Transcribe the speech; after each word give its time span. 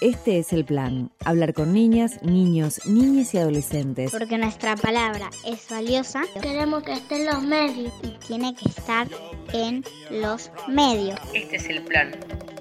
Este 0.00 0.38
es 0.38 0.52
el 0.52 0.66
plan, 0.66 1.10
hablar 1.24 1.54
con 1.54 1.72
niñas, 1.72 2.22
niños, 2.22 2.84
niñas 2.86 3.32
y 3.32 3.38
adolescentes. 3.38 4.10
Porque 4.10 4.36
nuestra 4.36 4.76
palabra 4.76 5.30
es 5.46 5.66
valiosa. 5.70 6.22
Queremos 6.42 6.82
que 6.82 6.92
esté 6.92 7.16
en 7.22 7.26
los 7.26 7.42
medios. 7.42 7.92
Y 8.02 8.08
tiene 8.26 8.54
que 8.54 8.68
estar 8.68 9.08
en 9.54 9.82
los 10.10 10.50
medios. 10.68 11.18
Este 11.32 11.56
es 11.56 11.68
el 11.70 11.82
plan. 11.82 12.14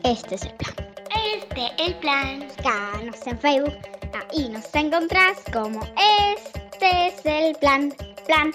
Este 0.05 0.35
es 0.35 0.43
el 0.43 0.53
plan. 0.53 0.73
Este 1.35 1.83
el 1.85 1.95
plan. 1.95 2.47
Búscanos 2.47 3.27
en 3.27 3.39
Facebook. 3.39 3.77
Ahí 4.31 4.47
nos 4.47 4.73
encontrás 4.73 5.39
como 5.51 5.81
Este 6.35 7.07
es 7.07 7.25
el 7.25 7.55
plan. 7.55 7.93
Plan. 8.25 8.53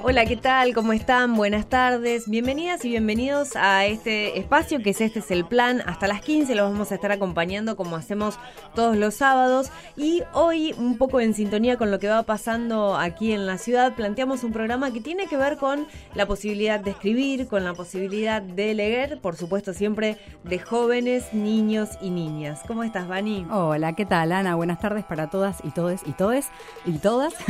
Hola, 0.00 0.26
¿qué 0.26 0.36
tal? 0.36 0.74
¿Cómo 0.74 0.92
están? 0.92 1.34
Buenas 1.34 1.68
tardes. 1.68 2.28
Bienvenidas 2.30 2.84
y 2.84 2.90
bienvenidos 2.90 3.56
a 3.56 3.84
este 3.84 4.38
espacio 4.38 4.80
que 4.80 4.90
es 4.90 5.00
Este 5.00 5.18
es 5.18 5.30
el 5.32 5.44
Plan. 5.44 5.82
Hasta 5.86 6.06
las 6.06 6.22
15 6.22 6.54
los 6.54 6.70
vamos 6.70 6.92
a 6.92 6.94
estar 6.94 7.10
acompañando 7.10 7.76
como 7.76 7.96
hacemos 7.96 8.38
todos 8.74 8.96
los 8.96 9.14
sábados. 9.14 9.70
Y 9.96 10.22
hoy, 10.32 10.72
un 10.78 10.98
poco 10.98 11.20
en 11.20 11.34
sintonía 11.34 11.76
con 11.76 11.90
lo 11.90 11.98
que 11.98 12.08
va 12.08 12.22
pasando 12.22 12.96
aquí 12.96 13.32
en 13.32 13.46
la 13.46 13.58
ciudad, 13.58 13.94
planteamos 13.96 14.44
un 14.44 14.52
programa 14.52 14.92
que 14.92 15.00
tiene 15.00 15.26
que 15.26 15.36
ver 15.36 15.56
con 15.56 15.86
la 16.14 16.26
posibilidad 16.26 16.78
de 16.78 16.92
escribir, 16.92 17.48
con 17.48 17.64
la 17.64 17.74
posibilidad 17.74 18.40
de 18.40 18.74
leer, 18.74 19.20
por 19.20 19.36
supuesto 19.36 19.74
siempre 19.74 20.16
de 20.44 20.58
jóvenes, 20.60 21.34
niños 21.34 21.90
y 22.00 22.10
niñas. 22.10 22.60
¿Cómo 22.66 22.84
estás, 22.84 23.08
Vani? 23.08 23.46
Hola, 23.50 23.94
¿qué 23.94 24.06
tal, 24.06 24.30
Ana? 24.32 24.54
Buenas 24.54 24.80
tardes 24.80 25.04
para 25.04 25.28
todas 25.28 25.58
y 25.64 25.70
todes 25.70 26.02
y 26.06 26.12
todes 26.12 26.46
y 26.86 26.98
todas. 26.98 27.34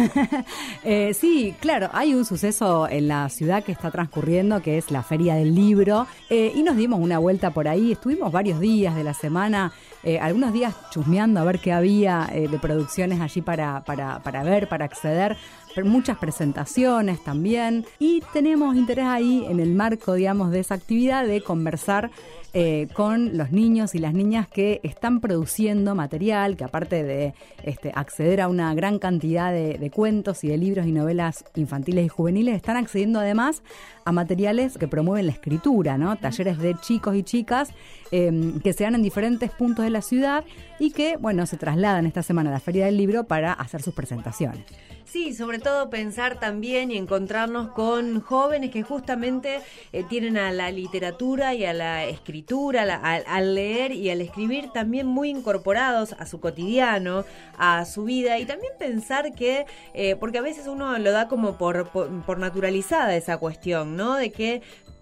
Eh, 0.85 1.13
sí, 1.13 1.55
claro, 1.61 1.91
hay 1.93 2.15
un 2.15 2.25
suceso 2.25 2.48
en 2.89 3.09
la 3.09 3.29
ciudad 3.29 3.63
que 3.63 3.73
está 3.73 3.91
transcurriendo, 3.91 4.63
que 4.63 4.79
es 4.79 4.91
la 4.91 5.03
Feria 5.03 5.35
del 5.35 5.55
Libro, 5.55 6.07
eh, 6.31 6.51
y 6.55 6.63
nos 6.63 6.77
dimos 6.77 6.99
una 6.99 7.19
vuelta 7.19 7.51
por 7.51 7.69
ahí. 7.69 7.93
Estuvimos 7.93 8.33
varios 8.33 8.59
días 8.59 8.97
de 8.97 9.05
la 9.05 9.13
semana, 9.13 9.73
eh, 10.03 10.19
algunos 10.19 10.55
días 10.55 10.75
chusmeando 10.91 11.41
a 11.41 11.45
ver 11.45 11.59
qué 11.59 11.73
había 11.73 12.27
eh, 12.33 12.49
de 12.49 12.59
producciones 12.59 13.21
allí 13.21 13.43
para, 13.43 13.85
para, 13.85 14.21
para 14.21 14.43
ver, 14.45 14.67
para 14.67 14.87
acceder. 14.87 15.37
Muchas 15.85 16.17
presentaciones 16.17 17.23
también. 17.23 17.87
Y 17.99 18.23
tenemos 18.33 18.75
interés 18.75 19.05
ahí 19.05 19.45
en 19.49 19.61
el 19.61 19.75
marco, 19.75 20.15
digamos, 20.15 20.51
de 20.51 20.61
esa 20.61 20.75
actividad 20.75 21.25
de 21.27 21.43
conversar 21.43 22.11
eh, 22.55 22.89
con 22.95 23.37
los 23.37 23.53
niños 23.53 23.95
y 23.95 23.99
las 23.99 24.15
niñas 24.15 24.49
que 24.49 24.81
están 24.83 25.21
produciendo 25.21 25.95
material, 25.95 26.57
que 26.57 26.65
aparte 26.65 27.03
de 27.03 27.35
este, 27.63 27.93
acceder 27.95 28.41
a 28.41 28.49
una 28.49 28.75
gran 28.75 28.99
cantidad 28.99 29.53
de, 29.53 29.91
cuentos 29.95 30.45
y 30.45 30.49
de 30.49 30.57
libros 30.57 30.87
y 30.87 30.93
novelas 30.93 31.45
infantiles 31.57 32.07
y 32.07 32.09
juveniles, 32.09 32.57
están 32.57 32.77
accediendo 32.77 33.21
además 33.21 33.63
a 34.07 34.13
materiales 34.13 34.79
que 34.79 34.89
promueven 34.89 35.27
la 35.27 35.33
escritura. 35.33 35.99
Talleres 36.21 36.59
de 36.59 36.75
chicos 36.81 37.15
y 37.15 37.23
chicas 37.23 37.71
em, 38.11 38.61
que 38.61 38.73
se 38.73 38.85
dan 38.85 38.95
en 38.95 39.03
diferentes 39.03 39.51
puntos 39.51 39.85
de 39.85 39.91
la 39.91 40.01
ciudad 40.01 40.45
y 40.79 40.93
que, 40.93 41.17
bueno, 41.19 41.45
se 41.45 41.59
trasladan 41.59 42.07
esta 42.07 42.23
semana 42.23 42.49
a 42.51 42.55
la 42.55 42.61
Feria 42.61 42.87
del 42.87 42.97
Libro 42.97 43.25
para 43.25 43.53
hacer 43.53 43.83
sus 43.83 43.93
presentaciones. 43.93 44.65
Sí, 45.11 45.33
sobre 45.33 45.59
todo 45.59 45.89
pensar 45.89 46.39
también 46.39 46.91
y 46.91 46.99
encontrarnos 46.99 47.71
con 47.71 48.21
jóvenes 48.21 48.71
que 48.71 48.83
justamente 48.83 49.61
eh, 49.95 50.05
tienen 50.07 50.37
a 50.37 50.53
la 50.53 50.71
literatura 50.71 51.55
y 51.55 51.65
a 51.65 51.73
la 51.73 52.05
escritura, 52.05 52.83
al 52.83 53.55
leer 53.55 53.93
y 53.93 54.11
al 54.11 54.21
escribir 54.21 54.69
también 54.71 55.07
muy 55.07 55.31
incorporados 55.31 56.15
a 56.19 56.27
su 56.27 56.41
cotidiano, 56.41 57.25
a 57.57 57.87
su 57.87 58.05
vida 58.05 58.39
y 58.39 58.45
también 58.45 58.75
pensar 58.79 59.33
que, 59.33 59.65
eh, 59.95 60.15
porque 60.17 60.39
a 60.39 60.43
veces 60.43 60.67
uno 60.67 60.99
lo 60.99 61.11
da 61.11 61.27
como 61.27 61.57
por, 61.57 61.89
por 61.89 62.39
naturalizada 62.39 63.17
esa 63.17 63.39
cuestión, 63.39 63.97
¿no? 63.97 64.15
De 64.15 64.31
que 64.31 64.61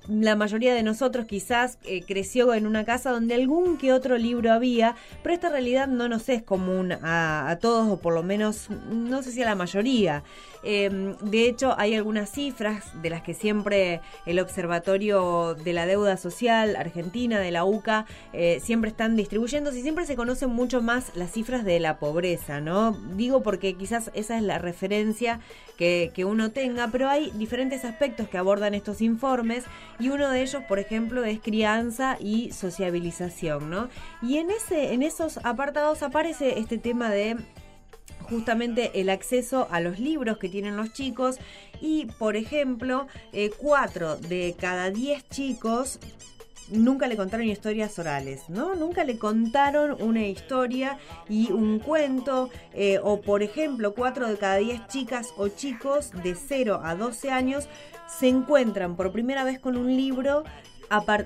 la 0.08 0.36
mayoría 0.36 0.74
de 0.74 0.82
nosotros 0.82 1.26
quizás 1.26 1.78
eh, 1.84 2.02
creció 2.06 2.54
en 2.54 2.66
una 2.66 2.84
casa 2.84 3.10
donde 3.10 3.34
algún 3.34 3.76
que 3.76 3.92
otro 3.92 4.18
libro 4.18 4.52
había, 4.52 4.96
pero 5.22 5.34
esta 5.34 5.48
realidad 5.48 5.88
no 5.88 6.08
nos 6.08 6.28
es 6.28 6.42
común 6.42 6.92
a, 6.92 7.58
todos, 7.60 7.88
o 7.88 7.98
por 7.98 8.14
lo 8.14 8.22
menos 8.22 8.68
no 8.90 9.22
sé 9.22 9.32
si 9.32 9.42
a 9.42 9.46
la 9.46 9.54
mayoría. 9.54 10.22
Em, 10.68 11.16
de 11.18 11.46
hecho, 11.46 11.76
hay 11.78 11.94
algunas 11.94 12.28
cifras 12.28 13.00
de 13.00 13.08
las 13.08 13.22
que 13.22 13.34
siempre 13.34 14.00
el 14.26 14.40
Observatorio 14.40 15.54
de 15.54 15.72
la 15.72 15.86
Deuda 15.86 16.16
Social 16.16 16.74
Argentina, 16.74 17.38
de 17.38 17.52
la 17.52 17.64
UCA, 17.64 18.04
eh, 18.32 18.58
siempre 18.60 18.90
están 18.90 19.14
distribuyendo 19.14 19.72
y 19.72 19.80
siempre 19.80 20.06
se 20.06 20.16
conocen 20.16 20.50
mucho 20.50 20.82
más 20.82 21.14
las 21.14 21.30
cifras 21.30 21.64
de 21.64 21.78
la 21.78 22.00
pobreza, 22.00 22.60
¿no? 22.60 22.98
Digo 23.14 23.44
porque 23.44 23.74
quizás 23.74 24.10
esa 24.12 24.38
es 24.38 24.42
la 24.42 24.58
referencia 24.58 25.38
que, 25.78 26.10
que 26.12 26.24
uno 26.24 26.50
tenga, 26.50 26.88
pero 26.88 27.08
hay 27.08 27.30
diferentes 27.36 27.84
aspectos 27.84 28.28
que 28.28 28.36
abordan 28.36 28.74
estos 28.74 29.00
informes 29.02 29.62
y 30.00 30.08
uno 30.08 30.30
de 30.30 30.42
ellos, 30.42 30.64
por 30.64 30.80
ejemplo, 30.80 31.24
es 31.24 31.38
crianza 31.38 32.16
y 32.18 32.50
sociabilización, 32.50 33.70
¿no? 33.70 33.88
Y 34.20 34.38
en, 34.38 34.50
ese, 34.50 34.94
en 34.94 35.04
esos 35.04 35.38
apartados 35.44 36.02
aparece 36.02 36.58
este 36.58 36.76
tema 36.76 37.08
de 37.08 37.36
justamente 38.22 39.00
el 39.00 39.10
acceso 39.10 39.68
a 39.70 39.80
los 39.80 39.98
libros 39.98 40.38
que 40.38 40.48
tienen 40.48 40.76
los 40.76 40.92
chicos 40.92 41.38
y, 41.80 42.06
por 42.18 42.36
ejemplo, 42.36 43.06
eh, 43.32 43.50
cuatro 43.56 44.16
de 44.16 44.56
cada 44.58 44.90
diez 44.90 45.28
chicos 45.28 45.98
nunca 46.70 47.06
le 47.06 47.16
contaron 47.16 47.46
historias 47.46 47.98
orales, 47.98 48.48
¿no? 48.48 48.74
Nunca 48.74 49.04
le 49.04 49.18
contaron 49.18 49.96
una 50.02 50.26
historia 50.26 50.98
y 51.28 51.52
un 51.52 51.78
cuento, 51.78 52.50
eh, 52.74 52.98
o 53.02 53.20
por 53.20 53.42
ejemplo, 53.42 53.94
cuatro 53.94 54.28
de 54.28 54.36
cada 54.36 54.56
diez 54.56 54.86
chicas 54.88 55.28
o 55.36 55.48
chicos 55.48 56.10
de 56.22 56.34
0 56.34 56.80
a 56.82 56.94
12 56.94 57.30
años 57.30 57.68
se 58.18 58.28
encuentran 58.28 58.96
por 58.96 59.12
primera 59.12 59.44
vez 59.44 59.58
con 59.58 59.76
un 59.76 59.96
libro 59.96 60.44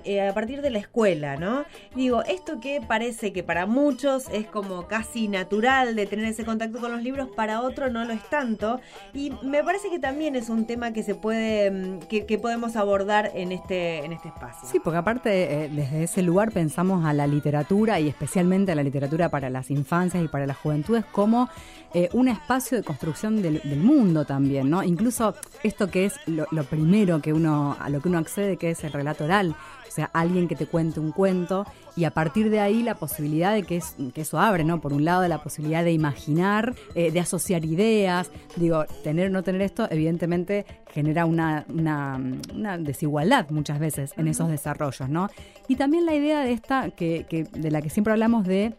eh, 0.04 0.21
a, 0.21 0.34
partir 0.34 0.62
de 0.62 0.71
la 0.71 0.78
escuela, 0.78 1.37
¿no? 1.37 1.65
Digo, 1.94 2.22
esto 2.22 2.60
que 2.60 2.81
parece 2.81 3.32
que 3.32 3.43
para 3.43 3.66
muchos 3.66 4.28
es 4.32 4.47
como 4.47 4.87
casi 4.87 5.28
natural 5.28 5.94
de 5.97 6.06
tener 6.06 6.25
ese 6.26 6.44
contacto 6.44 6.78
con 6.78 6.93
los 6.93 7.03
libros, 7.03 7.28
para 7.34 7.60
otro 7.60 7.91
no 7.91 8.04
lo 8.04 8.12
es 8.12 8.22
tanto. 8.28 8.81
Y 9.12 9.32
me 9.43 9.62
parece 9.62 9.91
que 9.91 9.98
también 9.98 10.37
es 10.37 10.48
un 10.48 10.66
tema 10.66 10.93
que 10.93 11.03
se 11.03 11.15
puede, 11.15 11.71
mm, 11.71 11.98
que, 12.09 12.41
podemos 12.41 12.76
abordar 12.76 13.31
en 13.34 13.53
este, 13.53 14.04
en 14.04 14.12
este 14.12 14.28
espacio. 14.28 14.69
Sí, 14.71 14.81
porque 14.81 14.97
aparte 14.97 15.65
eh, 15.65 15.69
desde 15.69 16.04
ese 16.04 16.22
lugar 16.22 16.53
pensamos 16.53 17.04
a 17.04 17.12
la 17.12 17.27
literatura 17.27 18.00
y 18.00 18.09
especialmente 18.09 18.72
a 18.72 18.75
la 18.75 18.82
literatura 18.82 19.28
para 19.28 19.50
las 19.50 19.71
infancias 19.71 20.25
y 20.25 20.28
para 20.28 20.47
las 20.47 20.56
juventudes 20.56 21.04
como 21.04 21.50
eh, 21.95 22.09
un 22.12 22.28
espacio 22.28 22.78
de 22.78 22.84
construcción 22.84 23.43
del, 23.43 23.61
mundo 23.77 24.25
también, 24.25 24.71
¿no? 24.71 24.83
Incluso 24.83 25.34
esto 25.62 25.91
que 25.91 26.06
es 26.06 26.15
lo, 26.27 26.47
lo 26.51 26.65
primero 26.65 27.21
que 27.21 27.33
uno, 27.33 27.77
a 27.81 27.89
lo 27.89 28.01
que 28.01 28.09
uno 28.09 28.19
accede, 28.19 28.56
que 28.56 28.71
es 28.71 28.84
el 28.84 28.93
relato 28.93 29.25
oral 29.25 29.56
o 29.91 29.93
sea, 29.93 30.09
alguien 30.12 30.47
que 30.47 30.55
te 30.55 30.67
cuente 30.67 31.01
un 31.01 31.11
cuento 31.11 31.67
y 31.97 32.05
a 32.05 32.12
partir 32.12 32.49
de 32.49 32.61
ahí 32.61 32.84
la 32.84 32.95
posibilidad 32.95 33.53
de 33.53 33.65
que, 33.65 33.78
es, 33.78 33.97
que 34.15 34.21
eso 34.21 34.39
abre, 34.39 34.62
¿no? 34.62 34.81
Por 34.81 34.93
un 34.93 35.05
lado, 35.05 35.27
la 35.27 35.43
posibilidad 35.43 35.83
de 35.83 35.91
imaginar, 35.91 36.77
eh, 36.95 37.11
de 37.11 37.19
asociar 37.19 37.65
ideas. 37.65 38.31
Digo, 38.55 38.84
tener 39.03 39.27
o 39.27 39.31
no 39.31 39.43
tener 39.43 39.62
esto, 39.62 39.89
evidentemente 39.91 40.65
genera 40.93 41.27
una, 41.27 41.65
una, 41.69 42.78
desigualdad 42.78 43.51
muchas 43.51 43.81
veces 43.81 44.12
en 44.17 44.28
esos 44.28 44.49
desarrollos, 44.49 45.09
¿no? 45.09 45.28
Y 45.67 45.75
también 45.75 46.07
la 46.07 46.15
idea 46.15 46.43
de 46.43 46.53
esta, 46.53 46.91
que, 46.91 47.27
que 47.28 47.43
de 47.43 47.71
la 47.72 47.83
que 47.83 47.91
siempre 47.91 48.12
hablamos 48.12 48.47
de 48.47 48.75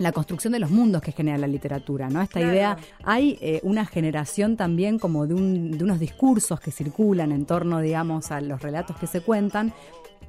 la 0.00 0.12
construcción 0.12 0.54
de 0.54 0.58
los 0.58 0.70
mundos 0.70 1.02
que 1.02 1.12
genera 1.12 1.36
la 1.36 1.46
literatura, 1.46 2.08
¿no? 2.08 2.22
Esta 2.22 2.40
idea, 2.40 2.78
hay 3.04 3.38
eh, 3.42 3.60
una 3.62 3.84
generación 3.84 4.56
también 4.56 4.98
como 4.98 5.26
de, 5.26 5.34
un, 5.34 5.76
de 5.76 5.84
unos 5.84 6.00
discursos 6.00 6.58
que 6.58 6.70
circulan 6.70 7.32
en 7.32 7.44
torno, 7.44 7.80
digamos, 7.80 8.30
a 8.30 8.40
los 8.40 8.62
relatos 8.62 8.96
que 8.96 9.06
se 9.06 9.20
cuentan, 9.20 9.74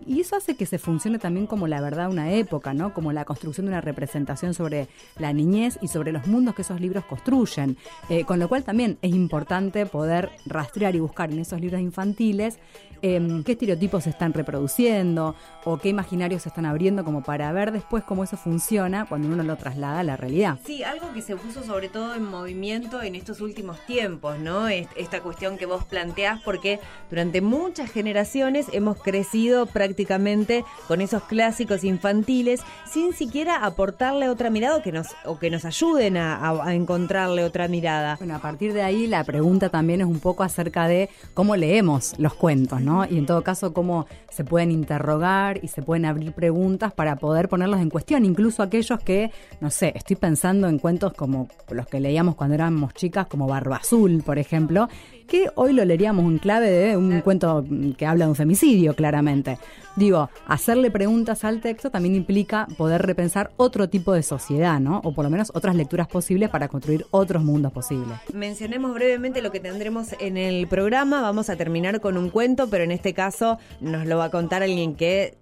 y 0.05 0.19
eso 0.19 0.35
hace 0.35 0.55
que 0.55 0.65
se 0.65 0.77
funcione 0.79 1.19
también 1.19 1.47
como 1.47 1.67
la 1.67 1.79
verdad 1.81 2.07
de 2.07 2.13
una 2.13 2.31
época, 2.31 2.73
¿no? 2.73 2.93
Como 2.93 3.11
la 3.11 3.25
construcción 3.25 3.65
de 3.67 3.71
una 3.71 3.81
representación 3.81 4.53
sobre 4.53 4.87
la 5.17 5.31
niñez 5.31 5.77
y 5.81 5.87
sobre 5.87 6.11
los 6.11 6.27
mundos 6.27 6.55
que 6.55 6.63
esos 6.63 6.81
libros 6.81 7.05
construyen. 7.05 7.77
Eh, 8.09 8.25
con 8.25 8.39
lo 8.39 8.49
cual 8.49 8.63
también 8.63 8.97
es 9.01 9.11
importante 9.11 9.85
poder 9.85 10.31
rastrear 10.45 10.95
y 10.95 10.99
buscar 10.99 11.31
en 11.31 11.39
esos 11.39 11.61
libros 11.61 11.81
infantiles 11.81 12.57
em, 13.01 13.43
qué 13.43 13.53
estereotipos 13.53 14.03
se 14.03 14.09
están 14.11 14.33
reproduciendo 14.33 15.35
o 15.63 15.77
qué 15.77 15.89
imaginarios 15.89 16.43
se 16.43 16.49
están 16.49 16.65
abriendo 16.65 17.03
como 17.03 17.23
para 17.23 17.51
ver 17.51 17.71
después 17.71 18.03
cómo 18.03 18.23
eso 18.23 18.37
funciona 18.37 19.05
cuando 19.05 19.27
uno 19.27 19.43
lo 19.43 19.55
traslada 19.55 19.99
a 19.99 20.03
la 20.03 20.17
realidad. 20.17 20.57
Sí, 20.65 20.83
algo 20.83 21.11
que 21.13 21.21
se 21.21 21.35
puso 21.35 21.63
sobre 21.63 21.89
todo 21.89 22.15
en 22.15 22.23
movimiento 22.23 23.01
en 23.01 23.15
estos 23.15 23.41
últimos 23.41 23.79
tiempos, 23.85 24.39
¿no? 24.39 24.67
Esta 24.67 25.21
cuestión 25.21 25.57
que 25.57 25.65
vos 25.65 25.83
planteás 25.85 26.41
porque 26.43 26.79
durante 27.09 27.41
muchas 27.41 27.91
generaciones 27.91 28.67
hemos 28.71 29.01
crecido 29.01 29.65
prácticamente 29.65 30.63
con 30.87 31.01
esos 31.01 31.23
clásicos 31.23 31.83
infantiles 31.83 32.61
sin 32.85 33.13
siquiera 33.13 33.65
aportarle 33.65 34.29
otra 34.29 34.49
mirada 34.49 34.77
o 34.77 34.81
que 34.81 34.91
nos, 34.91 35.07
o 35.25 35.39
que 35.39 35.49
nos 35.49 35.65
ayuden 35.65 36.17
a, 36.17 36.51
encontrarle 36.73 37.43
otra 37.43 37.67
mirada. 37.67 38.15
Bueno, 38.17 38.35
a 38.35 38.39
partir 38.39 38.73
de 38.73 38.81
ahí 38.81 39.07
la 39.07 39.23
pregunta 39.23 39.69
también 39.69 40.01
es 40.01 40.07
un 40.07 40.19
poco 40.19 40.43
acerca 40.43 40.87
de 40.87 41.09
cómo 41.33 41.55
leemos 41.55 42.13
los 42.17 42.33
cuentos, 42.33 42.81
¿no? 42.81 42.90
Y 43.09 43.17
en 43.17 43.25
todo 43.25 43.43
caso 43.43 43.73
cómo 43.73 44.05
se 44.29 44.43
pueden 44.43 44.71
interrogar 44.71 45.59
y 45.63 45.67
se 45.67 45.81
pueden 45.81 46.05
abrir 46.05 46.33
preguntas 46.33 46.93
para 46.93 47.15
poder 47.15 47.49
ponerlos 47.49 47.79
en 47.79 47.89
cuestión, 47.89 48.25
incluso 48.25 48.63
aquellos 48.63 48.99
que, 48.99 49.31
no 49.59 49.69
sé, 49.69 49.93
estoy 49.95 50.15
pensando 50.15 50.67
en 50.67 50.79
cuentos 50.79 51.13
como 51.13 51.47
los 51.69 51.87
que 51.87 51.99
leíamos 51.99 52.35
cuando 52.35 52.55
éramos 52.55 52.93
chicas, 52.93 53.27
como 53.27 53.47
Barba 53.47 53.77
Azul, 53.77 54.23
por 54.25 54.37
ejemplo, 54.37 54.89
que 55.31 55.49
hoy 55.55 55.71
lo 55.71 55.85
leeríamos 55.85 56.25
en 56.25 56.39
clave 56.39 56.69
de 56.69 56.97
un 56.97 57.21
cuento 57.21 57.63
que 57.97 58.05
habla 58.05 58.25
de 58.25 58.31
un 58.31 58.35
femicidio, 58.35 58.93
claramente. 58.97 59.57
Digo, 59.95 60.29
hacerle 60.45 60.91
preguntas 60.91 61.45
al 61.45 61.61
texto 61.61 61.89
también 61.89 62.15
implica 62.15 62.67
poder 62.77 63.01
repensar 63.01 63.51
otro 63.55 63.87
tipo 63.87 64.11
de 64.11 64.23
sociedad, 64.23 64.81
¿no? 64.81 64.99
O 65.05 65.13
por 65.13 65.23
lo 65.23 65.31
menos 65.31 65.49
otras 65.55 65.77
lecturas 65.77 66.09
posibles 66.09 66.49
para 66.49 66.67
construir 66.67 67.05
otros 67.11 67.45
mundos 67.45 67.71
posibles. 67.71 68.17
Mencionemos 68.33 68.93
brevemente 68.93 69.41
lo 69.41 69.53
que 69.53 69.61
tendremos 69.61 70.09
en 70.19 70.35
el 70.35 70.67
programa. 70.67 71.21
Vamos 71.21 71.49
a 71.49 71.55
terminar 71.55 72.01
con 72.01 72.17
un 72.17 72.29
cuento, 72.29 72.69
pero 72.69 72.83
en 72.83 72.91
este 72.91 73.13
caso 73.13 73.57
nos 73.79 74.05
lo 74.05 74.17
va 74.17 74.25
a 74.25 74.31
contar 74.31 74.63
alguien 74.63 74.95
que 74.95 75.37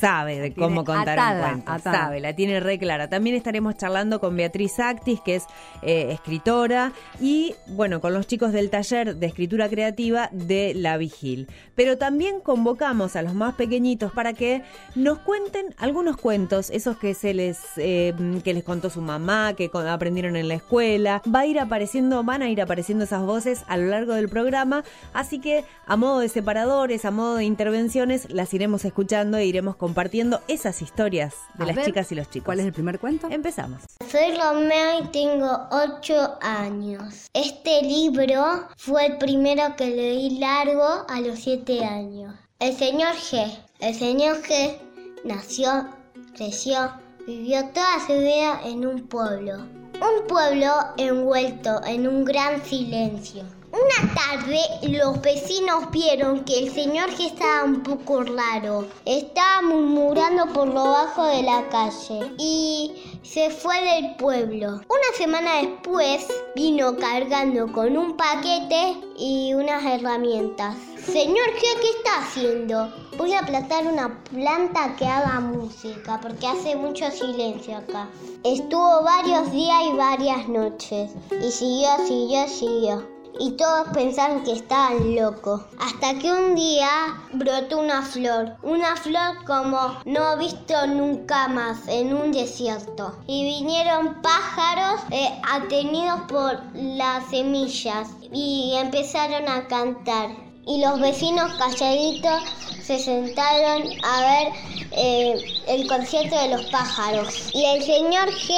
sabe 0.00 0.38
de 0.38 0.54
cómo 0.54 0.84
contar 0.84 1.18
un 1.18 1.40
cuento. 1.40 1.78
Sabe, 1.82 2.20
la 2.20 2.34
tiene 2.34 2.60
re 2.60 2.78
clara. 2.78 3.08
También 3.08 3.36
estaremos 3.36 3.76
charlando 3.76 4.20
con 4.20 4.36
Beatriz 4.36 4.78
Actis, 4.80 5.20
que 5.20 5.36
es 5.36 5.44
eh, 5.82 6.08
escritora, 6.12 6.92
y 7.20 7.54
bueno, 7.68 8.00
con 8.00 8.14
los 8.14 8.26
chicos 8.26 8.52
del 8.52 8.70
taller 8.70 9.16
de 9.16 9.26
escritura 9.26 9.68
creativa 9.68 10.28
de 10.32 10.72
La 10.74 10.96
Vigil. 10.96 11.48
Pero 11.74 11.98
también 11.98 12.40
convocamos 12.40 13.16
a 13.16 13.22
los 13.22 13.34
más 13.34 13.54
pequeñitos 13.54 14.12
para 14.12 14.32
que 14.32 14.62
nos 14.94 15.18
cuenten 15.18 15.74
algunos 15.78 16.16
cuentos, 16.16 16.70
esos 16.70 16.96
que 16.96 17.14
se 17.14 17.34
les 17.34 17.60
eh, 17.76 18.14
que 18.42 18.54
les 18.54 18.64
contó 18.64 18.88
su 18.90 19.00
mamá, 19.00 19.54
que 19.54 19.70
aprendieron 19.88 20.36
en 20.36 20.48
la 20.48 20.54
escuela. 20.54 21.22
Va 21.32 21.40
a 21.40 21.46
ir 21.46 21.58
apareciendo, 21.60 22.24
van 22.24 22.42
a 22.42 22.48
ir 22.48 22.62
apareciendo 22.62 23.04
esas 23.04 23.22
voces 23.22 23.64
a 23.68 23.76
lo 23.76 23.86
largo 23.86 24.14
del 24.14 24.28
programa, 24.28 24.84
así 25.12 25.38
que 25.38 25.64
a 25.86 25.96
modo 25.96 26.20
de 26.20 26.28
separadores, 26.28 27.04
a 27.04 27.10
modo 27.10 27.36
de 27.36 27.44
intervenciones, 27.44 28.30
las 28.30 28.54
iremos 28.54 28.84
escuchando 28.84 29.36
e 29.36 29.44
iremos 29.44 29.76
compartiendo 29.82 30.40
esas 30.46 30.80
historias 30.80 31.34
de 31.54 31.66
las 31.66 31.84
chicas 31.84 32.12
y 32.12 32.14
los 32.14 32.30
chicos. 32.30 32.44
¿Cuál 32.44 32.60
es 32.60 32.66
el 32.66 32.72
primer 32.72 33.00
cuento? 33.00 33.26
Empezamos. 33.28 33.82
Soy 34.08 34.38
Romeo 34.40 35.02
y 35.02 35.08
tengo 35.08 35.66
8 35.72 36.38
años. 36.40 37.28
Este 37.34 37.82
libro 37.82 38.68
fue 38.76 39.06
el 39.06 39.18
primero 39.18 39.74
que 39.76 39.88
leí 39.90 40.38
largo 40.38 41.04
a 41.08 41.20
los 41.20 41.40
7 41.40 41.84
años. 41.84 42.32
El 42.60 42.76
señor 42.76 43.16
G. 43.16 43.58
El 43.80 43.96
señor 43.96 44.40
G 44.42 44.78
nació, 45.24 45.88
creció, 46.36 46.92
vivió 47.26 47.68
toda 47.70 48.06
su 48.06 48.12
vida 48.12 48.60
en 48.64 48.86
un 48.86 49.08
pueblo. 49.08 49.66
Un 49.94 50.28
pueblo 50.28 50.70
envuelto 50.96 51.80
en 51.84 52.06
un 52.06 52.24
gran 52.24 52.64
silencio. 52.64 53.42
Una 53.72 54.14
tarde 54.14 54.60
los 54.82 55.18
vecinos 55.22 55.90
vieron 55.90 56.44
que 56.44 56.58
el 56.58 56.74
señor 56.74 57.08
que 57.14 57.28
estaba 57.28 57.64
un 57.64 57.82
poco 57.82 58.22
raro. 58.22 58.86
Estaba 59.06 59.62
murmurando 59.62 60.52
por 60.52 60.68
lo 60.68 60.90
bajo 60.90 61.24
de 61.24 61.42
la 61.42 61.66
calle 61.70 62.32
y 62.36 62.92
se 63.22 63.48
fue 63.48 63.82
del 63.82 64.16
pueblo. 64.16 64.72
Una 64.72 65.16
semana 65.16 65.62
después 65.62 66.26
vino 66.54 66.98
cargando 66.98 67.72
con 67.72 67.96
un 67.96 68.14
paquete 68.14 68.98
y 69.16 69.54
unas 69.54 69.82
herramientas. 69.86 70.76
Señor, 71.06 71.46
¿qué, 71.54 71.80
qué 71.80 71.88
está 71.96 72.18
haciendo? 72.18 72.92
Voy 73.16 73.32
a 73.32 73.40
plantar 73.40 73.86
una 73.86 74.22
planta 74.24 74.96
que 74.96 75.06
haga 75.06 75.40
música 75.40 76.20
porque 76.20 76.46
hace 76.46 76.76
mucho 76.76 77.10
silencio 77.10 77.78
acá. 77.78 78.10
Estuvo 78.44 79.02
varios 79.02 79.50
días 79.50 79.82
y 79.90 79.96
varias 79.96 80.46
noches 80.46 81.12
y 81.30 81.50
siguió, 81.50 81.88
siguió, 82.06 82.46
siguió 82.48 83.11
y 83.42 83.50
todos 83.56 83.88
pensaron 83.92 84.44
que 84.44 84.52
estaban 84.52 85.16
locos. 85.16 85.62
Hasta 85.80 86.16
que 86.20 86.32
un 86.32 86.54
día 86.54 86.88
brotó 87.32 87.80
una 87.80 88.02
flor, 88.02 88.56
una 88.62 88.94
flor 88.94 89.44
como 89.44 89.96
no 90.04 90.36
visto 90.36 90.86
nunca 90.86 91.48
más 91.48 91.88
en 91.88 92.14
un 92.14 92.30
desierto. 92.30 93.18
Y 93.26 93.42
vinieron 93.42 94.22
pájaros 94.22 95.00
eh, 95.10 95.40
atenidos 95.50 96.20
por 96.28 96.60
las 96.74 97.28
semillas 97.30 98.10
y 98.32 98.74
empezaron 98.76 99.48
a 99.48 99.66
cantar. 99.66 100.30
Y 100.64 100.80
los 100.80 101.00
vecinos 101.00 101.52
calladitos 101.54 102.71
se 102.84 102.98
sentaron 102.98 103.88
a 104.02 104.20
ver 104.20 104.52
eh, 104.92 105.34
el 105.68 105.86
concierto 105.86 106.36
de 106.36 106.48
los 106.48 106.64
pájaros. 106.66 107.50
Y 107.54 107.64
el 107.64 107.82
señor 107.82 108.30
G 108.30 108.52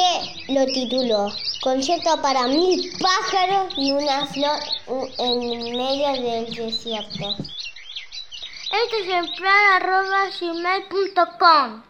lo 0.48 0.64
tituló 0.66 1.28
Concierto 1.62 2.20
para 2.20 2.46
mil 2.46 2.92
pájaros 2.98 3.72
y 3.76 3.92
una 3.92 4.26
flor 4.26 4.58
en 5.18 5.76
medio 5.76 6.12
del 6.22 6.54
desierto. 6.54 7.36
Este 8.84 9.00
es 9.02 9.08
el 9.08 9.34
plan 9.34 9.82
arroba 9.82 10.30
gmail.com. 10.40 11.82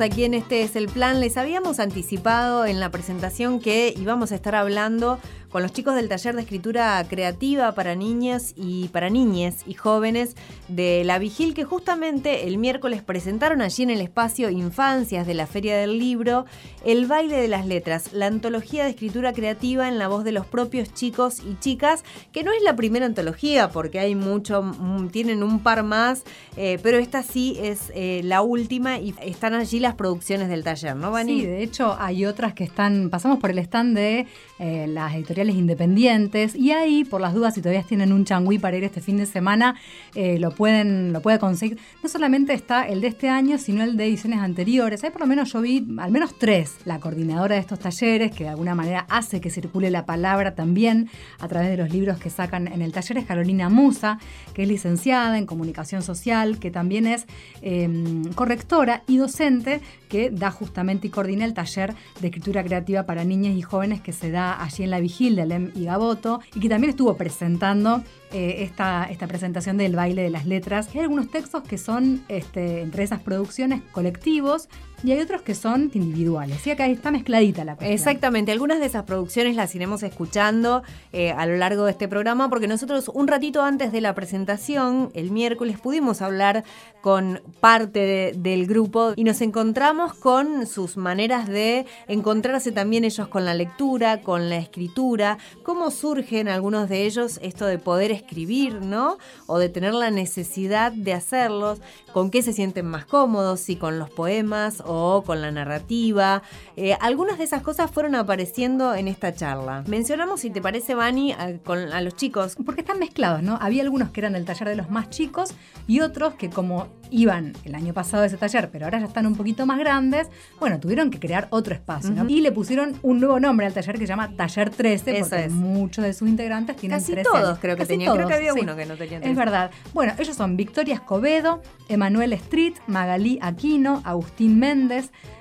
aquí 0.00 0.24
en 0.24 0.34
Este 0.34 0.62
es 0.62 0.76
el 0.76 0.88
plan. 0.88 1.20
Les 1.20 1.36
habíamos 1.36 1.78
anticipado 1.78 2.64
en 2.64 2.80
la 2.80 2.90
presentación 2.90 3.60
que 3.60 3.92
íbamos 3.96 4.32
a 4.32 4.34
estar 4.34 4.54
hablando 4.54 5.18
con 5.52 5.62
los 5.62 5.72
chicos 5.72 5.94
del 5.94 6.08
taller 6.08 6.34
de 6.34 6.40
escritura 6.40 7.04
creativa 7.08 7.72
para 7.72 7.94
niñas 7.94 8.54
y 8.56 8.88
para 8.88 9.10
niñas 9.10 9.64
y 9.66 9.74
jóvenes 9.74 10.34
de 10.68 11.04
La 11.04 11.18
Vigil 11.18 11.52
que 11.52 11.64
justamente 11.64 12.48
el 12.48 12.56
miércoles 12.56 13.02
presentaron 13.02 13.60
allí 13.60 13.82
en 13.82 13.90
el 13.90 14.00
espacio 14.00 14.48
Infancias 14.48 15.26
de 15.26 15.34
la 15.34 15.46
Feria 15.46 15.76
del 15.76 15.98
Libro 15.98 16.46
el 16.86 17.06
baile 17.06 17.36
de 17.36 17.48
las 17.48 17.66
letras, 17.66 18.14
la 18.14 18.26
antología 18.26 18.84
de 18.84 18.90
escritura 18.90 19.34
creativa 19.34 19.88
en 19.88 19.98
la 19.98 20.08
voz 20.08 20.24
de 20.24 20.32
los 20.32 20.46
propios 20.46 20.94
chicos 20.94 21.40
y 21.40 21.58
chicas, 21.60 22.02
que 22.32 22.42
no 22.42 22.52
es 22.52 22.62
la 22.62 22.74
primera 22.74 23.04
antología 23.04 23.70
porque 23.70 24.00
hay 24.00 24.14
mucho, 24.14 24.62
mm, 24.62 25.10
tienen 25.10 25.42
un 25.42 25.62
par 25.62 25.82
más, 25.82 26.24
eh, 26.56 26.78
pero 26.82 26.96
esta 26.96 27.22
sí 27.22 27.58
es 27.60 27.92
eh, 27.94 28.22
la 28.24 28.40
última 28.40 28.98
y 28.98 29.14
están 29.20 29.52
allí 29.52 29.80
las 29.80 29.94
producciones 29.94 30.48
del 30.48 30.64
taller, 30.64 30.96
¿no, 30.96 31.10
Vani? 31.10 31.40
Sí, 31.40 31.46
de 31.46 31.62
hecho 31.62 31.94
hay 32.00 32.24
otras 32.24 32.54
que 32.54 32.64
están, 32.64 33.10
pasamos 33.10 33.38
por 33.38 33.50
el 33.50 33.58
stand 33.58 33.96
de 33.96 34.26
eh, 34.58 34.86
las 34.88 35.14
editoriales 35.14 35.41
independientes 35.50 36.54
y 36.54 36.70
ahí, 36.72 37.04
por 37.04 37.20
las 37.20 37.34
dudas, 37.34 37.54
si 37.54 37.60
todavía 37.60 37.82
tienen 37.82 38.12
un 38.12 38.24
changüí 38.24 38.58
para 38.58 38.76
ir 38.76 38.84
este 38.84 39.00
fin 39.00 39.16
de 39.16 39.26
semana, 39.26 39.76
eh, 40.14 40.38
lo 40.38 40.50
pueden 40.52 41.12
lo 41.12 41.20
puede 41.20 41.38
conseguir. 41.38 41.78
No 42.02 42.08
solamente 42.08 42.52
está 42.52 42.86
el 42.86 43.00
de 43.00 43.08
este 43.08 43.28
año, 43.28 43.58
sino 43.58 43.82
el 43.82 43.96
de 43.96 44.06
ediciones 44.06 44.40
anteriores. 44.40 45.04
Ahí 45.04 45.10
por 45.10 45.20
lo 45.20 45.26
menos 45.26 45.52
yo 45.52 45.60
vi 45.60 45.86
al 45.98 46.10
menos 46.10 46.38
tres. 46.38 46.76
La 46.84 47.00
coordinadora 47.00 47.54
de 47.56 47.60
estos 47.60 47.78
talleres, 47.78 48.32
que 48.32 48.44
de 48.44 48.50
alguna 48.50 48.74
manera 48.74 49.06
hace 49.08 49.40
que 49.40 49.50
circule 49.50 49.90
la 49.90 50.06
palabra 50.06 50.54
también 50.54 51.10
a 51.38 51.48
través 51.48 51.70
de 51.70 51.76
los 51.76 51.90
libros 51.90 52.18
que 52.18 52.30
sacan 52.30 52.68
en 52.68 52.82
el 52.82 52.92
taller, 52.92 53.18
es 53.18 53.26
Carolina 53.26 53.68
Musa, 53.68 54.18
que 54.54 54.62
es 54.62 54.68
licenciada 54.68 55.38
en 55.38 55.46
comunicación 55.46 56.02
social, 56.02 56.58
que 56.58 56.70
también 56.70 57.06
es 57.06 57.26
em, 57.60 58.32
correctora 58.34 59.02
y 59.06 59.16
docente 59.16 59.80
que 60.12 60.28
da 60.28 60.50
justamente 60.50 61.06
y 61.06 61.10
coordina 61.10 61.46
el 61.46 61.54
taller 61.54 61.94
de 62.20 62.26
escritura 62.26 62.62
creativa 62.62 63.06
para 63.06 63.24
niñas 63.24 63.56
y 63.56 63.62
jóvenes 63.62 64.02
que 64.02 64.12
se 64.12 64.30
da 64.30 64.62
allí 64.62 64.84
en 64.84 64.90
la 64.90 65.00
Vigil 65.00 65.36
de 65.36 65.42
Alem 65.42 65.72
y 65.74 65.86
Gaboto 65.86 66.40
y 66.54 66.60
que 66.60 66.68
también 66.68 66.90
estuvo 66.90 67.16
presentando 67.16 68.02
eh, 68.30 68.56
esta, 68.58 69.04
esta 69.04 69.26
presentación 69.26 69.78
del 69.78 69.96
baile 69.96 70.22
de 70.22 70.28
las 70.28 70.44
letras. 70.44 70.90
Hay 70.92 71.00
algunos 71.00 71.30
textos 71.30 71.62
que 71.62 71.78
son 71.78 72.22
este, 72.28 72.82
entre 72.82 73.04
esas 73.04 73.20
producciones 73.20 73.80
colectivos 73.90 74.68
y 75.02 75.12
hay 75.12 75.20
otros 75.20 75.42
que 75.42 75.54
son 75.54 75.90
individuales. 75.94 76.66
Y 76.66 76.70
acá 76.70 76.86
está 76.86 77.10
mezcladita 77.10 77.64
la 77.64 77.76
cuestión. 77.76 77.92
Exactamente, 77.92 78.52
algunas 78.52 78.80
de 78.80 78.86
esas 78.86 79.04
producciones 79.04 79.56
las 79.56 79.74
iremos 79.74 80.02
escuchando 80.02 80.82
eh, 81.12 81.32
a 81.32 81.46
lo 81.46 81.56
largo 81.56 81.84
de 81.84 81.92
este 81.92 82.08
programa 82.08 82.48
porque 82.48 82.68
nosotros 82.68 83.10
un 83.12 83.28
ratito 83.28 83.62
antes 83.62 83.92
de 83.92 84.00
la 84.00 84.14
presentación, 84.14 85.10
el 85.14 85.30
miércoles, 85.30 85.78
pudimos 85.80 86.22
hablar 86.22 86.64
con 87.00 87.40
parte 87.60 88.32
del 88.36 88.66
grupo 88.66 89.12
y 89.16 89.24
nos 89.24 89.40
encontramos 89.40 90.14
con 90.14 90.66
sus 90.66 90.96
maneras 90.96 91.48
de 91.48 91.86
encontrarse 92.06 92.70
también 92.70 93.04
ellos 93.04 93.28
con 93.28 93.44
la 93.44 93.54
lectura, 93.54 94.20
con 94.20 94.48
la 94.48 94.56
escritura, 94.56 95.38
cómo 95.64 95.90
surgen 95.90 96.48
algunos 96.48 96.88
de 96.88 97.04
ellos 97.04 97.40
esto 97.42 97.66
de 97.66 97.78
poder 97.78 98.12
escribir, 98.12 98.80
¿no? 98.82 99.18
O 99.46 99.58
de 99.58 99.68
tener 99.68 99.94
la 99.94 100.10
necesidad 100.10 100.92
de 100.92 101.12
hacerlos, 101.12 101.80
con 102.12 102.30
qué 102.30 102.42
se 102.42 102.52
sienten 102.52 102.86
más 102.86 103.04
cómodos, 103.04 103.60
si 103.60 103.76
con 103.76 103.98
los 103.98 104.10
poemas 104.10 104.82
con 105.24 105.40
la 105.40 105.50
narrativa. 105.50 106.42
Eh, 106.76 106.96
algunas 107.00 107.38
de 107.38 107.44
esas 107.44 107.62
cosas 107.62 107.90
fueron 107.90 108.14
apareciendo 108.14 108.94
en 108.94 109.08
esta 109.08 109.34
charla. 109.34 109.84
Mencionamos, 109.86 110.40
si 110.40 110.50
te 110.50 110.60
parece, 110.60 110.94
Vani, 110.94 111.32
a, 111.32 111.58
con, 111.64 111.78
a 111.78 112.00
los 112.00 112.16
chicos. 112.16 112.56
Porque 112.64 112.82
están 112.82 112.98
mezclados, 112.98 113.42
¿no? 113.42 113.58
Había 113.60 113.82
algunos 113.82 114.10
que 114.10 114.20
eran 114.20 114.36
el 114.36 114.44
taller 114.44 114.68
de 114.68 114.76
los 114.76 114.90
más 114.90 115.10
chicos 115.10 115.54
y 115.86 116.00
otros 116.00 116.34
que 116.34 116.50
como 116.50 116.88
iban 117.12 117.52
el 117.64 117.74
año 117.74 117.92
pasado 117.92 118.22
a 118.22 118.26
ese 118.26 118.38
taller, 118.38 118.70
pero 118.70 118.86
ahora 118.86 118.98
ya 118.98 119.06
están 119.06 119.26
un 119.26 119.36
poquito 119.36 119.66
más 119.66 119.78
grandes, 119.78 120.28
bueno, 120.58 120.80
tuvieron 120.80 121.10
que 121.10 121.20
crear 121.20 121.46
otro 121.50 121.74
espacio, 121.74 122.10
¿no? 122.10 122.28
Y 122.28 122.40
le 122.40 122.52
pusieron 122.52 122.96
un 123.02 123.20
nuevo 123.20 123.38
nombre 123.38 123.66
al 123.66 123.74
taller 123.74 123.98
que 123.98 124.06
se 124.06 124.06
llama 124.06 124.34
Taller 124.34 124.70
13, 124.70 125.18
porque 125.20 125.48
muchos 125.50 126.04
de 126.04 126.14
sus 126.14 126.28
integrantes 126.28 126.76
tienen 126.76 126.98
Casi 126.98 127.12
13 127.12 127.28
todos 127.30 127.58
creo 127.58 127.76
que 127.76 127.84
tenían, 127.84 128.14
creo 128.14 128.26
que 128.26 128.34
había 128.34 128.52
sí. 128.54 128.60
uno 128.62 128.74
que 128.74 128.86
no 128.86 128.96
tenía 128.96 129.18
13. 129.18 129.30
Es 129.30 129.36
verdad. 129.36 129.70
Bueno, 129.92 130.14
ellos 130.18 130.34
son 130.34 130.56
Victoria 130.56 130.94
Escobedo, 130.94 131.62
Emanuel 131.88 132.32
Street, 132.32 132.74
Magalí 132.86 133.38
Aquino, 133.42 134.00
Agustín 134.04 134.58
Méndez, 134.58 134.81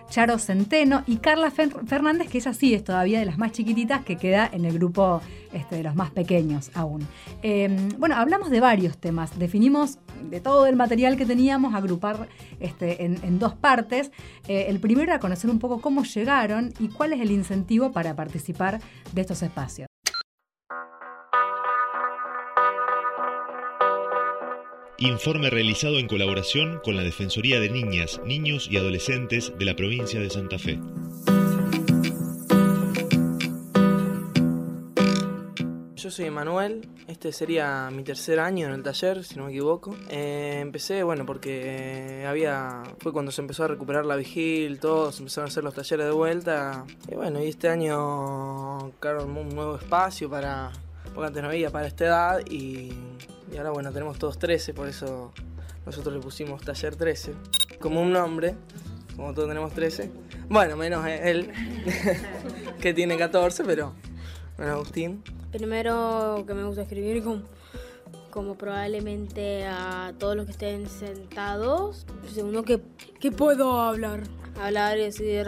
Charo 0.10 0.38
Centeno 0.40 1.04
y 1.08 1.18
Carla 1.18 1.52
Fernández, 1.52 2.30
que 2.30 2.40
ella 2.40 2.54
sí 2.54 2.74
es 2.74 2.84
todavía 2.84 3.20
de 3.20 3.26
las 3.26 3.38
más 3.38 3.52
chiquititas, 3.52 4.04
que 4.04 4.18
queda 4.18 4.50
en 4.52 4.66
el 4.66 4.74
grupo 4.74 5.22
este, 5.54 5.78
de 5.78 5.84
los 5.84 5.96
más 5.96 6.12
pequeños 6.12 6.72
aún. 6.74 7.08
Em, 7.42 7.90
bueno, 7.98 8.16
hablamos 8.16 8.50
de 8.50 8.60
varios 8.60 8.98
temas, 8.98 9.40
definimos 9.40 10.00
de 10.30 10.40
todo 10.42 10.68
el 10.68 10.76
material 10.76 11.18
que 11.18 11.26
teníamos, 11.26 11.74
agrupar 11.74 12.28
este, 12.60 13.06
en, 13.06 13.40
dos 13.40 13.56
partes. 13.56 14.12
Eh, 14.48 14.66
el 14.68 14.80
primero 14.80 15.12
era 15.12 15.20
conocer 15.20 15.50
un 15.50 15.60
poco 15.60 15.82
cómo 15.82 16.04
llegaron 16.04 16.74
y 16.80 16.90
cuál 16.90 17.14
es 17.14 17.22
el 17.22 17.32
incentivo 17.32 17.92
para 17.92 18.16
participar 18.16 18.80
de 19.14 19.22
estos 19.22 19.42
espacios. 19.42 19.91
Informe 25.02 25.50
realizado 25.50 25.98
en 25.98 26.08
colaboración 26.08 26.80
con 26.84 26.96
la 26.96 27.02
Defensoría 27.02 27.60
de 27.60 27.72
Niñas, 27.72 28.22
Niños 28.24 28.68
y 28.70 28.78
Adolescentes 28.78 29.52
de 29.58 29.66
la 29.66 29.76
provincia 29.76 30.20
de 30.20 30.30
Santa 30.30 30.60
Fe. 30.60 30.80
Yo 35.96 36.12
soy 36.12 36.30
Manuel, 36.30 36.88
este 37.08 37.32
sería 37.32 37.90
mi 37.92 38.04
tercer 38.04 38.40
año 38.40 38.68
en 38.68 38.74
el 38.74 38.84
taller, 38.84 39.24
si 39.24 39.38
no 39.38 39.46
me 39.46 39.50
equivoco. 39.50 39.98
Eh, 40.08 40.60
empecé, 40.62 41.02
bueno, 41.02 41.26
porque 41.26 42.24
había, 42.28 42.84
fue 43.00 43.12
cuando 43.12 43.32
se 43.32 43.42
empezó 43.42 43.64
a 43.64 43.70
recuperar 43.70 44.06
la 44.06 44.16
vigil, 44.16 44.80
todos 44.80 45.18
empezaron 45.18 45.48
a 45.48 45.50
hacer 45.50 45.64
los 45.64 45.74
talleres 45.74 46.06
de 46.06 46.12
vuelta. 46.12 46.86
Y 47.12 47.16
bueno, 47.16 47.44
y 47.44 47.48
este 47.48 47.70
año 47.70 48.92
crearon 49.00 49.36
un 49.36 49.50
nuevo 49.50 49.78
espacio 49.78 50.30
para, 50.30 50.72
porque 51.16 51.70
para 51.72 51.88
esta 51.88 52.06
edad 52.06 52.40
y 52.48 52.92
y 53.52 53.58
ahora 53.58 53.72
bueno, 53.72 53.92
tenemos 53.92 54.18
todos 54.18 54.40
13, 54.40 54.74
por 54.74 54.88
eso 54.88 55.34
nosotros 55.86 56.14
le 56.14 56.22
pusimos 56.22 56.62
taller 56.62 56.96
13. 56.96 57.34
Como 57.80 58.02
un 58.02 58.14
nombre, 58.14 58.56
como 59.16 59.34
todos 59.34 59.50
tenemos 59.50 59.74
13. 59.74 60.12
Bueno, 60.50 60.78
menos 60.78 61.06
él, 61.08 61.52
que 62.82 62.94
tiene 62.94 63.18
14, 63.18 63.64
pero 63.64 63.94
bueno, 64.58 64.74
Agustín. 64.74 65.24
Primero 65.52 66.44
que 66.48 66.54
me 66.54 66.64
gusta 66.64 66.84
escribir 66.84 67.24
como, 67.24 67.42
como 68.30 68.56
probablemente 68.58 69.66
a 69.66 70.14
todos 70.18 70.36
los 70.36 70.46
que 70.46 70.52
estén 70.52 70.88
sentados. 70.88 72.06
Segundo 72.34 72.64
que, 72.64 72.82
que 73.20 73.32
puedo 73.32 73.82
hablar. 73.82 74.24
Hablar 74.62 74.98
y 74.98 75.04
decir, 75.04 75.48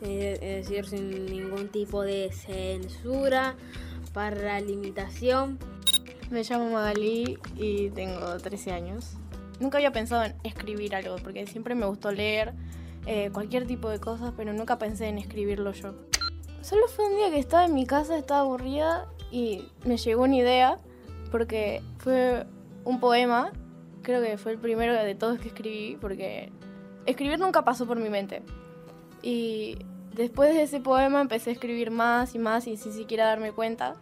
decir 0.00 0.86
sin 0.86 1.26
ningún 1.26 1.68
tipo 1.68 2.02
de 2.02 2.32
censura, 2.32 3.56
para 4.12 4.60
limitación. 4.60 5.58
Me 6.30 6.42
llamo 6.42 6.70
Magali 6.70 7.38
y 7.56 7.90
tengo 7.90 8.36
13 8.38 8.72
años. 8.72 9.16
Nunca 9.60 9.78
había 9.78 9.92
pensado 9.92 10.24
en 10.24 10.34
escribir 10.42 10.94
algo, 10.94 11.16
porque 11.22 11.46
siempre 11.46 11.74
me 11.74 11.86
gustó 11.86 12.10
leer 12.10 12.54
eh, 13.06 13.30
cualquier 13.32 13.66
tipo 13.66 13.88
de 13.88 14.00
cosas, 14.00 14.32
pero 14.36 14.52
nunca 14.52 14.78
pensé 14.78 15.08
en 15.08 15.18
escribirlo 15.18 15.72
yo. 15.72 15.94
Solo 16.62 16.88
fue 16.88 17.06
un 17.06 17.16
día 17.16 17.30
que 17.30 17.38
estaba 17.38 17.66
en 17.66 17.74
mi 17.74 17.86
casa, 17.86 18.16
estaba 18.16 18.40
aburrida 18.40 19.06
y 19.30 19.68
me 19.84 19.98
llegó 19.98 20.22
una 20.22 20.36
idea, 20.36 20.78
porque 21.30 21.82
fue 21.98 22.46
un 22.84 23.00
poema, 23.00 23.52
creo 24.02 24.22
que 24.22 24.38
fue 24.38 24.52
el 24.52 24.58
primero 24.58 24.94
de 24.94 25.14
todos 25.14 25.38
que 25.38 25.48
escribí, 25.48 25.98
porque 26.00 26.50
escribir 27.06 27.38
nunca 27.38 27.64
pasó 27.64 27.86
por 27.86 27.98
mi 27.98 28.08
mente. 28.08 28.42
Y 29.22 29.76
después 30.14 30.54
de 30.54 30.62
ese 30.62 30.80
poema 30.80 31.20
empecé 31.20 31.50
a 31.50 31.52
escribir 31.52 31.90
más 31.90 32.34
y 32.34 32.38
más 32.38 32.66
y 32.66 32.76
sin 32.76 32.92
siquiera 32.92 33.26
darme 33.26 33.52
cuenta. 33.52 33.94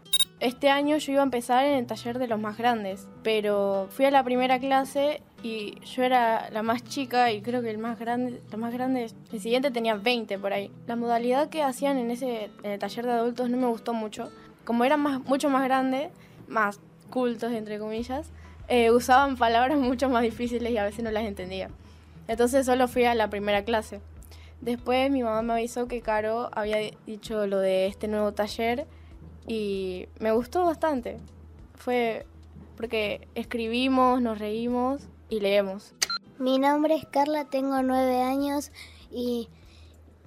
Este 0.43 0.71
año 0.71 0.97
yo 0.97 1.13
iba 1.13 1.21
a 1.21 1.25
empezar 1.25 1.65
en 1.67 1.75
el 1.75 1.87
taller 1.87 2.19
de 2.19 2.27
los 2.27 2.37
más 2.37 2.59
grandes, 2.59 3.07
pero 3.23 3.87
fui 3.91 4.07
a 4.07 4.11
la 4.11 4.25
primera 4.25 4.59
clase 4.59 5.23
y 5.41 5.79
yo 5.85 6.03
era 6.03 6.51
la 6.51 6.65
más 6.65 6.83
chica 6.83 7.31
y 7.31 7.43
creo 7.43 7.63
que 7.63 7.71
el 7.71 7.79
más 7.79 7.97
grande, 7.97 8.43
la 8.51 8.57
más 8.57 8.73
grande, 8.73 9.09
el 9.33 9.41
siguiente 9.41 9.71
tenía 9.71 9.95
20 9.95 10.41
por 10.41 10.53
ahí. 10.53 10.73
La 10.89 10.97
modalidad 10.97 11.49
que 11.49 11.63
hacían 11.63 11.97
en 11.97 12.11
ese 12.11 12.51
en 12.65 12.73
el 12.73 12.79
taller 12.81 13.07
de 13.07 13.13
adultos 13.13 13.51
no 13.51 13.57
me 13.57 13.69
gustó 13.69 13.95
mucho. 13.95 14.33
Como 14.65 14.85
eran 14.85 14.99
más, 14.99 15.23
mucho 15.27 15.49
más 15.49 15.63
grandes, 15.63 16.11
más 16.49 16.81
cultos 17.09 17.53
entre 17.53 17.79
comillas, 17.79 18.33
eh, 18.67 18.91
usaban 18.91 19.37
palabras 19.37 19.79
mucho 19.79 20.09
más 20.09 20.23
difíciles 20.23 20.73
y 20.73 20.77
a 20.77 20.83
veces 20.83 21.05
no 21.05 21.13
las 21.13 21.23
entendía. 21.23 21.71
Entonces 22.27 22.67
solo 22.67 22.89
fui 22.89 23.05
a 23.05 23.15
la 23.15 23.31
primera 23.31 23.63
clase. 23.63 24.01
Después 24.61 25.09
mi 25.09 25.23
mamá 25.23 25.43
me 25.43 25.53
avisó 25.53 25.87
que 25.87 26.01
Caro 26.01 26.51
había 26.51 26.79
dicho 27.07 27.47
lo 27.47 27.61
de 27.61 27.87
este 27.87 28.09
nuevo 28.09 28.33
taller 28.33 28.89
y 29.47 30.07
me 30.19 30.33
gustó 30.33 30.65
bastante. 30.65 31.19
Fue 31.75 32.27
porque 32.77 33.29
escribimos, 33.35 34.21
nos 34.21 34.39
reímos 34.39 35.03
y 35.29 35.41
leemos. 35.41 35.95
Mi 36.39 36.59
nombre 36.59 36.95
es 36.95 37.07
Carla, 37.07 37.45
tengo 37.45 37.83
nueve 37.83 38.23
años 38.23 38.73
y 39.11 39.49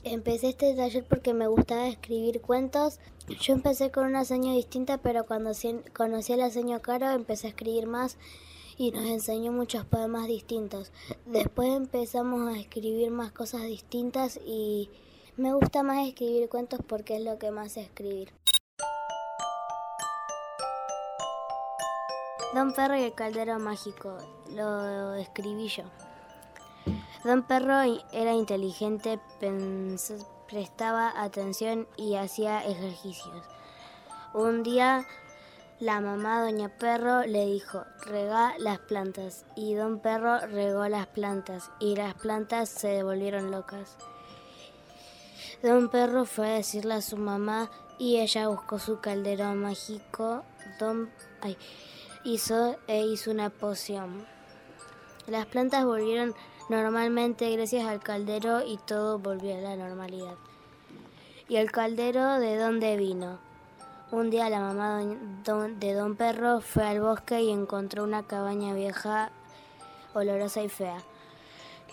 empecé 0.03 0.49
este 0.49 0.73
taller 0.75 1.03
porque 1.03 1.33
me 1.33 1.47
gustaba 1.47 1.87
escribir 1.87 2.41
cuentos. 2.41 2.99
Yo 3.41 3.53
empecé 3.53 3.91
con 3.91 4.05
una 4.05 4.23
seño 4.23 4.53
distinta, 4.53 4.99
pero 4.99 5.25
cuando 5.25 5.51
conocí 5.93 6.33
a 6.33 6.37
la 6.37 6.49
seño 6.51 6.81
Caro 6.81 7.09
empecé 7.09 7.47
a 7.47 7.49
escribir 7.49 7.87
más 7.87 8.17
y 8.77 8.91
nos 8.91 9.05
enseñó 9.05 9.51
muchos 9.51 9.85
poemas 9.85 10.27
distintos. 10.27 10.91
Después 11.25 11.69
empezamos 11.69 12.47
a 12.47 12.59
escribir 12.59 13.09
más 13.09 13.31
cosas 13.31 13.63
distintas 13.63 14.39
y 14.45 14.89
me 15.37 15.53
gusta 15.53 15.83
más 15.83 16.07
escribir 16.07 16.47
cuentos 16.49 16.79
porque 16.87 17.17
es 17.17 17.23
lo 17.23 17.39
que 17.39 17.51
más 17.51 17.75
escribir. 17.77 18.31
Don 22.55 22.71
Perro 22.71 22.95
y 22.95 23.03
el 23.03 23.13
caldero 23.13 23.59
mágico, 23.59 24.17
lo 24.53 25.13
escribí 25.15 25.67
yo. 25.67 25.83
Don 27.25 27.43
Perro 27.43 27.81
era 28.13 28.31
inteligente, 28.31 29.19
prestaba 30.47 31.21
atención 31.21 31.85
y 31.97 32.15
hacía 32.15 32.63
ejercicios. 32.63 33.43
Un 34.33 34.63
día 34.63 35.05
la 35.81 35.99
mamá 35.99 36.45
Doña 36.45 36.69
Perro 36.69 37.25
le 37.25 37.45
dijo, 37.45 37.83
rega 38.05 38.53
las 38.57 38.79
plantas. 38.79 39.43
Y 39.57 39.73
Don 39.73 39.99
Perro 39.99 40.39
regó 40.47 40.87
las 40.87 41.07
plantas 41.07 41.71
y 41.81 41.97
las 41.97 42.13
plantas 42.13 42.69
se 42.69 42.87
devolvieron 42.87 43.51
locas. 43.51 43.97
Don 45.61 45.89
Perro 45.89 46.23
fue 46.23 46.47
a 46.47 46.55
decirle 46.55 46.93
a 46.93 47.01
su 47.01 47.17
mamá 47.17 47.69
y 47.99 48.21
ella 48.21 48.47
buscó 48.47 48.79
su 48.79 49.01
caldero 49.01 49.53
mágico. 49.55 50.45
Don... 50.79 51.11
Ay, 51.41 51.57
hizo 52.25 52.75
e 52.87 53.05
hizo 53.05 53.31
una 53.31 53.49
poción. 53.51 54.25
Las 55.27 55.45
plantas 55.45 55.85
volvieron 55.85 56.33
normalmente 56.69 57.49
gracias 57.51 57.87
al 57.87 58.01
caldero 58.01 58.65
y 58.65 58.77
todo 58.77 59.19
volvió 59.19 59.55
a 59.55 59.61
la 59.61 59.75
normalidad. 59.75 60.35
¿Y 61.47 61.57
el 61.57 61.71
caldero 61.71 62.39
de 62.39 62.57
dónde 62.57 62.97
vino? 62.97 63.37
Un 64.11 64.31
día 64.31 64.49
la 64.49 64.59
mamá 64.59 65.01
de 65.03 65.93
Don 65.93 66.15
Perro 66.15 66.61
fue 66.61 66.83
al 66.85 67.01
bosque 67.01 67.41
y 67.41 67.51
encontró 67.51 68.03
una 68.03 68.23
cabaña 68.23 68.73
vieja, 68.73 69.31
olorosa 70.13 70.63
y 70.63 70.69
fea. 70.69 70.97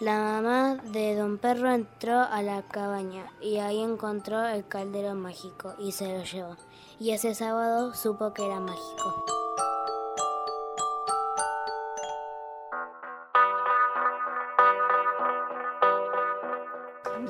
La 0.00 0.18
mamá 0.18 0.76
de 0.92 1.14
Don 1.14 1.36
Perro 1.36 1.70
entró 1.70 2.20
a 2.20 2.42
la 2.42 2.62
cabaña 2.62 3.30
y 3.40 3.58
ahí 3.58 3.80
encontró 3.80 4.46
el 4.46 4.66
caldero 4.66 5.14
mágico 5.14 5.74
y 5.78 5.92
se 5.92 6.16
lo 6.16 6.24
llevó. 6.24 6.56
Y 6.98 7.10
ese 7.10 7.34
sábado 7.34 7.94
supo 7.94 8.32
que 8.32 8.46
era 8.46 8.60
mágico. 8.60 9.41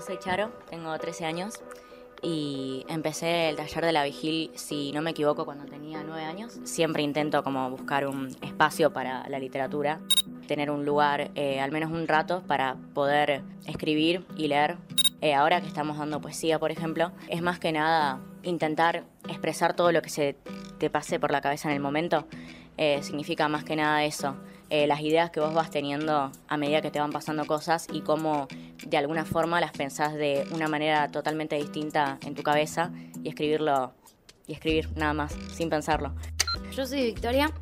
Soy 0.03 0.19
Charo, 0.19 0.51
tengo 0.69 0.99
13 0.99 1.25
años 1.25 1.61
y 2.23 2.85
empecé 2.89 3.49
el 3.49 3.57
taller 3.57 3.85
de 3.85 3.93
la 3.93 4.05
vigil, 4.05 4.51
si 4.55 4.91
no 4.91 5.01
me 5.01 5.11
equivoco, 5.11 5.45
cuando 5.45 5.65
tenía 5.65 6.03
9 6.03 6.25
años. 6.25 6.59
Siempre 6.65 7.03
intento 7.03 7.45
como 7.45 7.71
buscar 7.71 8.07
un 8.09 8.29
espacio 8.43 8.93
para 8.93 9.29
la 9.29 9.39
literatura, 9.39 10.01
tener 10.49 10.71
un 10.71 10.85
lugar, 10.85 11.31
eh, 11.37 11.61
al 11.61 11.71
menos 11.71 11.93
un 11.93 12.09
rato, 12.09 12.43
para 12.49 12.77
poder 12.95 13.43
escribir 13.67 14.25
y 14.37 14.49
leer. 14.49 14.77
Eh, 15.21 15.35
ahora 15.35 15.61
que 15.61 15.69
estamos 15.69 15.99
dando 15.99 16.21
poesía, 16.21 16.59
por 16.59 16.73
ejemplo, 16.73 17.13
es 17.29 17.41
más 17.41 17.61
que 17.61 17.71
nada 17.71 18.21
intentar 18.43 19.05
expresar 19.29 19.77
todo 19.77 19.93
lo 19.93 20.03
que 20.03 20.11
se 20.11 20.37
te 20.79 20.91
pase 20.91 21.21
por 21.21 21.31
la 21.31 21.41
cabeza 21.41 21.69
en 21.69 21.77
el 21.77 21.81
momento. 21.81 22.27
Eh, 22.77 23.01
significa 23.03 23.49
más 23.49 23.63
que 23.63 23.77
nada 23.77 24.05
eso, 24.05 24.35
eh, 24.75 24.87
las 24.87 25.03
ideas 25.03 25.31
que 25.31 25.39
vos 25.39 25.53
vas 25.53 25.71
teniendo 25.71 26.33
a 26.49 26.57
medida 26.57 26.81
que 26.81 26.91
te 26.91 26.99
van 26.99 27.13
pasando 27.13 27.45
cosas 27.45 27.87
y 27.93 28.01
cómo 28.01 28.49
de 28.87 28.97
alguna 28.97 29.27
forma 29.27 29.61
las 29.61 29.73
pensás 29.73 30.15
de 30.15 30.47
una 30.51 30.67
manera 30.67 31.09
totalmente 31.09 31.57
distinta 31.57 32.17
en 32.25 32.35
tu 32.35 32.43
cabeza 32.43 32.91
y 33.23 33.29
escribirlo 33.29 33.93
y 34.47 34.55
escribir 34.55 34.89
nada 34.97 35.13
más, 35.13 35.37
sin 35.53 35.69
pensarlo. 35.69 36.15
Yo 36.75 36.87
soy 36.87 37.05
Victoria, 37.05 37.53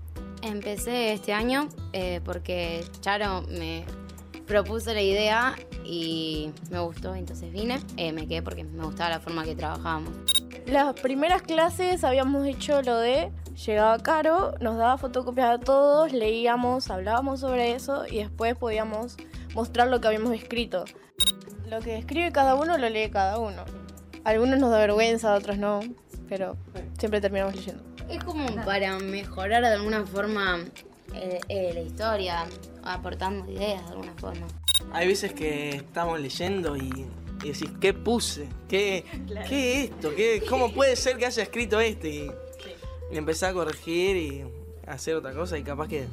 empecé 0.43 1.13
este 1.13 1.33
año 1.33 1.69
eh, 1.93 2.21
porque 2.25 2.85
Charo 3.01 3.43
me 3.43 3.85
propuso 4.47 4.95
la 4.95 5.03
idea 5.03 5.57
y 5.85 6.53
me 6.71 6.79
gustó, 6.79 7.17
entonces 7.17 7.51
vine, 7.51 7.81
eh, 7.97 8.13
me 8.13 8.29
quedé 8.29 8.43
porque 8.43 8.63
me 8.63 8.85
gustaba 8.85 9.11
la 9.11 9.19
forma 9.19 9.43
que 9.43 9.57
trabajábamos. 9.57 10.13
Las 10.67 10.95
primeras 11.01 11.43
clases 11.43 12.05
habíamos 12.05 12.47
hecho 12.47 12.83
lo 12.83 12.99
de 12.99 13.33
llegaba 13.67 13.99
Caro, 13.99 14.55
nos 14.61 14.77
daba 14.79 14.97
fotocopias 14.97 15.51
a 15.51 15.59
todos, 15.59 16.13
leíamos, 16.13 16.91
hablábamos 16.91 17.41
sobre 17.41 17.73
eso 17.73 18.07
y 18.07 18.19
después 18.19 18.57
podíamos 18.57 19.17
mostrar 19.55 19.89
lo 19.89 20.01
que 20.01 20.09
habíamos 20.09 20.35
escrito. 20.35 20.85
Lo 21.69 21.81
que 21.81 21.99
escribe 21.99 22.33
cada 22.33 22.55
uno 22.55 22.79
lo 22.79 22.89
lee 22.89 23.11
cada 23.11 23.39
uno. 23.39 23.65
Algunos 24.25 24.59
nos 24.59 24.71
da 24.71 24.79
vergüenza, 24.79 25.33
a 25.33 25.37
otros 25.37 25.59
no, 25.59 25.81
pero 26.29 26.57
siempre 26.99 27.21
terminamos 27.21 27.55
leyendo. 27.55 27.83
Es 28.09 28.23
como 28.25 28.47
para 28.65 28.99
mejorar 28.99 29.63
de 29.63 29.69
alguna 29.69 30.05
forma 30.05 30.65
eh, 31.15 31.41
eh, 31.49 31.71
la 31.75 31.81
historia, 31.81 32.47
aportando 32.83 33.51
ideas 33.51 33.85
de 33.85 33.93
alguna 33.93 34.15
forma. 34.15 34.47
Hay 34.93 35.07
veces 35.07 35.33
que 35.33 35.71
estamos 35.71 36.19
leyendo 36.19 36.77
y, 36.77 37.07
y 37.45 37.53
decís, 37.53 37.71
¿qué 37.81 37.95
puse? 37.95 38.49
¿Qué, 38.69 39.05
¿qué 39.49 39.85
es 39.85 39.91
esto? 39.91 40.15
¿Qué, 40.15 40.43
¿Cómo 40.49 40.73
puede 40.73 40.97
ser 40.97 41.19
que 41.19 41.27
haya 41.27 41.43
escrito 41.43 41.79
esto? 41.79 42.09
Y, 42.09 42.31
y 43.11 43.17
empezás 43.17 43.51
a 43.51 43.53
corregir 43.53 44.17
y 44.17 44.45
a 44.87 44.93
hacer 44.93 45.17
otra 45.17 45.33
cosa 45.33 45.59
y 45.59 45.63
capaz 45.63 45.89
que 45.89 46.07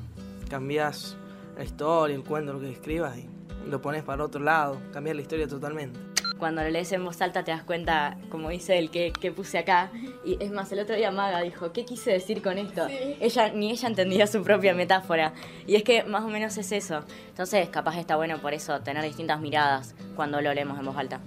cambiás 0.49 1.15
la 1.57 1.63
historia, 1.63 2.15
el 2.15 2.23
cuento, 2.23 2.53
lo 2.53 2.59
que 2.59 2.71
escribas 2.71 3.17
y 3.17 3.27
lo 3.69 3.81
pones 3.81 4.03
para 4.03 4.23
otro 4.23 4.41
lado, 4.41 4.79
cambias 4.93 5.15
la 5.15 5.21
historia 5.21 5.47
totalmente. 5.47 5.99
Cuando 6.37 6.61
lo 6.61 6.69
lees 6.69 6.91
en 6.91 7.03
voz 7.03 7.19
alta 7.21 7.43
te 7.43 7.49
das 7.49 7.63
cuenta, 7.63 8.17
como 8.29 8.49
dice 8.49 8.77
el 8.77 8.91
que, 8.91 9.11
que 9.11 9.31
puse 9.31 9.57
acá. 9.57 9.91
Y 10.23 10.37
es 10.39 10.51
más, 10.51 10.71
el 10.71 10.79
otro 10.79 10.95
día 10.95 11.09
Maga 11.09 11.41
dijo, 11.41 11.73
¿qué 11.73 11.83
quise 11.83 12.11
decir 12.11 12.43
con 12.43 12.59
esto? 12.59 12.85
Ella, 13.19 13.49
ni 13.49 13.71
ella 13.71 13.87
entendía 13.87 14.27
su 14.27 14.43
propia 14.43 14.75
metáfora. 14.75 15.33
Y 15.65 15.75
es 15.75 15.83
que 15.83 16.03
más 16.03 16.23
o 16.23 16.27
menos 16.27 16.55
es 16.57 16.71
eso. 16.71 17.03
Entonces, 17.29 17.67
capaz 17.69 17.97
está 17.97 18.17
bueno 18.17 18.39
por 18.39 18.53
eso 18.53 18.79
tener 18.81 19.03
distintas 19.03 19.41
miradas 19.41 19.95
cuando 20.15 20.39
lo 20.39 20.53
leemos 20.53 20.77
en 20.77 20.85
voz 20.85 20.97
alta. 20.97 21.21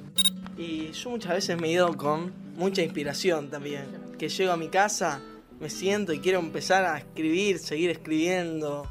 Y 0.57 0.93
yo 0.93 1.11
muchas 1.11 1.33
veces 1.33 1.61
me 1.61 1.67
he 1.67 1.73
ido 1.73 1.97
con 1.97 2.33
mucha 2.55 2.83
inspiración 2.83 3.51
también. 3.51 4.15
Que 4.17 4.29
llego 4.29 4.53
a 4.53 4.57
mi 4.57 4.69
casa, 4.69 5.21
me 5.61 5.69
siento 5.69 6.15
y 6.15 6.21
quiero 6.21 6.39
empezar 6.39 6.85
a 6.87 6.97
escribir, 6.97 7.59
seguir 7.59 7.91
escribiendo, 7.91 8.89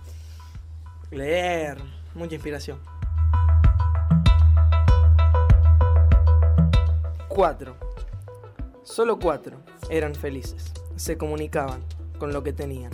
leer, 1.09 1.79
mucha 2.13 2.35
inspiración. 2.35 2.79
Cuatro. 7.27 7.75
Solo 8.83 9.17
cuatro 9.17 9.57
eran 9.89 10.13
felices. 10.13 10.71
Se 10.95 11.17
comunicaban 11.17 11.81
con 12.19 12.33
lo 12.33 12.43
que 12.43 12.53
tenían. 12.53 12.91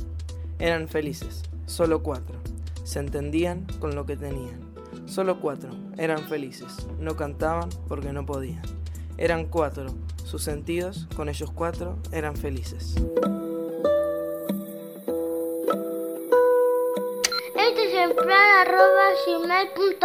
Eran 0.57 0.87
felices. 0.87 1.43
Solo 1.65 2.01
cuatro. 2.01 2.39
Se 2.83 2.99
entendían 2.99 3.65
con 3.79 3.95
lo 3.95 4.05
que 4.05 4.15
tenían. 4.15 4.73
Solo 5.05 5.41
cuatro 5.41 5.71
eran 5.97 6.19
felices. 6.29 6.87
No 6.99 7.17
cantaban 7.17 7.69
porque 7.89 8.13
no 8.13 8.25
podían. 8.25 8.61
Eran 9.17 9.45
cuatro. 9.45 9.87
Sus 10.23 10.43
sentidos, 10.43 11.07
con 11.15 11.27
ellos 11.27 11.51
cuatro, 11.51 11.97
eran 12.11 12.35
felices. 12.35 12.95
Este 18.07 19.95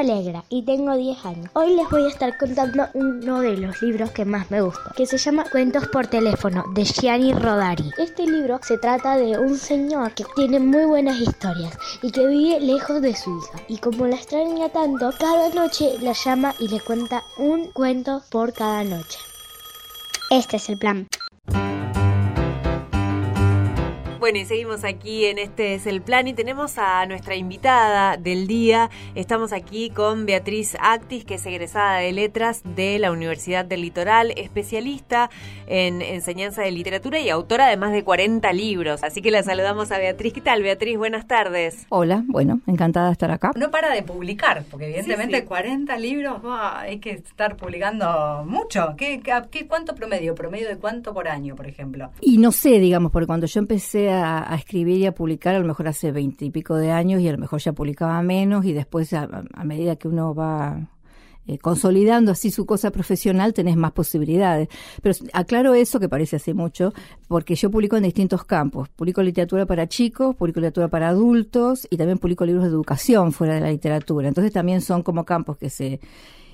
Alegra 0.00 0.44
y 0.48 0.62
tengo 0.62 0.96
10 0.96 1.26
años. 1.26 1.50
Hoy 1.52 1.76
les 1.76 1.86
voy 1.90 2.04
a 2.06 2.08
estar 2.08 2.38
contando 2.38 2.86
uno 2.94 3.40
de 3.40 3.58
los 3.58 3.82
libros 3.82 4.10
que 4.12 4.24
más 4.24 4.50
me 4.50 4.62
gusta, 4.62 4.94
que 4.96 5.04
se 5.04 5.18
llama 5.18 5.44
Cuentos 5.52 5.88
por 5.88 6.06
teléfono 6.06 6.64
de 6.74 6.84
Gianni 6.84 7.34
Rodari. 7.34 7.84
Este 7.98 8.26
libro 8.26 8.58
se 8.62 8.78
trata 8.78 9.18
de 9.18 9.38
un 9.38 9.58
señor 9.58 10.14
que 10.14 10.24
tiene 10.34 10.58
muy 10.58 10.86
buenas 10.86 11.20
historias 11.20 11.76
y 12.00 12.10
que 12.12 12.26
vive 12.26 12.60
lejos 12.60 13.02
de 13.02 13.14
su 13.14 13.30
hija. 13.30 13.62
Y 13.68 13.76
como 13.76 14.06
la 14.06 14.16
extraña 14.16 14.70
tanto, 14.70 15.12
cada 15.18 15.50
noche 15.50 15.98
la 16.00 16.14
llama 16.14 16.54
y 16.58 16.68
le 16.68 16.80
cuenta 16.80 17.22
un 17.36 17.66
cuento 17.66 18.22
por 18.30 18.54
cada 18.54 18.82
noche. 18.84 19.18
Este 20.30 20.56
es 20.56 20.70
el 20.70 20.78
plan. 20.78 21.08
Bueno, 24.20 24.38
y 24.38 24.44
seguimos 24.44 24.84
aquí 24.84 25.24
en 25.24 25.38
Este 25.38 25.74
es 25.74 25.86
el 25.86 26.02
Plan 26.02 26.28
y 26.28 26.34
tenemos 26.34 26.76
a 26.76 27.06
nuestra 27.06 27.36
invitada 27.36 28.18
del 28.18 28.46
día. 28.46 28.90
Estamos 29.14 29.50
aquí 29.50 29.88
con 29.88 30.26
Beatriz 30.26 30.76
Actis, 30.78 31.24
que 31.24 31.36
es 31.36 31.46
egresada 31.46 32.00
de 32.00 32.12
Letras 32.12 32.60
de 32.76 32.98
la 32.98 33.12
Universidad 33.12 33.64
del 33.64 33.80
Litoral, 33.80 34.34
especialista 34.36 35.30
en 35.66 36.02
enseñanza 36.02 36.60
de 36.60 36.70
literatura 36.70 37.18
y 37.18 37.30
autora 37.30 37.68
de 37.68 37.78
más 37.78 37.92
de 37.92 38.04
40 38.04 38.52
libros. 38.52 39.02
Así 39.02 39.22
que 39.22 39.30
la 39.30 39.42
saludamos 39.42 39.90
a 39.90 39.96
Beatriz. 39.96 40.34
¿Qué 40.34 40.42
tal, 40.42 40.62
Beatriz? 40.62 40.98
Buenas 40.98 41.26
tardes. 41.26 41.86
Hola, 41.88 42.22
bueno, 42.26 42.60
encantada 42.66 43.06
de 43.06 43.12
estar 43.12 43.30
acá. 43.30 43.52
No 43.56 43.70
para 43.70 43.88
de 43.94 44.02
publicar, 44.02 44.64
porque 44.70 44.84
evidentemente 44.84 45.36
Sí, 45.36 45.42
sí. 45.44 45.48
40 45.48 45.96
libros, 45.96 46.42
hay 46.44 46.98
que 46.98 47.12
estar 47.12 47.56
publicando 47.56 48.44
mucho. 48.46 48.96
¿Qué, 48.98 49.22
qué, 49.50 49.66
¿Cuánto 49.66 49.94
promedio? 49.94 50.34
¿Promedio 50.34 50.68
de 50.68 50.76
cuánto 50.76 51.14
por 51.14 51.26
año, 51.26 51.56
por 51.56 51.66
ejemplo? 51.66 52.10
Y 52.20 52.36
no 52.36 52.52
sé, 52.52 52.80
digamos, 52.80 53.12
porque 53.12 53.26
cuando 53.26 53.46
yo 53.46 53.60
empecé 53.60 54.09
a, 54.12 54.54
escribir 54.54 54.98
y 54.98 55.06
a 55.06 55.12
publicar, 55.12 55.54
a 55.54 55.58
lo 55.58 55.66
mejor 55.66 55.88
hace 55.88 56.12
veinte 56.12 56.44
y 56.44 56.50
pico 56.50 56.76
de 56.76 56.90
años, 56.90 57.20
y 57.20 57.28
a 57.28 57.32
lo 57.32 57.38
mejor 57.38 57.60
ya 57.60 57.72
publicaba 57.72 58.22
menos, 58.22 58.64
y 58.64 58.72
después, 58.72 59.12
a, 59.12 59.28
a 59.52 59.64
medida 59.64 59.96
que 59.96 60.08
uno 60.08 60.34
va 60.34 60.88
eh, 61.50 61.58
consolidando 61.58 62.30
así 62.30 62.50
su 62.50 62.64
cosa 62.64 62.92
profesional, 62.92 63.54
tenés 63.54 63.76
más 63.76 63.90
posibilidades. 63.90 64.68
Pero 65.02 65.16
aclaro 65.32 65.74
eso, 65.74 65.98
que 65.98 66.08
parece 66.08 66.36
hace 66.36 66.54
mucho, 66.54 66.92
porque 67.26 67.56
yo 67.56 67.70
publico 67.70 67.96
en 67.96 68.04
distintos 68.04 68.44
campos. 68.44 68.88
Publico 68.90 69.20
literatura 69.22 69.66
para 69.66 69.88
chicos, 69.88 70.36
publico 70.36 70.60
literatura 70.60 70.88
para 70.88 71.08
adultos, 71.08 71.88
y 71.90 71.96
también 71.96 72.18
publico 72.18 72.44
libros 72.44 72.64
de 72.64 72.70
educación 72.70 73.32
fuera 73.32 73.54
de 73.54 73.60
la 73.62 73.70
literatura. 73.70 74.28
Entonces 74.28 74.52
también 74.52 74.80
son 74.80 75.02
como 75.02 75.24
campos 75.24 75.56
que 75.56 75.70
se 75.70 75.98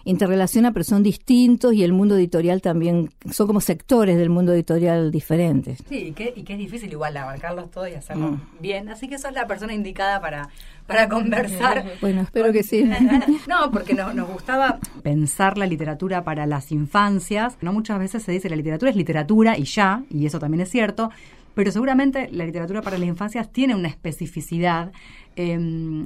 interrelacionan, 0.07 0.73
pero 0.73 0.85
son 0.85 1.03
distintos, 1.03 1.75
y 1.75 1.83
el 1.85 1.93
mundo 1.93 2.17
editorial 2.17 2.63
también, 2.63 3.11
son 3.31 3.47
como 3.47 3.61
sectores 3.61 4.17
del 4.17 4.31
mundo 4.31 4.53
editorial 4.55 5.11
diferentes. 5.11 5.79
Sí, 5.89 5.97
y 6.09 6.13
que, 6.13 6.33
y 6.35 6.43
que 6.45 6.55
es 6.55 6.59
difícil 6.59 6.91
igual 6.93 7.17
abarcarlos 7.17 7.71
todos 7.71 7.91
y 7.91 7.95
hacerlo 7.95 8.31
Mm. 8.31 8.41
bien. 8.61 8.89
Así 8.89 9.09
que 9.09 9.19
sos 9.19 9.33
la 9.35 9.47
persona 9.47 9.75
indicada 9.75 10.21
para, 10.21 10.49
para 10.87 11.09
conversar. 11.09 11.85
Bueno, 12.01 12.23
espero 12.23 12.53
que 12.53 12.63
sí. 12.63 12.89
No, 13.49 13.71
porque 13.73 13.95
no- 13.95 14.15
nos 14.15 14.29
gustaba 14.29 14.79
pensar 15.03 15.59
la 15.59 15.67
literatura 15.67 16.23
para 16.25 16.47
las 16.47 16.71
infancias. 16.73 17.59
No 17.61 17.73
muchas 17.73 17.99
veces 17.99 18.23
se 18.23 18.31
dice 18.33 18.49
la 18.49 18.57
literatura 18.57 18.91
es 18.93 18.97
literatura 18.97 19.59
y 19.59 19.65
ya, 19.65 20.05
y 20.09 20.25
eso 20.27 20.39
también 20.39 20.61
es 20.63 20.71
cierto, 20.71 21.11
pero 21.55 21.73
seguramente 21.73 22.29
la 22.31 22.45
literatura 22.45 22.81
para 22.83 22.97
las 22.99 23.09
infancias 23.09 23.51
tiene 23.51 23.75
una 23.75 23.89
especificidad. 23.89 24.93
Eh, 25.37 25.59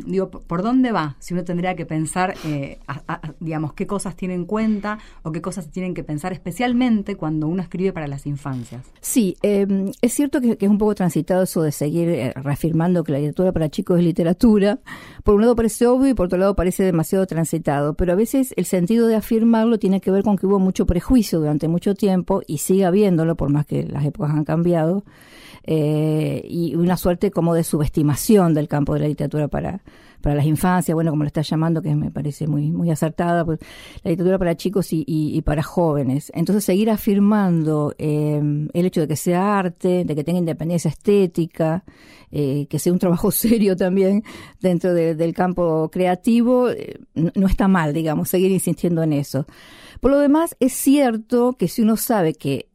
digo, 0.06 0.30
¿por 0.30 0.62
dónde 0.62 0.92
va? 0.92 1.16
Si 1.20 1.34
uno 1.34 1.44
tendría 1.44 1.76
que 1.76 1.86
pensar, 1.86 2.34
eh, 2.44 2.78
digamos, 3.38 3.72
qué 3.74 3.86
cosas 3.86 4.16
tiene 4.16 4.34
en 4.34 4.44
cuenta 4.44 4.98
o 5.22 5.32
qué 5.32 5.40
cosas 5.40 5.70
tienen 5.70 5.94
que 5.94 6.02
pensar, 6.02 6.32
especialmente 6.32 7.16
cuando 7.16 7.46
uno 7.46 7.62
escribe 7.62 7.92
para 7.92 8.08
las 8.08 8.26
infancias. 8.26 8.84
Sí, 9.00 9.36
eh, 9.42 9.92
es 10.02 10.12
cierto 10.12 10.40
que, 10.40 10.56
que 10.56 10.66
es 10.66 10.70
un 10.70 10.78
poco 10.78 10.94
transitado 10.94 11.44
eso 11.44 11.62
de 11.62 11.72
seguir 11.72 12.08
eh, 12.08 12.32
reafirmando 12.34 13.04
que 13.04 13.12
la 13.12 13.18
literatura 13.18 13.52
para 13.52 13.68
chicos 13.68 13.98
es 13.98 14.04
literatura. 14.04 14.80
Por 15.22 15.36
un 15.36 15.42
lado 15.42 15.54
parece 15.54 15.86
obvio 15.86 16.08
y 16.08 16.14
por 16.14 16.26
otro 16.26 16.38
lado 16.38 16.56
parece 16.56 16.82
demasiado 16.82 17.26
transitado, 17.26 17.94
pero 17.94 18.12
a 18.12 18.16
veces 18.16 18.52
el 18.56 18.64
sentido 18.64 19.06
de 19.06 19.16
afirmarlo 19.16 19.78
tiene 19.78 20.00
que 20.00 20.10
ver 20.10 20.24
con 20.24 20.36
que 20.36 20.46
hubo 20.46 20.58
mucho 20.58 20.86
prejuicio 20.86 21.38
durante 21.38 21.68
mucho 21.68 21.94
tiempo 21.94 22.42
y 22.46 22.58
sigue 22.58 22.84
habiéndolo, 22.84 23.36
por 23.36 23.50
más 23.50 23.66
que 23.66 23.84
las 23.84 24.04
épocas 24.04 24.32
han 24.32 24.44
cambiado, 24.44 25.04
eh, 25.64 26.42
y 26.48 26.74
una 26.74 26.96
suerte 26.96 27.30
como 27.30 27.54
de 27.54 27.64
subestimación 27.64 28.54
del 28.54 28.66
campo 28.66 28.94
de 28.94 29.00
la 29.00 29.06
literatura 29.06 29.19
para, 29.28 29.82
para 30.20 30.34
las 30.34 30.46
infancias, 30.46 30.94
bueno, 30.94 31.10
como 31.10 31.24
lo 31.24 31.26
está 31.26 31.42
llamando, 31.42 31.82
que 31.82 31.94
me 31.94 32.10
parece 32.10 32.46
muy, 32.46 32.70
muy 32.70 32.90
acertada, 32.90 33.44
pues, 33.44 33.58
la 34.02 34.10
literatura 34.10 34.38
para 34.38 34.56
chicos 34.56 34.88
y, 34.92 35.42
para 35.42 35.62
jóvenes. 35.62 36.30
Entonces, 36.34 36.64
seguir 36.64 36.90
afirmando 36.90 37.94
eh, 37.98 38.40
el 38.72 38.86
hecho 38.86 39.00
de 39.02 39.08
que 39.08 39.16
sea 39.16 39.58
arte, 39.58 40.04
de 40.04 40.14
que 40.14 40.24
tenga 40.24 40.38
independencia 40.38 40.88
estética, 40.88 41.84
eh, 42.30 42.66
que 42.70 42.78
sea 42.78 42.92
un 42.92 42.98
trabajo 42.98 43.30
serio 43.30 43.76
también 43.76 44.22
dentro 44.60 44.94
de- 44.94 45.14
del 45.14 45.34
campo 45.34 45.90
creativo, 45.90 46.70
eh, 46.70 46.98
no 47.14 47.46
está 47.46 47.68
mal, 47.68 47.92
digamos, 47.92 48.28
seguir 48.28 48.50
insistiendo 48.50 49.02
en 49.02 49.12
eso. 49.12 49.46
Por 50.00 50.12
lo 50.12 50.18
demás, 50.18 50.56
es 50.60 50.72
cierto 50.72 51.54
que 51.58 51.68
si 51.68 51.82
uno 51.82 51.96
sabe 51.98 52.32
que 52.34 52.69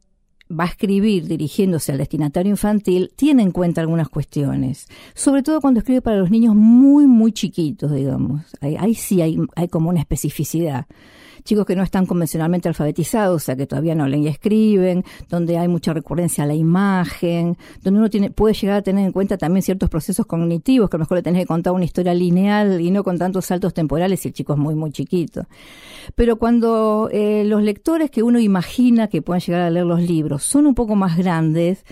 va 0.50 0.64
a 0.64 0.68
escribir 0.68 1.26
dirigiéndose 1.26 1.92
al 1.92 1.98
destinatario 1.98 2.50
infantil, 2.50 3.10
tiene 3.16 3.42
en 3.42 3.50
cuenta 3.50 3.80
algunas 3.80 4.08
cuestiones. 4.08 4.86
Sobre 5.14 5.42
todo 5.42 5.60
cuando 5.60 5.80
escribe 5.80 6.02
para 6.02 6.18
los 6.18 6.30
niños 6.30 6.54
muy, 6.54 7.06
muy 7.06 7.32
chiquitos, 7.32 7.92
digamos. 7.92 8.42
Ahí, 8.60 8.94
sí 8.94 9.22
hay, 9.22 9.38
hay 9.54 9.68
como 9.68 9.90
una 9.90 10.00
especificidad. 10.00 10.86
Chicos 11.46 11.64
que 11.64 11.76
no 11.76 11.84
están 11.84 12.06
convencionalmente 12.06 12.68
alfabetizados, 12.68 13.36
o 13.36 13.44
sea, 13.44 13.54
que 13.54 13.68
todavía 13.68 13.94
no 13.94 14.08
leen 14.08 14.24
y 14.24 14.28
escriben, 14.28 15.04
donde 15.28 15.56
hay 15.56 15.68
mucha 15.68 15.92
recurrencia 15.92 16.42
a 16.42 16.46
la 16.46 16.54
imagen, 16.54 17.56
donde 17.82 18.00
uno 18.00 18.30
puede 18.34 18.52
llegar 18.52 18.78
a 18.78 18.82
tener 18.82 19.06
en 19.06 19.12
cuenta 19.12 19.38
también 19.38 19.62
ciertos 19.62 19.88
procesos 19.88 20.26
cognitivos, 20.26 20.90
que 20.90 20.96
a 20.96 20.98
lo 20.98 21.04
mejor 21.04 21.18
le 21.18 21.22
tenés 21.22 21.42
que 21.42 21.46
contar 21.46 21.72
una 21.72 21.84
historia 21.84 22.14
lineal 22.14 22.80
y 22.80 22.90
no 22.90 23.04
con 23.04 23.16
tantos 23.16 23.46
saltos 23.46 23.72
temporales 23.74 24.18
si 24.18 24.28
el 24.28 24.34
chico 24.34 24.54
es 24.54 24.58
muy, 24.58 24.74
muy 24.74 24.90
chiquito. 24.90 25.46
Pero 26.16 26.36
cuando 26.36 27.08
eh, 27.12 27.44
los 27.44 27.62
lectores 27.62 28.10
que 28.10 28.24
uno 28.24 28.40
imagina 28.40 29.06
que 29.06 29.22
puedan 29.22 29.40
llegar 29.40 29.60
a 29.60 29.70
leer 29.70 29.86
los 29.86 30.02
libros 30.02 30.42
son 30.42 30.66
un 30.66 30.74
poco 30.74 30.96
más 30.96 31.16
grandes, 31.16 31.84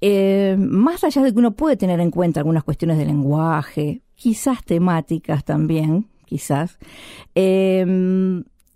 eh, 0.00 0.54
más 0.56 1.02
allá 1.02 1.22
de 1.22 1.32
que 1.32 1.38
uno 1.40 1.56
puede 1.56 1.76
tener 1.76 1.98
en 1.98 2.12
cuenta 2.12 2.38
algunas 2.38 2.62
cuestiones 2.62 2.96
de 2.96 3.06
lenguaje, 3.06 4.02
quizás 4.14 4.62
temáticas 4.64 5.44
también, 5.44 6.06
quizás, 6.26 6.78
eh, 7.34 7.84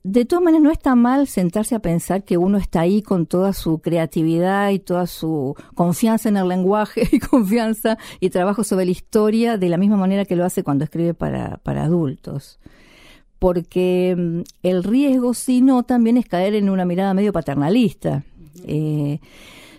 de 0.05 0.25
todas 0.25 0.45
maneras 0.45 0.65
no 0.65 0.71
está 0.71 0.95
mal 0.95 1.27
sentarse 1.29 1.75
a 1.75 1.79
pensar 1.79 2.25
que 2.25 2.37
uno 2.37 2.59
está 2.59 2.81
ahí 2.81 3.03
con 3.03 3.27
toda 3.27 3.53
su 3.53 3.79
creatividad 3.79 4.71
y 4.71 4.79
toda 4.79 5.07
su 5.07 5.55
confianza 5.75 6.29
en 6.29 6.37
el 6.37 6.49
lenguaje 6.49 7.09
y 7.13 7.19
confianza 7.19 7.99
y 8.21 8.31
trabajo 8.31 8.65
sobre 8.65 8.85
la 8.85 8.91
historia 8.91 9.59
de 9.59 9.69
la 9.69 9.77
misma 9.77 9.97
manera 9.97 10.25
que 10.25 10.37
lo 10.37 10.45
hace 10.45 10.63
cuando 10.63 10.85
escribe 10.85 11.15
para, 11.15 11.59
para 11.59 11.85
adultos 11.85 12.59
porque 13.43 14.15
mm, 14.17 14.41
el 14.63 14.85
riesgo, 14.85 15.35
si 15.35 15.63
no, 15.63 15.83
también 15.83 16.17
es 16.17 16.27
caer 16.27 16.55
en 16.55 16.71
una 16.71 16.85
mirada 16.85 17.13
medio 17.13 17.33
paternalista. 17.33 18.23
Eh, 18.65 19.19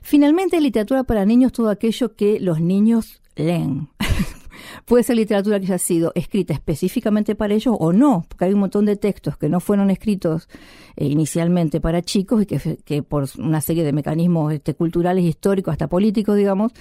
finalmente, 0.01 0.59
literatura 0.59 1.05
para 1.05 1.23
niños, 1.25 1.53
todo 1.53 1.69
aquello 1.69 2.13
que 2.13 2.41
los 2.41 2.59
niños 2.59 3.21
leen. 3.37 3.87
Puede 4.85 5.03
ser 5.03 5.15
literatura 5.15 5.59
que 5.59 5.65
haya 5.65 5.77
sido 5.77 6.11
escrita 6.15 6.53
específicamente 6.53 7.35
para 7.35 7.53
ellos 7.53 7.75
o 7.79 7.93
no, 7.93 8.25
porque 8.27 8.45
hay 8.45 8.53
un 8.53 8.59
montón 8.59 8.85
de 8.85 8.95
textos 8.95 9.37
que 9.37 9.49
no 9.49 9.59
fueron 9.59 9.89
escritos 9.89 10.49
eh, 10.95 11.05
inicialmente 11.05 11.81
para 11.81 12.01
chicos 12.01 12.43
y 12.43 12.45
que, 12.45 12.77
que 12.83 13.03
por 13.03 13.27
una 13.37 13.61
serie 13.61 13.83
de 13.83 13.93
mecanismos 13.93 14.53
este, 14.53 14.73
culturales, 14.73 15.23
históricos, 15.23 15.71
hasta 15.71 15.87
políticos, 15.87 16.37
digamos, 16.37 16.71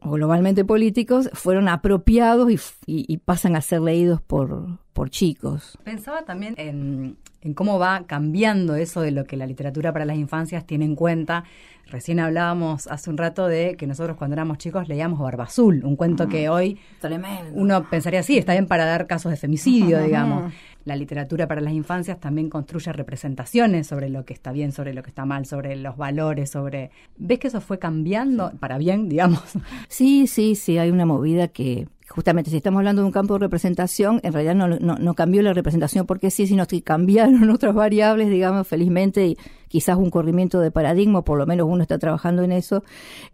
o 0.00 0.10
globalmente 0.10 0.64
políticos, 0.64 1.28
fueron 1.32 1.68
apropiados 1.68 2.50
y 2.86 3.16
pasan 3.18 3.56
a 3.56 3.60
ser 3.60 3.80
leídos 3.80 4.20
por, 4.20 4.78
por 4.98 5.10
chicos. 5.10 5.78
Pensaba 5.84 6.22
también 6.22 6.54
en, 6.56 7.16
en 7.40 7.54
cómo 7.54 7.78
va 7.78 8.02
cambiando 8.06 8.74
eso 8.74 9.00
de 9.00 9.12
lo 9.12 9.26
que 9.26 9.36
la 9.36 9.46
literatura 9.46 9.92
para 9.92 10.04
las 10.04 10.16
infancias 10.16 10.66
tiene 10.66 10.84
en 10.86 10.96
cuenta. 10.96 11.44
Recién 11.86 12.18
hablábamos 12.18 12.88
hace 12.88 13.08
un 13.08 13.16
rato 13.16 13.46
de 13.46 13.76
que 13.76 13.86
nosotros 13.86 14.16
cuando 14.16 14.34
éramos 14.34 14.58
chicos 14.58 14.88
leíamos 14.88 15.20
Barba 15.20 15.44
Azul, 15.44 15.84
un 15.84 15.94
cuento 15.94 16.28
que 16.28 16.48
hoy 16.48 16.80
Tremendo. 17.00 17.52
uno 17.54 17.88
pensaría, 17.88 18.24
sí, 18.24 18.38
está 18.38 18.52
bien 18.52 18.66
para 18.66 18.86
dar 18.86 19.06
casos 19.06 19.30
de 19.30 19.36
femicidio, 19.36 20.02
digamos. 20.02 20.52
La 20.84 20.96
literatura 20.96 21.46
para 21.46 21.60
las 21.60 21.74
infancias 21.74 22.18
también 22.18 22.50
construye 22.50 22.92
representaciones 22.92 23.86
sobre 23.86 24.08
lo 24.08 24.24
que 24.24 24.34
está 24.34 24.50
bien, 24.50 24.72
sobre 24.72 24.94
lo 24.94 25.04
que 25.04 25.10
está 25.10 25.24
mal, 25.24 25.46
sobre 25.46 25.76
los 25.76 25.96
valores, 25.96 26.50
sobre... 26.50 26.90
¿Ves 27.18 27.38
que 27.38 27.46
eso 27.46 27.60
fue 27.60 27.78
cambiando 27.78 28.50
para 28.58 28.78
bien, 28.78 29.08
digamos? 29.08 29.42
Sí, 29.88 30.26
sí, 30.26 30.56
sí, 30.56 30.76
hay 30.76 30.90
una 30.90 31.06
movida 31.06 31.48
que 31.48 31.86
justamente 32.08 32.50
si 32.50 32.56
estamos 32.56 32.78
hablando 32.78 33.02
de 33.02 33.06
un 33.06 33.12
campo 33.12 33.34
de 33.34 33.40
representación, 33.40 34.20
en 34.22 34.32
realidad 34.32 34.54
no, 34.54 34.68
no, 34.68 34.96
no 34.96 35.14
cambió 35.14 35.42
la 35.42 35.52
representación 35.52 36.06
porque 36.06 36.30
sí, 36.30 36.46
sino 36.46 36.66
que 36.66 36.82
cambiaron 36.82 37.50
otras 37.50 37.74
variables, 37.74 38.30
digamos, 38.30 38.66
felizmente, 38.66 39.26
y 39.26 39.38
quizás 39.68 39.98
un 39.98 40.10
corrimiento 40.10 40.60
de 40.60 40.70
paradigma, 40.70 41.22
por 41.22 41.38
lo 41.38 41.46
menos 41.46 41.68
uno 41.68 41.82
está 41.82 41.98
trabajando 41.98 42.42
en 42.42 42.52
eso, 42.52 42.82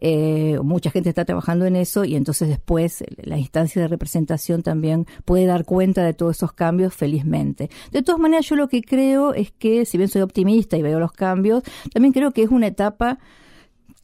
eh, 0.01 0.59
mucha 0.63 0.91
gente 0.91 1.09
está 1.09 1.25
trabajando 1.25 1.67
en 1.67 1.77
eso, 1.77 2.05
y 2.05 2.17
entonces 2.17 2.49
después 2.49 3.05
la 3.23 3.39
instancia 3.39 3.81
de 3.83 3.89
representación 3.89 4.63
también 4.63 5.07
puede 5.25 5.47
dar 5.47 5.65
cuenta 5.65 6.05
de 6.05 6.13
todos 6.13 6.37
esos 6.37 6.53
cambios 6.53 6.95
felizmente. 6.95 7.71
De 7.93 8.03
todas 8.03 8.21
maneras, 8.21 8.47
yo 8.47 8.57
lo 8.57 8.69
que 8.69 8.83
creo 8.83 9.35
es 9.35 9.53
que, 9.53 9.87
si 9.87 9.97
bien 9.97 10.09
soy 10.09 10.23
optimista 10.23 10.77
y 10.77 10.83
veo 10.83 10.99
los 10.99 11.13
cambios, 11.13 11.63
también 11.93 12.13
creo 12.13 12.33
que 12.33 12.43
es 12.43 12.51
una 12.51 12.67
etapa 12.67 13.19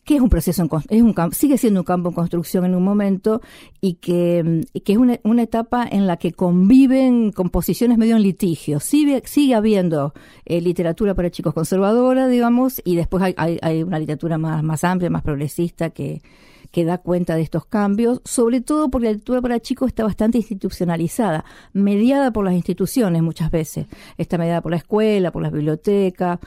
que 0.04 0.16
es 0.16 0.20
un 0.20 0.28
proceso, 0.28 0.62
en, 0.62 0.70
es 0.88 1.02
un 1.02 1.14
sigue 1.32 1.58
siendo 1.58 1.80
un 1.80 1.84
campo 1.84 2.08
en 2.08 2.14
construcción 2.14 2.64
en 2.64 2.74
un 2.74 2.82
momento 2.82 3.40
y 3.80 3.94
que, 3.94 4.62
que 4.84 4.92
es 4.92 4.98
una, 4.98 5.18
una, 5.22 5.42
etapa 5.42 5.86
en 5.90 6.06
la 6.06 6.16
que 6.16 6.32
conviven 6.32 7.32
composiciones 7.32 7.98
medio 7.98 8.16
en 8.16 8.22
litigio. 8.22 8.80
Sigue, 8.80 9.22
sigue 9.26 9.54
habiendo 9.54 10.12
eh, 10.44 10.60
literatura 10.60 11.14
para 11.14 11.30
chicos 11.30 11.54
conservadora, 11.54 12.28
digamos, 12.28 12.80
y 12.84 12.96
después 12.96 13.22
hay, 13.22 13.34
hay, 13.36 13.58
hay, 13.62 13.82
una 13.82 13.98
literatura 13.98 14.38
más, 14.38 14.62
más 14.62 14.84
amplia, 14.84 15.10
más 15.10 15.22
progresista 15.22 15.90
que, 15.90 16.22
que 16.70 16.84
da 16.84 16.98
cuenta 16.98 17.36
de 17.36 17.42
estos 17.42 17.66
cambios, 17.66 18.20
sobre 18.24 18.60
todo 18.60 18.90
porque 18.90 19.06
la 19.06 19.12
literatura 19.12 19.42
para 19.42 19.60
chicos 19.60 19.88
está 19.88 20.04
bastante 20.04 20.38
institucionalizada, 20.38 21.44
mediada 21.72 22.32
por 22.32 22.44
las 22.44 22.54
instituciones 22.54 23.22
muchas 23.22 23.50
veces. 23.50 23.86
Está 24.18 24.38
mediada 24.38 24.60
por 24.60 24.70
la 24.70 24.78
escuela, 24.78 25.32
por 25.32 25.42
las 25.42 25.52
bibliotecas, 25.52 26.38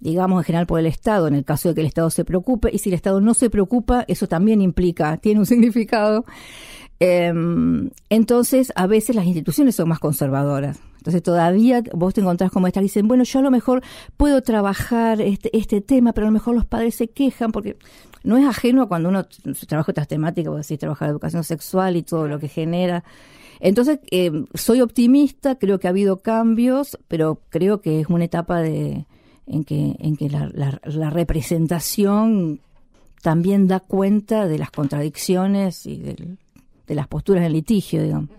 digamos 0.00 0.40
en 0.40 0.44
general 0.44 0.66
por 0.66 0.80
el 0.80 0.86
Estado, 0.86 1.28
en 1.28 1.34
el 1.34 1.44
caso 1.44 1.68
de 1.68 1.74
que 1.74 1.80
el 1.80 1.86
Estado 1.86 2.10
se 2.10 2.24
preocupe, 2.24 2.70
y 2.72 2.78
si 2.78 2.90
el 2.90 2.94
Estado 2.94 3.20
no 3.20 3.34
se 3.34 3.50
preocupa, 3.50 4.04
eso 4.08 4.26
también 4.26 4.60
implica, 4.60 5.16
tiene 5.22 5.40
un 5.40 5.46
significado. 5.46 6.24
Eh, 7.00 7.32
entonces, 8.10 8.72
a 8.74 8.86
veces 8.86 9.14
las 9.14 9.26
instituciones 9.26 9.76
son 9.76 9.88
más 9.88 10.00
conservadoras. 10.00 10.80
Entonces, 10.98 11.22
todavía 11.22 11.82
vos 11.94 12.12
te 12.12 12.20
encontrás 12.20 12.50
como 12.50 12.66
esta, 12.66 12.80
dicen, 12.80 13.06
bueno, 13.06 13.22
yo 13.22 13.38
a 13.38 13.42
lo 13.42 13.50
mejor 13.50 13.82
puedo 14.16 14.42
trabajar 14.42 15.20
este, 15.20 15.56
este 15.56 15.80
tema, 15.80 16.12
pero 16.12 16.26
a 16.26 16.30
lo 16.30 16.34
mejor 16.34 16.54
los 16.54 16.66
padres 16.66 16.96
se 16.96 17.08
quejan, 17.08 17.52
porque 17.52 17.76
no 18.24 18.36
es 18.36 18.44
ajeno 18.44 18.82
a 18.82 18.88
cuando 18.88 19.08
uno 19.08 19.26
trabaja 19.68 19.92
estas 19.92 20.08
temáticas, 20.08 20.52
vos 20.52 20.66
decís, 20.66 20.78
trabajar 20.78 21.08
educación 21.08 21.44
sexual 21.44 21.96
y 21.96 22.02
todo 22.02 22.26
lo 22.26 22.38
que 22.40 22.48
genera. 22.48 23.04
Entonces, 23.60 24.00
eh, 24.10 24.44
soy 24.54 24.80
optimista, 24.80 25.56
creo 25.56 25.78
que 25.78 25.86
ha 25.86 25.90
habido 25.90 26.18
cambios, 26.18 26.98
pero 27.08 27.40
creo 27.48 27.80
que 27.80 28.00
es 28.00 28.08
una 28.08 28.24
etapa 28.24 28.60
de, 28.60 29.06
en 29.48 29.64
que, 29.64 29.96
en 29.98 30.16
que 30.16 30.28
la, 30.28 30.50
la, 30.52 31.10
representación 31.10 32.60
también 33.22 33.66
da 33.66 33.80
cuenta 33.80 34.46
de 34.46 34.58
las 34.58 34.70
contradicciones 34.70 35.86
y 35.86 35.96
del, 35.96 36.38
de 36.86 36.94
las 36.94 37.08
posturas 37.08 37.44
en 37.44 37.52
litigio, 37.52 38.02
digamos. 38.02 38.30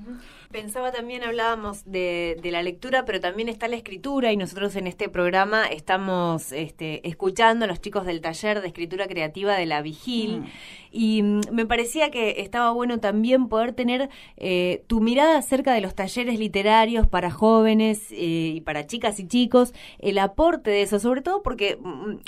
Pensaba 0.52 0.92
también, 0.92 1.24
hablábamos 1.24 1.84
de, 1.86 2.36
de, 2.42 2.50
la 2.50 2.64
lectura, 2.64 3.06
pero 3.06 3.20
también 3.20 3.50
está 3.50 3.68
la 3.68 3.76
escritura 3.76 4.32
y 4.32 4.38
nosotros 4.38 4.76
en 4.76 4.88
este 4.88 5.08
programa 5.08 5.68
estamos 5.68 6.52
este, 6.54 7.08
escuchando 7.08 7.66
a 7.66 7.68
los 7.68 7.82
chicos 7.82 8.04
del 8.08 8.20
taller 8.20 8.60
de 8.60 8.68
escritura 8.68 9.08
creativa 9.08 9.56
de 9.56 9.68
la 9.68 9.84
Vigil. 9.84 10.40
Mm. 10.40 10.46
Y 10.92 11.22
me 11.52 11.68
parecía 11.68 12.10
que 12.10 12.42
estaba 12.42 12.72
bueno 12.72 13.00
también 13.00 13.48
poder 13.48 13.74
tener 13.74 14.10
eh, 14.38 14.84
tu 14.88 15.02
mirada 15.02 15.38
acerca 15.38 15.72
de 15.72 15.82
los 15.82 15.94
talleres 15.94 16.40
literarios 16.40 17.08
para 17.08 17.30
jóvenes 17.30 18.12
eh, 18.12 18.54
y 18.56 18.62
para 18.62 18.88
chicas 18.88 19.20
y 19.20 19.28
chicos, 19.28 19.76
el 20.00 20.18
aporte 20.18 20.72
de 20.72 20.82
eso, 20.82 20.98
sobre 20.98 21.22
todo 21.22 21.44
porque 21.44 21.78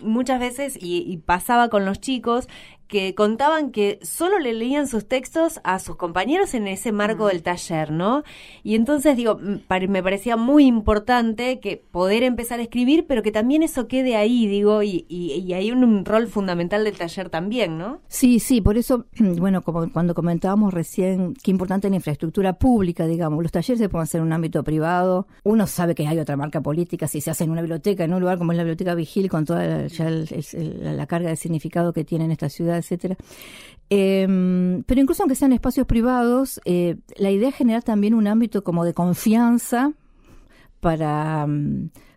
muchas 0.04 0.40
veces, 0.40 0.78
y, 0.80 1.04
y 1.12 1.18
pasaba 1.18 1.70
con 1.70 1.86
los 1.86 2.00
chicos, 2.00 2.48
que 2.92 3.16
contaban 3.16 3.72
que 3.72 4.00
solo 4.02 4.38
le 4.38 4.54
leían 4.54 4.86
sus 4.86 5.08
textos 5.08 5.62
a 5.64 5.80
sus 5.80 5.96
compañeros 5.96 6.54
en 6.54 6.68
ese 6.68 6.92
marco 6.92 7.28
del 7.28 7.42
taller, 7.42 7.90
¿no? 7.90 8.24
Y 8.64 8.76
entonces 8.76 9.16
digo, 9.16 9.40
me 9.40 10.04
parecía 10.04 10.36
muy 10.36 10.66
importante 10.66 11.62
que 11.62 11.78
poder 11.78 12.24
empezar 12.24 12.60
a 12.60 12.64
escribir, 12.64 13.06
pero 13.08 13.24
que 13.24 13.32
también 13.32 13.64
eso 13.64 13.88
quede 13.88 14.18
ahí, 14.18 14.46
digo, 14.46 14.84
y, 14.84 15.06
y, 15.08 15.32
y 15.36 15.54
hay 15.54 15.72
un, 15.72 15.86
un, 15.86 16.04
rol 16.04 16.28
fundamental 16.28 16.84
del 16.84 16.98
taller 16.98 17.30
también, 17.30 17.78
¿no? 17.78 18.02
Sí, 18.10 18.42
sí, 18.42 18.60
por 18.60 18.78
eso, 18.78 19.06
bueno, 19.20 19.62
como 19.62 19.90
cuando 19.90 20.14
comentábamos 20.14 20.74
recién, 20.74 21.34
qué 21.42 21.50
importante 21.50 21.90
la 21.90 21.96
infraestructura 21.96 22.60
pública, 22.60 23.08
digamos, 23.08 23.42
los 23.42 23.54
talleres 23.54 23.80
se 23.80 23.88
pueden 23.88 24.04
hacer 24.04 24.20
en 24.20 24.28
un 24.28 24.34
ámbito 24.34 24.66
privado, 24.66 25.28
uno 25.46 25.66
sabe 25.66 25.96
que 25.96 26.06
hay 26.06 26.20
otra 26.20 26.36
marca 26.36 26.60
política, 26.60 27.08
si 27.08 27.22
se 27.22 27.32
hace 27.32 27.46
en 27.46 27.52
una 27.52 27.62
biblioteca, 27.62 28.04
en 28.04 28.14
un 28.14 28.20
lugar 28.20 28.38
como 28.38 28.52
es 28.52 28.58
la 28.58 28.64
Biblioteca 28.64 28.96
Vigil, 28.96 29.30
con 29.30 29.46
toda 29.46 29.88
ya 29.88 30.10
el, 30.10 30.28
el, 30.54 30.98
la 30.98 31.08
carga 31.08 31.30
de 31.30 31.38
significado 31.38 31.94
que 31.94 32.04
tiene 32.04 32.26
en 32.26 32.32
esta 32.32 32.50
ciudad, 32.50 32.81
etcétera. 32.82 33.16
Eh, 33.90 34.26
pero 34.86 35.02
incluso 35.02 35.24
aunque 35.24 35.36
sean 35.36 35.54
espacios 35.54 35.86
privados, 35.88 36.62
eh, 36.66 36.98
la 37.18 37.32
idea 37.32 37.50
es 37.50 37.56
generar 37.56 37.84
también 37.84 38.14
un 38.14 38.28
ámbito 38.28 38.64
como 38.64 38.86
de 38.86 38.94
confianza 38.94 39.94
para, 40.80 41.48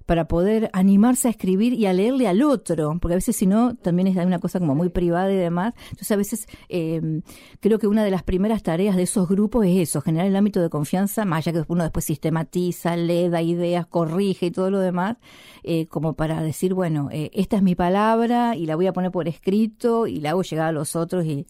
para 0.07 0.29
poder 0.29 0.71
animarse 0.73 1.29
a 1.29 1.31
escribir 1.31 1.73
y 1.73 1.87
a 1.87 1.93
leerle 1.93 2.29
al 2.29 2.43
otro, 2.43 2.97
porque 3.01 3.15
a 3.15 3.17
veces 3.17 3.37
si 3.37 3.47
no, 3.47 3.75
también 3.75 4.07
es 4.09 4.17
una 4.17 4.39
cosa 4.39 4.59
como 4.59 4.75
muy 4.75 4.91
privada 4.91 5.33
y 5.33 5.37
demás. 5.37 5.75
Entonces 5.91 6.11
a 6.11 6.17
veces 6.17 6.47
eh, 6.69 7.21
creo 7.61 7.79
que 7.79 7.87
una 7.87 8.05
de 8.05 8.11
las 8.11 8.23
primeras 8.23 8.63
tareas 8.63 8.97
de 8.97 9.05
esos 9.05 9.29
grupos 9.29 9.67
es 9.67 9.77
eso, 9.89 10.01
generar 10.01 10.27
el 10.27 10.37
ámbito 10.37 10.61
de 10.61 10.69
confianza, 10.69 11.25
más 11.25 11.47
allá 11.47 11.53
que 11.53 11.73
uno 11.73 11.83
después 11.85 12.05
sistematiza, 12.05 12.97
lee, 12.97 13.29
da 13.29 13.43
ideas, 13.43 13.87
corrige 13.87 14.47
y 14.47 14.51
todo 14.51 14.71
lo 14.71 14.81
demás, 14.81 15.17
eh, 15.63 15.87
como 15.87 16.15
para 16.15 16.43
decir, 16.43 16.75
bueno, 16.75 17.09
eh, 17.11 17.31
esta 17.33 17.57
es 17.57 17.63
mi 17.63 17.75
palabra 17.75 18.57
y 18.57 18.67
la 18.67 18.77
voy 18.77 18.87
a 18.87 18.93
poner 18.93 19.11
por 19.11 19.29
escrito 19.29 20.07
y 20.07 20.21
la 20.21 20.31
hago 20.31 20.43
llegar 20.43 20.69
a 20.69 20.73
los 20.73 20.97
otros 20.97 21.25
y 21.25 21.47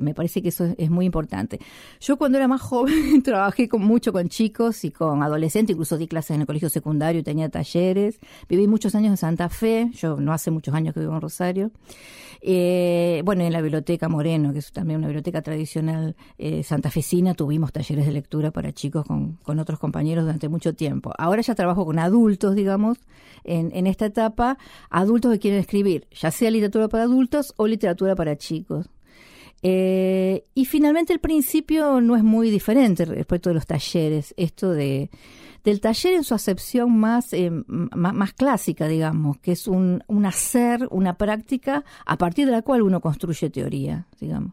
me 0.00 0.14
parece 0.14 0.42
que 0.42 0.48
eso 0.48 0.74
es 0.76 0.90
muy 0.90 1.06
importante. 1.06 1.58
Yo 2.00 2.16
cuando 2.16 2.38
era 2.38 2.48
más 2.48 2.60
joven 2.60 3.22
trabajé 3.22 3.68
con, 3.68 3.82
mucho 3.82 4.12
con 4.12 4.28
chicos 4.28 4.84
y 4.84 4.90
con 4.90 5.22
adolescentes, 5.22 5.74
incluso 5.74 5.96
di 5.96 6.08
clases 6.08 6.32
en 6.34 6.42
el 6.42 6.46
colegio 6.46 6.68
secundario, 6.68 7.22
tenía 7.22 7.48
talleres, 7.48 8.18
viví 8.48 8.66
muchos 8.66 8.94
años 8.94 9.10
en 9.10 9.16
Santa 9.16 9.48
Fe, 9.48 9.90
yo 9.94 10.16
no 10.16 10.32
hace 10.32 10.50
muchos 10.50 10.74
años 10.74 10.94
que 10.94 11.00
vivo 11.00 11.14
en 11.14 11.20
Rosario, 11.20 11.70
eh, 12.46 13.22
bueno, 13.24 13.42
en 13.42 13.54
la 13.54 13.62
biblioteca 13.62 14.10
Moreno, 14.10 14.52
que 14.52 14.58
es 14.58 14.70
también 14.70 14.98
una 14.98 15.06
biblioteca 15.06 15.40
tradicional 15.40 16.14
eh, 16.36 16.62
santafesina, 16.62 17.32
tuvimos 17.32 17.72
talleres 17.72 18.04
de 18.04 18.12
lectura 18.12 18.50
para 18.50 18.70
chicos 18.72 19.06
con, 19.06 19.36
con, 19.42 19.58
otros 19.58 19.78
compañeros 19.78 20.24
durante 20.24 20.50
mucho 20.50 20.74
tiempo. 20.74 21.14
Ahora 21.16 21.40
ya 21.40 21.54
trabajo 21.54 21.86
con 21.86 21.98
adultos, 21.98 22.54
digamos, 22.54 22.98
en, 23.44 23.70
en 23.74 23.86
esta 23.86 24.04
etapa, 24.04 24.58
adultos 24.90 25.32
que 25.32 25.38
quieren 25.38 25.60
escribir, 25.60 26.06
ya 26.12 26.30
sea 26.30 26.50
literatura 26.50 26.88
para 26.88 27.04
adultos 27.04 27.54
o 27.56 27.66
literatura 27.66 28.14
para 28.14 28.36
chicos. 28.36 28.90
Eh, 29.66 30.44
y 30.54 30.66
finalmente 30.66 31.14
el 31.14 31.20
principio 31.20 32.02
no 32.02 32.16
es 32.16 32.22
muy 32.22 32.50
diferente 32.50 33.06
respecto 33.06 33.48
de 33.48 33.54
los 33.54 33.66
talleres, 33.66 34.34
esto 34.36 34.70
de 34.72 35.10
del 35.64 35.80
taller 35.80 36.12
en 36.12 36.24
su 36.24 36.34
acepción 36.34 36.94
más, 36.98 37.32
eh, 37.32 37.50
más, 37.50 38.12
más, 38.12 38.34
clásica, 38.34 38.86
digamos, 38.86 39.38
que 39.38 39.52
es 39.52 39.66
un, 39.66 40.04
un 40.06 40.26
hacer, 40.26 40.86
una 40.90 41.16
práctica 41.16 41.82
a 42.04 42.18
partir 42.18 42.44
de 42.44 42.52
la 42.52 42.60
cual 42.60 42.82
uno 42.82 43.00
construye 43.00 43.48
teoría, 43.48 44.06
digamos. 44.20 44.52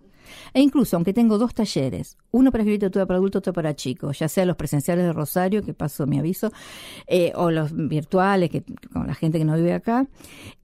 E 0.53 0.61
incluso, 0.61 0.95
aunque 0.95 1.13
tengo 1.13 1.37
dos 1.37 1.53
talleres, 1.53 2.17
uno 2.31 2.51
para 2.51 2.63
escribir 2.63 2.77
literatura 2.77 3.05
para 3.05 3.17
adultos, 3.17 3.39
otro 3.39 3.53
para 3.53 3.75
chicos, 3.75 4.19
ya 4.19 4.27
sea 4.27 4.45
los 4.45 4.55
presenciales 4.55 5.05
de 5.05 5.13
Rosario, 5.13 5.63
que 5.63 5.73
paso 5.73 6.05
mi 6.07 6.19
aviso, 6.19 6.51
eh, 7.07 7.31
o 7.35 7.51
los 7.51 7.71
virtuales, 7.75 8.49
que 8.49 8.63
con 8.91 9.07
la 9.07 9.15
gente 9.15 9.37
que 9.37 9.45
no 9.45 9.55
vive 9.55 9.73
acá, 9.73 10.07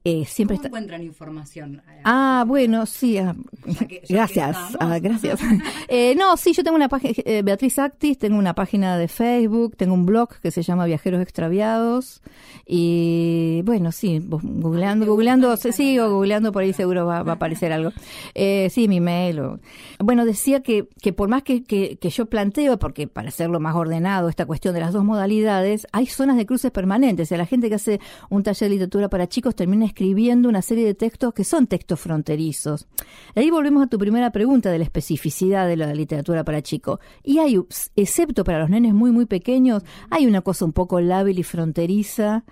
eh, 0.04 0.26
siempre 0.26 0.56
¿Cómo 0.56 0.68
está... 0.68 0.68
encuentran 0.70 1.02
información? 1.04 1.82
Ah, 2.06 2.46
bueno, 2.48 2.86
sí, 2.86 3.18
ah, 3.18 3.36
ya 3.66 3.88
que, 3.88 4.02
ya 4.08 4.16
gracias, 4.18 4.58
ah, 4.80 5.00
gracias. 5.00 5.40
eh, 5.90 6.16
no, 6.16 6.38
sí, 6.38 6.54
yo 6.54 6.64
tengo 6.64 6.78
una 6.78 6.88
página, 6.88 7.14
eh, 7.26 7.42
Beatriz 7.44 7.78
Actis, 7.78 8.18
tengo 8.18 8.38
una 8.38 8.54
página 8.54 8.98
de 8.98 9.08
Facebook, 9.08 9.76
tengo 9.76 9.94
un 9.94 10.06
blog 10.06 10.30
que 10.42 10.52
se 10.52 10.62
llama 10.62 10.86
Viajeros 10.86 11.22
Extraviados, 11.22 12.22
y 12.66 13.62
bueno, 13.66 13.92
sí, 13.92 14.22
googleando, 14.24 15.06
googleando, 15.06 15.58
sí, 15.58 15.72
sigo 15.72 16.10
googleando, 16.10 16.52
por 16.52 16.64
ahí 16.64 16.74
seguro 16.74 17.06
va, 17.06 17.24
va 17.24 17.34
a 17.34 17.36
aparecer 17.36 17.72
algo. 17.72 17.92
Eh, 18.40 18.70
sí, 18.70 18.88
mi 18.88 19.00
mail. 19.00 19.40
O... 19.40 19.57
Bueno, 20.00 20.26
decía 20.26 20.62
que, 20.62 20.88
que 21.02 21.14
por 21.14 21.30
más 21.30 21.44
que, 21.44 21.64
que, 21.64 21.98
que, 21.98 22.10
yo 22.10 22.26
planteo, 22.28 22.78
porque 22.80 23.08
para 23.08 23.30
hacerlo 23.30 23.60
más 23.60 23.76
ordenado, 23.76 24.30
esta 24.30 24.46
cuestión 24.46 24.74
de 24.74 24.80
las 24.80 24.94
dos 24.94 25.04
modalidades, 25.04 25.88
hay 25.92 26.08
zonas 26.08 26.38
de 26.38 26.46
cruces 26.46 26.72
permanentes. 26.72 27.28
O 27.28 27.30
sea, 27.30 27.38
la 27.38 27.46
gente 27.46 27.70
que 27.70 27.76
hace 27.76 28.00
un 28.30 28.44
taller 28.44 28.70
de 28.70 28.76
literatura 28.76 29.10
para 29.10 29.28
chicos 29.28 29.56
termina 29.56 29.86
escribiendo 29.86 30.50
una 30.50 30.62
serie 30.62 30.86
de 30.86 30.94
textos 30.94 31.34
que 31.34 31.44
son 31.44 31.68
textos 31.68 32.00
fronterizos. 32.00 32.88
Ahí 33.36 33.50
volvemos 33.50 33.84
a 33.84 33.88
tu 33.88 33.98
primera 33.98 34.32
pregunta 34.32 34.72
de 34.72 34.78
la 34.78 34.84
especificidad 34.84 35.68
de 35.68 35.78
la 35.78 35.94
literatura 35.94 36.44
para 36.44 36.62
chicos. 36.62 37.00
Y 37.24 37.40
hay, 37.40 37.60
excepto 37.96 38.44
para 38.44 38.60
los 38.60 38.70
nenes 38.70 38.94
muy, 38.94 39.12
muy 39.12 39.26
pequeños, 39.26 39.84
hay 40.10 40.26
una 40.26 40.42
cosa 40.42 40.66
un 40.66 40.74
poco 40.74 41.00
lábil 41.00 41.40
y 41.40 41.44
fronteriza 41.44 42.44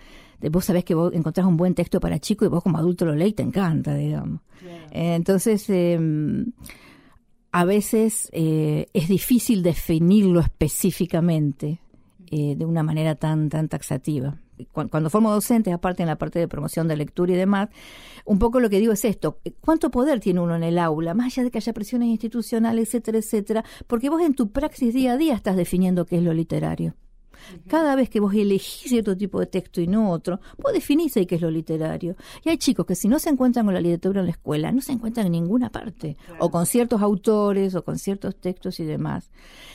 vos 0.49 0.65
sabés 0.65 0.83
que 0.83 0.95
vos 0.95 1.13
encontrás 1.13 1.45
un 1.45 1.57
buen 1.57 1.73
texto 1.73 1.99
para 1.99 2.19
chico 2.19 2.45
y 2.45 2.47
vos 2.47 2.63
como 2.63 2.77
adulto 2.77 3.05
lo 3.05 3.15
lees 3.15 3.31
y 3.31 3.33
te 3.33 3.43
encanta, 3.43 3.95
digamos. 3.95 4.41
Yeah. 4.61 5.15
Entonces, 5.15 5.65
eh, 5.69 5.99
a 7.55 7.63
veces 7.63 8.27
eh, 8.33 8.87
es 8.91 9.07
difícil 9.07 9.63
definirlo 9.63 10.41
específicamente 10.41 11.79
eh, 12.29 12.53
de 12.57 12.65
una 12.65 12.83
manera 12.83 13.15
tan, 13.15 13.47
tan 13.47 13.69
taxativa. 13.69 14.41
Cuando, 14.73 14.91
cuando, 14.91 15.09
formo 15.09 15.31
docentes, 15.31 15.73
aparte 15.73 16.03
en 16.03 16.07
la 16.07 16.17
parte 16.17 16.37
de 16.37 16.49
promoción 16.49 16.89
de 16.89 16.97
lectura 16.97 17.31
y 17.31 17.37
demás, 17.37 17.69
un 18.25 18.39
poco 18.39 18.59
lo 18.59 18.69
que 18.69 18.81
digo 18.81 18.91
es 18.91 19.05
esto, 19.05 19.39
¿cuánto 19.61 19.89
poder 19.89 20.19
tiene 20.19 20.41
uno 20.41 20.57
en 20.57 20.63
el 20.63 20.77
aula? 20.77 21.13
Más 21.13 21.27
allá 21.27 21.45
de 21.45 21.51
que 21.51 21.59
haya 21.59 21.71
presiones 21.71 22.09
institucionales, 22.09 22.89
etcétera, 22.89 23.19
etcétera, 23.19 23.63
porque 23.87 24.09
vos 24.09 24.21
en 24.21 24.33
tu 24.33 24.51
praxis 24.51 24.93
día 24.93 25.13
a 25.13 25.17
día 25.17 25.33
estás 25.33 25.55
definiendo 25.55 26.05
qué 26.05 26.17
es 26.17 26.23
lo 26.23 26.33
literario. 26.33 26.95
Cada 27.67 27.95
vez 27.95 28.09
que 28.09 28.19
vos 28.19 28.33
elegís 28.33 28.89
cierto 28.89 29.15
tipo 29.15 29.39
de 29.39 29.45
texto 29.45 29.81
y 29.81 29.87
no 29.87 30.11
otro, 30.11 30.39
vos 30.57 30.73
definís 30.73 31.15
ahí 31.17 31.25
qué 31.25 31.35
es 31.35 31.41
lo 31.41 31.51
literario. 31.51 32.15
Y 32.43 32.49
hay 32.49 32.57
chicos 32.57 32.85
que 32.85 32.95
si 32.95 33.07
no 33.07 33.19
se 33.19 33.29
encuentran 33.29 33.65
con 33.65 33.73
la 33.73 33.81
literatura 33.81 34.21
en 34.21 34.27
la 34.27 34.31
escuela, 34.31 34.71
no 34.71 34.81
se 34.81 34.91
encuentran 34.91 35.27
en 35.27 35.33
ninguna 35.33 35.69
parte, 35.69 36.17
claro. 36.25 36.45
o 36.45 36.51
con 36.51 36.65
ciertos 36.65 37.01
autores, 37.01 37.75
o 37.75 37.83
con 37.83 37.97
ciertos 37.99 38.35
textos 38.35 38.79
y 38.79 38.85
demás. 38.85 39.31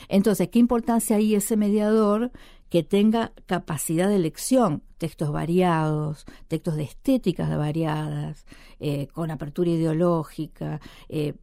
Entonces, 0.09 0.49
¿qué 0.49 0.59
importancia 0.59 1.15
hay 1.15 1.35
ese 1.35 1.57
mediador 1.57 2.31
que 2.71 2.83
tenga 2.83 3.33
capacidad 3.47 4.07
de 4.07 4.15
elección, 4.15 4.81
textos 4.97 5.29
variados, 5.33 6.25
textos 6.47 6.77
de 6.77 6.83
estéticas 6.83 7.49
variadas, 7.57 8.45
eh, 8.79 9.07
con 9.07 9.29
apertura 9.29 9.71
ideológica. 9.71 10.79
Eh, 11.09 11.33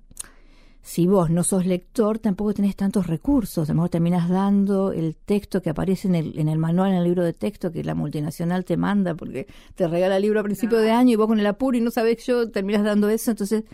si 0.88 1.06
vos 1.06 1.28
no 1.28 1.44
sos 1.44 1.66
lector, 1.66 2.18
tampoco 2.18 2.54
tenés 2.54 2.74
tantos 2.74 3.08
recursos. 3.08 3.68
A 3.68 3.72
lo 3.72 3.76
mejor 3.76 3.90
terminás 3.90 4.30
dando 4.30 4.90
el 4.92 5.16
texto 5.16 5.60
que 5.60 5.68
aparece 5.68 6.08
en 6.08 6.14
el, 6.14 6.38
en 6.38 6.48
el 6.48 6.58
manual, 6.58 6.92
en 6.92 6.96
el 6.96 7.04
libro 7.04 7.22
de 7.22 7.34
texto 7.34 7.70
que 7.70 7.84
la 7.84 7.94
multinacional 7.94 8.64
te 8.64 8.78
manda, 8.78 9.14
porque 9.14 9.46
te 9.74 9.86
regala 9.86 10.16
el 10.16 10.22
libro 10.22 10.40
a 10.40 10.42
principio 10.44 10.78
de 10.78 10.90
año 10.90 11.12
y 11.12 11.16
vos 11.16 11.26
con 11.26 11.38
el 11.38 11.46
apuro 11.46 11.76
y 11.76 11.82
no 11.82 11.90
sabés 11.90 12.24
yo, 12.24 12.50
terminás 12.50 12.84
dando 12.84 13.10
eso. 13.10 13.32
Entonces, 13.32 13.64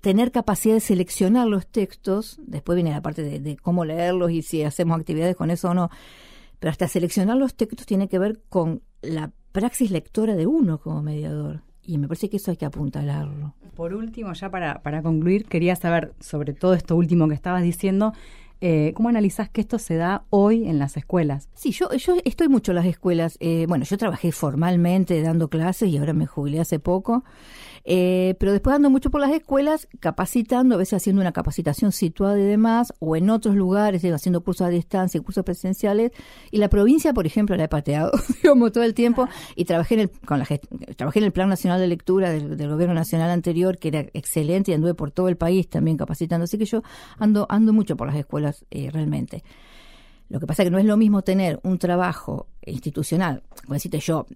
tener 0.00 0.32
capacidad 0.32 0.72
de 0.72 0.80
seleccionar 0.80 1.48
los 1.48 1.66
textos, 1.66 2.38
después 2.46 2.76
viene 2.76 2.92
la 2.92 3.02
parte 3.02 3.22
de, 3.22 3.38
de 3.38 3.58
cómo 3.58 3.84
leerlos 3.84 4.30
y 4.30 4.40
si 4.40 4.62
hacemos 4.62 4.98
actividades 4.98 5.36
con 5.36 5.50
eso 5.50 5.68
o 5.68 5.74
no, 5.74 5.90
pero 6.60 6.70
hasta 6.70 6.88
seleccionar 6.88 7.36
los 7.36 7.54
textos 7.56 7.84
tiene 7.84 8.08
que 8.08 8.18
ver 8.18 8.40
con 8.48 8.80
la 9.02 9.32
praxis 9.52 9.90
lectora 9.90 10.34
de 10.34 10.46
uno 10.46 10.78
como 10.80 11.02
mediador. 11.02 11.65
Y 11.86 11.98
me 11.98 12.08
parece 12.08 12.28
que 12.28 12.38
eso 12.38 12.50
hay 12.50 12.56
que 12.56 12.66
apuntalarlo. 12.66 13.54
Por 13.74 13.94
último, 13.94 14.32
ya 14.32 14.50
para, 14.50 14.82
para 14.82 15.02
concluir, 15.02 15.44
quería 15.44 15.76
saber 15.76 16.14
sobre 16.20 16.52
todo 16.52 16.74
esto 16.74 16.96
último 16.96 17.28
que 17.28 17.34
estabas 17.34 17.62
diciendo, 17.62 18.12
eh, 18.60 18.92
¿Cómo 18.94 19.10
analizás 19.10 19.50
que 19.50 19.60
esto 19.60 19.78
se 19.78 19.96
da 19.96 20.24
hoy 20.30 20.66
en 20.66 20.78
las 20.78 20.96
escuelas? 20.96 21.50
Sí, 21.54 21.72
yo, 21.72 21.92
yo 21.92 22.16
estoy 22.24 22.48
mucho 22.48 22.72
en 22.72 22.76
las 22.76 22.86
escuelas. 22.86 23.36
Eh, 23.40 23.66
bueno, 23.68 23.84
yo 23.84 23.98
trabajé 23.98 24.32
formalmente 24.32 25.20
dando 25.20 25.48
clases 25.48 25.90
y 25.90 25.98
ahora 25.98 26.14
me 26.14 26.26
jubilé 26.26 26.60
hace 26.60 26.78
poco. 26.78 27.22
Eh, 27.88 28.34
pero 28.40 28.50
después 28.50 28.74
ando 28.74 28.90
mucho 28.90 29.10
por 29.10 29.20
las 29.20 29.30
escuelas, 29.30 29.86
capacitando, 30.00 30.74
a 30.74 30.78
veces 30.78 30.94
haciendo 30.94 31.22
una 31.22 31.30
capacitación 31.30 31.92
situada 31.92 32.36
y 32.36 32.42
demás, 32.42 32.92
o 32.98 33.14
en 33.14 33.30
otros 33.30 33.54
lugares, 33.54 34.02
digo, 34.02 34.16
haciendo 34.16 34.42
cursos 34.42 34.66
a 34.66 34.70
distancia 34.70 35.18
y 35.18 35.22
cursos 35.22 35.44
presenciales. 35.44 36.10
Y 36.50 36.58
la 36.58 36.68
provincia, 36.68 37.14
por 37.14 37.26
ejemplo, 37.26 37.54
la 37.56 37.64
he 37.64 37.68
pateado, 37.68 38.10
como 38.42 38.72
todo 38.72 38.82
el 38.82 38.92
tiempo, 38.92 39.28
y 39.54 39.66
trabajé 39.66 39.94
en 39.94 40.00
el, 40.00 40.10
con 40.10 40.40
la, 40.40 40.46
trabajé 40.96 41.20
en 41.20 41.24
el 41.26 41.32
Plan 41.32 41.48
Nacional 41.48 41.80
de 41.80 41.86
Lectura 41.86 42.30
del, 42.30 42.56
del, 42.56 42.68
Gobierno 42.68 42.94
Nacional 42.94 43.30
anterior, 43.30 43.78
que 43.78 43.88
era 43.88 44.00
excelente, 44.14 44.72
y 44.72 44.74
anduve 44.74 44.94
por 44.94 45.12
todo 45.12 45.28
el 45.28 45.36
país 45.36 45.68
también 45.68 45.96
capacitando. 45.96 46.44
Así 46.44 46.58
que 46.58 46.64
yo 46.64 46.82
ando, 47.18 47.46
ando 47.48 47.72
mucho 47.72 47.96
por 47.96 48.08
las 48.08 48.16
escuelas 48.16 48.66
eh, 48.72 48.90
realmente. 48.90 49.44
Lo 50.28 50.40
que 50.40 50.46
pasa 50.46 50.62
es 50.62 50.66
que 50.66 50.70
no 50.72 50.78
es 50.78 50.84
lo 50.84 50.96
mismo 50.96 51.22
tener 51.22 51.60
un 51.62 51.78
trabajo 51.78 52.48
institucional, 52.64 53.44
como 53.62 53.74
decirte 53.74 54.00
yo, 54.00 54.26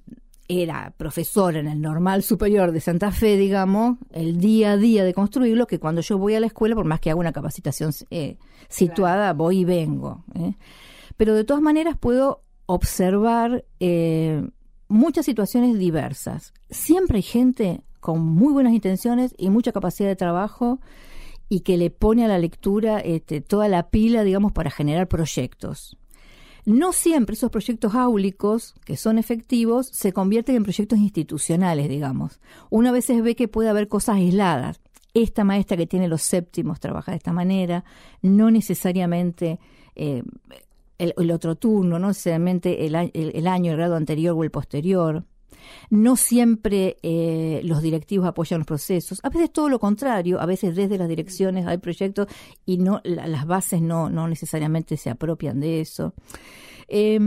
era 0.51 0.93
profesor 0.97 1.57
en 1.57 1.69
el 1.69 1.81
normal 1.81 2.25
superior 2.25 2.73
de 2.73 2.81
Santa 2.81 3.13
Fe, 3.13 3.37
digamos, 3.37 3.99
el 4.11 4.39
día 4.39 4.73
a 4.73 4.77
día 4.77 5.05
de 5.05 5.15
construirlo, 5.15 5.69
que 5.69 5.79
cuando 5.79 6.01
yo 6.01 6.19
voy 6.19 6.35
a 6.35 6.41
la 6.41 6.47
escuela, 6.47 6.75
por 6.75 6.85
más 6.85 6.99
que 6.99 7.11
haga 7.11 7.21
una 7.21 7.33
capacitación 7.33 7.93
eh, 8.11 8.37
situada, 8.69 9.27
claro. 9.27 9.39
voy 9.39 9.61
y 9.61 9.65
vengo. 9.65 10.25
¿eh? 10.35 10.55
Pero 11.17 11.35
de 11.35 11.45
todas 11.45 11.63
maneras 11.63 11.97
puedo 11.97 12.43
observar 12.67 13.65
eh, 13.79 14.45
muchas 14.89 15.25
situaciones 15.25 15.79
diversas. 15.79 16.53
Siempre 16.69 17.19
hay 17.19 17.23
gente 17.23 17.83
con 18.01 18.21
muy 18.21 18.53
buenas 18.53 18.73
intenciones 18.73 19.35
y 19.39 19.51
mucha 19.51 19.71
capacidad 19.71 20.09
de 20.09 20.17
trabajo 20.17 20.81
y 21.49 21.61
que 21.61 21.77
le 21.77 21.91
pone 21.91 22.25
a 22.25 22.29
la 22.29 22.39
lectura 22.39 22.99
este, 22.99 23.41
toda 23.41 23.69
la 23.69 23.89
pila, 23.91 24.25
digamos, 24.25 24.51
para 24.51 24.71
generar 24.71 25.07
proyectos. 25.07 25.97
No 26.65 26.93
siempre 26.93 27.35
esos 27.35 27.51
proyectos 27.51 27.95
áulicos, 27.95 28.75
que 28.85 28.97
son 28.97 29.19
efectivos, 29.19 29.89
se 29.89 30.13
convierten 30.13 30.57
en 30.57 30.63
proyectos 30.63 30.99
institucionales, 30.99 31.89
digamos. 31.89 32.41
Una 32.69 32.93
vez 32.93 33.09
ve 33.23 33.35
que 33.35 33.49
puede 33.49 33.69
haber 33.69 33.89
cosas 33.89 34.17
aisladas. 34.17 34.81
Esta 35.15 35.43
maestra 35.43 35.77
que 35.77 35.87
tiene 35.87 36.09
los 36.09 36.23
séptimos 36.23 36.79
trabaja 36.79 37.13
de 37.13 37.19
esta 37.19 37.33
manera, 37.33 37.85
no 38.23 38.51
necesariamente 38.51 39.59
eh, 39.97 40.23
el, 40.99 41.15
el, 41.17 41.31
otro 41.33 41.57
turno, 41.57 41.99
no 41.99 42.09
necesariamente 42.09 42.87
el, 42.87 42.95
el, 42.95 43.11
el, 43.15 43.47
año, 43.49 43.73
el 43.73 43.79
grado 43.79 43.97
anterior 43.97 44.37
o 44.37 44.45
el 44.45 44.51
posterior. 44.51 45.25
No 45.91 46.17
siempre 46.17 46.97
eh, 47.03 47.61
los 47.65 47.83
directivos 47.83 48.27
apoyan 48.27 48.61
los 48.61 48.67
procesos. 48.67 49.21
A 49.23 49.31
veces 49.31 49.53
todo 49.53 49.69
lo 49.69 49.79
contrario. 49.79 50.41
A 50.41 50.47
veces 50.47 50.75
desde 50.75 50.99
las 50.99 51.09
direcciones 51.09 51.67
hay 51.67 51.79
proyectos 51.79 52.27
y 52.67 52.79
no 52.79 53.01
la, 53.05 53.27
las 53.27 53.47
bases 53.47 53.81
no, 53.83 54.11
no 54.11 54.29
necesariamente 54.29 54.97
se 54.97 55.11
apropian 55.11 55.61
de 55.61 55.81
eso. 55.81 56.15
Eh, 56.89 57.19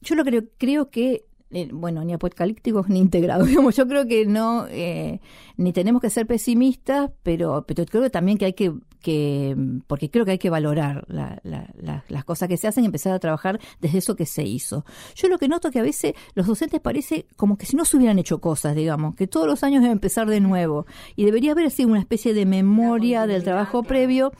yo 0.00 0.14
lo 0.14 0.24
creo, 0.24 0.44
creo 0.58 0.90
que 0.90 1.27
eh, 1.50 1.68
bueno, 1.72 2.04
ni 2.04 2.12
apocalípticos 2.12 2.88
ni 2.88 2.98
integrados. 2.98 3.46
Digamos, 3.48 3.76
yo 3.76 3.86
creo 3.86 4.06
que 4.06 4.26
no, 4.26 4.66
eh, 4.68 5.20
ni 5.56 5.72
tenemos 5.72 6.02
que 6.02 6.10
ser 6.10 6.26
pesimistas, 6.26 7.10
pero, 7.22 7.64
pero 7.66 7.86
creo 7.86 8.02
que 8.02 8.10
también 8.10 8.36
que 8.36 8.46
hay 8.46 8.52
que, 8.52 8.74
que 9.00 9.56
porque 9.86 10.10
creo 10.10 10.24
que 10.24 10.32
hay 10.32 10.38
que 10.38 10.50
valorar 10.50 11.04
la, 11.08 11.40
la, 11.44 11.70
la, 11.80 12.04
las 12.08 12.24
cosas 12.24 12.48
que 12.48 12.56
se 12.56 12.68
hacen 12.68 12.84
y 12.84 12.86
empezar 12.86 13.12
a 13.12 13.18
trabajar 13.18 13.60
desde 13.80 13.98
eso 13.98 14.14
que 14.14 14.26
se 14.26 14.42
hizo. 14.44 14.84
Yo 15.14 15.28
lo 15.28 15.38
que 15.38 15.48
noto 15.48 15.70
que 15.70 15.78
a 15.78 15.82
veces 15.82 16.14
los 16.34 16.46
docentes 16.46 16.80
parece 16.80 17.26
como 17.36 17.56
que 17.56 17.66
si 17.66 17.76
no 17.76 17.84
se 17.84 17.96
hubieran 17.96 18.18
hecho 18.18 18.40
cosas, 18.40 18.74
digamos, 18.76 19.14
que 19.14 19.26
todos 19.26 19.46
los 19.46 19.62
años 19.62 19.82
deben 19.82 19.96
empezar 19.96 20.28
de 20.28 20.40
nuevo 20.40 20.86
y 21.16 21.24
debería 21.24 21.52
haber 21.52 21.66
así 21.66 21.84
una 21.84 22.00
especie 22.00 22.34
de 22.34 22.44
memoria 22.44 23.26
del 23.26 23.42
trabajo 23.42 23.82
previo. 23.82 24.32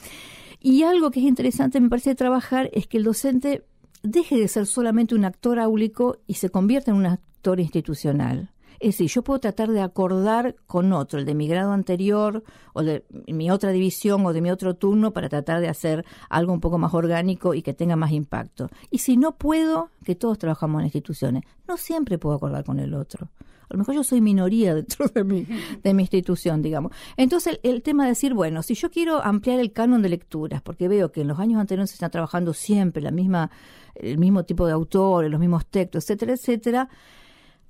Y 0.61 0.83
algo 0.83 1.13
que 1.13 1.21
es 1.21 1.27
interesante, 1.27 1.81
me 1.81 1.89
parece, 1.89 2.11
de 2.11 2.17
trabajar 2.17 2.69
es 2.73 2.89
que 2.89 2.97
el 2.97 3.05
docente 3.05 3.65
deje 4.11 4.37
de 4.37 4.49
ser 4.49 4.67
solamente 4.67 5.15
un 5.15 5.25
actor 5.25 5.59
áulico 5.59 6.19
y 6.27 6.35
se 6.35 6.51
convierta 6.51 6.91
en 6.91 6.97
un 6.97 7.07
actor 7.07 7.61
institucional. 7.61 8.51
Es 8.81 8.95
decir, 8.95 9.09
yo 9.09 9.23
puedo 9.23 9.41
tratar 9.41 9.71
de 9.71 9.81
acordar 9.81 10.55
con 10.67 10.93
otro, 10.93 11.19
el 11.19 11.27
de 11.27 11.35
mi 11.35 11.49
grado 11.49 11.73
anterior 11.73 12.45
o 12.75 12.85
de 12.85 13.05
mi 13.27 13.51
otra 13.51 13.73
división 13.73 14.25
o 14.25 14.33
de 14.33 14.41
mi 14.41 14.53
otro 14.53 14.75
turno 14.77 15.13
para 15.13 15.29
tratar 15.29 15.61
de 15.61 15.69
hacer 15.69 16.05
algo 16.31 16.53
un 16.53 16.61
poco 16.61 16.79
más 16.79 16.95
orgánico 16.95 17.55
y 17.55 17.63
que 17.63 17.75
tenga 17.75 17.97
más 17.97 18.13
impacto. 18.13 18.69
Y 18.91 18.99
si 18.99 19.17
no 19.17 19.37
puedo, 19.37 19.91
que 20.05 20.15
todos 20.15 20.39
trabajamos 20.39 20.81
en 20.81 20.87
instituciones, 20.87 21.43
no 21.67 21.77
siempre 21.77 22.19
puedo 22.19 22.37
acordar 22.37 22.65
con 22.65 22.79
el 22.79 22.95
otro. 22.95 23.31
A 23.69 23.75
lo 23.75 23.79
mejor 23.79 23.95
yo 23.95 24.05
soy 24.05 24.21
minoría 24.21 24.75
dentro 24.77 25.09
de 25.09 25.25
mi, 25.25 25.47
de 25.83 25.95
mi 25.95 26.03
institución, 26.03 26.63
digamos. 26.63 26.93
Entonces, 27.17 27.59
el, 27.63 27.75
el, 27.75 27.83
tema 27.83 28.05
de 28.05 28.11
decir, 28.11 28.35
bueno, 28.35 28.63
si 28.63 28.75
yo 28.75 28.91
quiero 28.91 29.23
ampliar 29.25 29.61
el 29.61 29.73
canon 29.73 30.03
de 30.03 30.09
lecturas, 30.09 30.63
porque 30.63 30.89
veo 30.89 31.13
que 31.13 31.23
en 31.23 31.29
los 31.29 31.39
años 31.39 31.61
anteriores 31.61 31.91
se 31.91 31.95
está 31.95 32.09
trabajando 32.09 32.53
siempre 32.53 33.03
la 33.03 33.11
misma, 33.11 33.51
el 33.95 34.19
mismo 34.19 34.45
tipo 34.45 34.67
de 34.67 34.73
autores, 34.73 35.31
los 35.31 35.41
mismos 35.41 35.67
textos, 35.67 36.05
etcétera, 36.05 36.35
etcétera, 36.35 36.89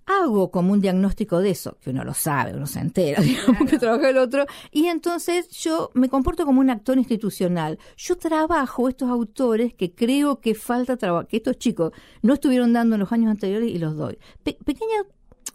hago 0.08 0.50
como 0.50 0.72
un 0.72 0.80
diagnóstico 0.80 1.40
de 1.40 1.50
eso, 1.50 1.76
que 1.80 1.90
uno 1.90 2.02
lo 2.02 2.14
sabe, 2.14 2.54
uno 2.54 2.66
se 2.66 2.80
entera, 2.80 3.22
digamos, 3.22 3.56
claro. 3.56 3.66
que 3.66 3.78
trabaja 3.78 4.11
el 4.11 4.18
otro, 4.18 4.46
y 4.70 4.87
entonces 4.87 5.48
yo 5.50 5.90
me 5.94 6.08
comporto 6.08 6.44
como 6.44 6.61
un 6.61 6.70
actor 6.70 6.98
institucional. 6.98 7.78
Yo 7.96 8.16
trabajo 8.16 8.88
estos 8.88 9.11
autores 9.11 9.74
que 9.74 9.94
creo 9.94 10.40
que 10.40 10.54
falta 10.54 10.96
trabajo, 10.96 11.28
que 11.28 11.37
estos 11.38 11.58
chicos 11.58 11.92
no 12.22 12.34
estuvieron 12.34 12.72
dando 12.72 12.96
en 12.96 13.00
los 13.00 13.12
años 13.12 13.30
anteriores 13.30 13.70
y 13.70 13.78
los 13.78 13.96
doy. 13.96 14.18
Pe 14.42 14.58
pequeñas 14.64 15.04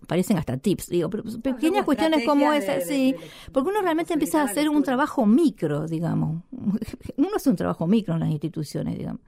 parecen 0.07 0.37
hasta 0.37 0.57
tips, 0.57 0.89
digo, 0.89 1.09
pero 1.09 1.23
pequeñas 1.23 1.81
no, 1.81 1.85
cuestiones 1.85 2.25
como 2.25 2.51
esa, 2.53 2.81
sí, 2.81 3.15
porque 3.51 3.69
uno 3.69 3.81
realmente 3.81 4.13
empieza 4.13 4.41
a 4.41 4.45
hacer 4.45 4.69
un 4.69 4.83
trabajo 4.83 5.25
micro, 5.25 5.87
digamos. 5.87 6.43
Uno 7.17 7.29
hace 7.35 7.49
un 7.49 7.55
trabajo 7.55 7.87
micro 7.87 8.13
en 8.13 8.21
las 8.21 8.29
instituciones, 8.29 8.97
digamos. 8.97 9.21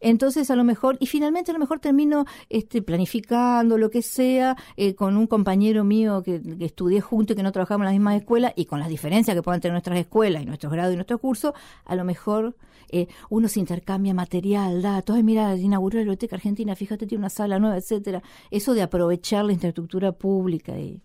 Entonces, 0.00 0.50
a 0.50 0.56
lo 0.56 0.64
mejor, 0.64 0.96
y 1.00 1.06
finalmente 1.06 1.50
a 1.50 1.54
lo 1.54 1.60
mejor 1.60 1.80
termino 1.80 2.26
este, 2.48 2.82
planificando 2.82 3.78
lo 3.78 3.90
que 3.90 4.02
sea 4.02 4.56
eh, 4.76 4.94
con 4.94 5.16
un 5.16 5.26
compañero 5.26 5.84
mío 5.84 6.22
que, 6.22 6.40
que 6.40 6.64
estudié 6.64 7.00
junto 7.00 7.32
y 7.32 7.36
que 7.36 7.42
no 7.42 7.52
trabajamos 7.52 7.82
en 7.82 7.86
la 7.86 7.92
misma 7.92 8.16
escuela 8.16 8.52
y 8.56 8.66
con 8.66 8.78
las 8.78 8.88
diferencias 8.88 9.34
que 9.34 9.42
puedan 9.42 9.60
tener 9.60 9.72
nuestras 9.72 9.98
escuelas 9.98 10.42
y 10.42 10.46
nuestros 10.46 10.72
grados 10.72 10.92
y 10.92 10.96
nuestros 10.96 11.20
cursos, 11.20 11.52
a 11.84 11.94
lo 11.94 12.04
mejor 12.04 12.56
eh, 12.90 13.08
uno 13.30 13.48
se 13.48 13.60
intercambia 13.60 14.14
material, 14.14 14.82
datos, 14.82 15.22
mira, 15.22 15.56
inauguró 15.56 15.96
la 15.96 16.02
Biblioteca 16.02 16.36
Argentina, 16.36 16.74
fíjate, 16.76 17.06
tiene 17.06 17.22
una 17.22 17.30
sala 17.30 17.58
nueva, 17.58 17.76
etcétera. 17.76 18.22
Eso 18.50 18.74
de 18.74 18.82
aprovechar 18.82 19.44
la 19.44 19.52
infraestructura 19.52 20.12
pública 20.12 20.78
y, 20.78 21.02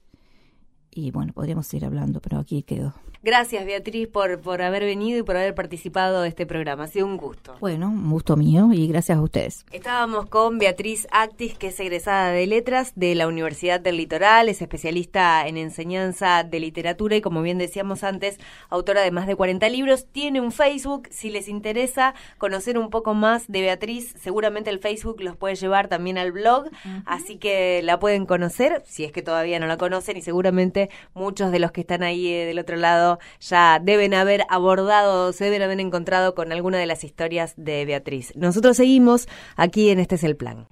y 0.92 1.12
bueno, 1.12 1.34
podríamos 1.34 1.68
seguir 1.68 1.86
hablando, 1.86 2.22
pero 2.22 2.40
aquí 2.40 2.64
quedó. 2.64 2.94
Gracias, 3.24 3.64
Beatriz, 3.66 4.08
por, 4.08 4.42
por 4.42 4.64
haber 4.64 4.84
venido 4.84 5.20
y 5.20 5.22
por 5.22 5.38
haber 5.38 5.54
participado 5.54 6.24
de 6.24 6.30
este 6.30 6.48
programa. 6.48 6.86
Ha 6.86 6.88
sido 6.88 7.06
un 7.06 7.18
gusto. 7.18 7.56
Bueno, 7.60 7.88
un 7.88 8.10
gusto 8.10 8.36
mío 8.36 8.70
y 8.74 8.88
gracias 8.88 9.20
a 9.20 9.22
ustedes. 9.22 9.64
Estábamos 9.72 10.26
con 10.26 10.58
Beatriz 10.58 11.08
Actis, 11.12 11.56
que 11.56 11.68
es 11.68 11.80
egresada 11.80 12.32
de 12.32 12.48
Letras 12.48 12.94
de 12.96 13.14
la 13.14 13.28
Universidad 13.28 13.80
del 13.80 13.98
Litoral, 13.98 14.50
es 14.50 14.64
especialista 14.64 15.48
en 15.48 15.58
enseñanza 15.58 16.44
de 16.44 16.60
literatura 16.60 17.16
y, 17.16 17.22
como 17.22 17.44
bien 17.44 17.60
decíamos 17.60 18.04
antes, 18.04 18.40
autora 18.70 19.02
de 19.02 19.12
más 19.12 19.28
de 19.28 19.36
40 19.36 19.70
libros. 19.70 20.08
Tiene 20.12 20.42
un 20.42 20.52
Facebook. 20.52 21.08
Si 21.12 21.30
les 21.30 21.48
interesa 21.48 22.16
conocer 22.40 22.80
un 22.80 22.90
poco 22.90 23.14
más 23.14 23.48
de 23.48 23.62
Beatriz, 23.62 24.16
seguramente 24.20 24.72
el 24.72 24.80
Facebook 24.80 25.22
los 25.22 25.38
puede 25.38 25.54
llevar 25.54 25.90
también 25.90 26.18
al 26.18 26.32
blog, 26.32 26.66
uh 26.66 26.70
-huh. 26.70 27.04
así 27.06 27.38
que 27.38 27.82
la 27.84 28.00
pueden 28.00 28.26
conocer, 28.26 28.82
si 28.88 29.04
es 29.04 29.12
que 29.12 29.22
todavía 29.22 29.60
no 29.60 29.68
la 29.68 29.78
conocen, 29.78 30.18
y 30.18 30.24
seguramente 30.24 30.90
muchos 31.14 31.52
de 31.52 31.60
los 31.60 31.72
que 31.72 31.82
están 31.82 32.02
ahí 32.02 32.28
eh, 32.28 32.46
del 32.48 32.58
otro 32.58 32.78
lado 32.78 33.11
ya 33.40 33.80
deben 33.82 34.14
haber 34.14 34.44
abordado, 34.50 35.34
se 35.34 35.46
deben 35.46 35.62
haber 35.62 35.80
encontrado 35.80 36.36
con 36.36 36.52
alguna 36.52 36.78
de 36.78 36.86
las 36.86 37.04
historias 37.04 37.54
de 37.58 37.86
Beatriz. 37.86 38.34
Nosotros 38.36 38.78
seguimos 38.78 39.28
aquí 39.56 39.90
en 39.90 40.00
Este 40.00 40.16
es 40.16 40.24
el 40.24 40.36
Plan. 40.36 40.68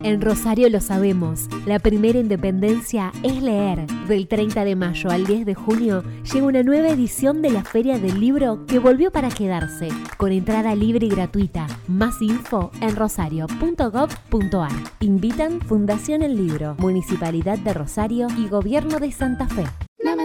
En 0.00 0.20
Rosario 0.20 0.68
lo 0.68 0.80
sabemos, 0.80 1.48
la 1.66 1.78
primera 1.78 2.18
independencia 2.18 3.12
es 3.22 3.40
leer. 3.40 3.86
Del 4.08 4.28
30 4.28 4.64
de 4.64 4.76
mayo 4.76 5.08
al 5.10 5.24
10 5.24 5.46
de 5.46 5.54
junio 5.54 6.02
llega 6.30 6.46
una 6.46 6.62
nueva 6.62 6.88
edición 6.88 7.40
de 7.40 7.50
la 7.50 7.64
Feria 7.64 7.98
del 7.98 8.20
Libro 8.20 8.66
que 8.66 8.78
volvió 8.78 9.10
para 9.10 9.30
quedarse, 9.30 9.88
con 10.18 10.32
entrada 10.32 10.74
libre 10.74 11.06
y 11.06 11.10
gratuita. 11.10 11.66
Más 11.86 12.20
info 12.20 12.70
en 12.80 12.96
rosario.gov.ar. 12.96 14.72
Invitan 15.00 15.60
Fundación 15.60 16.22
El 16.22 16.36
Libro, 16.36 16.74
Municipalidad 16.78 17.58
de 17.58 17.72
Rosario 17.72 18.26
y 18.36 18.48
Gobierno 18.48 18.98
de 18.98 19.12
Santa 19.12 19.48
Fe. 19.48 19.64
Este 20.04 20.20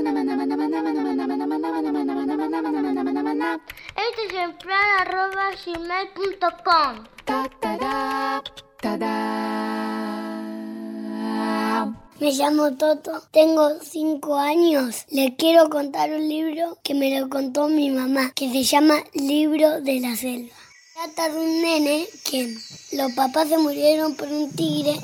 es 4.28 4.34
el 4.34 4.54
plan 4.58 4.84
arroba 5.00 5.52
gmail.com. 5.66 7.06
Me 12.20 12.32
llamo 12.34 12.76
Toto, 12.76 13.24
tengo 13.32 13.80
5 13.82 14.36
años. 14.36 15.06
Le 15.12 15.38
quiero 15.38 15.70
contar 15.70 16.12
un 16.12 16.28
libro 16.28 16.78
que 16.84 16.94
me 16.94 17.18
lo 17.18 17.30
contó 17.30 17.70
mi 17.70 17.90
mamá, 17.90 18.34
que 18.36 18.52
se 18.52 18.64
llama 18.64 18.96
Libro 19.14 19.80
de 19.80 20.02
la 20.02 20.18
Selva. 20.18 20.56
Trata 20.94 21.30
de 21.30 21.40
un 21.40 21.62
nene 21.62 22.06
que 22.30 22.54
los 22.98 23.14
papás 23.14 23.48
se 23.48 23.58
murieron 23.58 24.16
por 24.16 24.28
un 24.28 24.52
tigre 24.52 25.00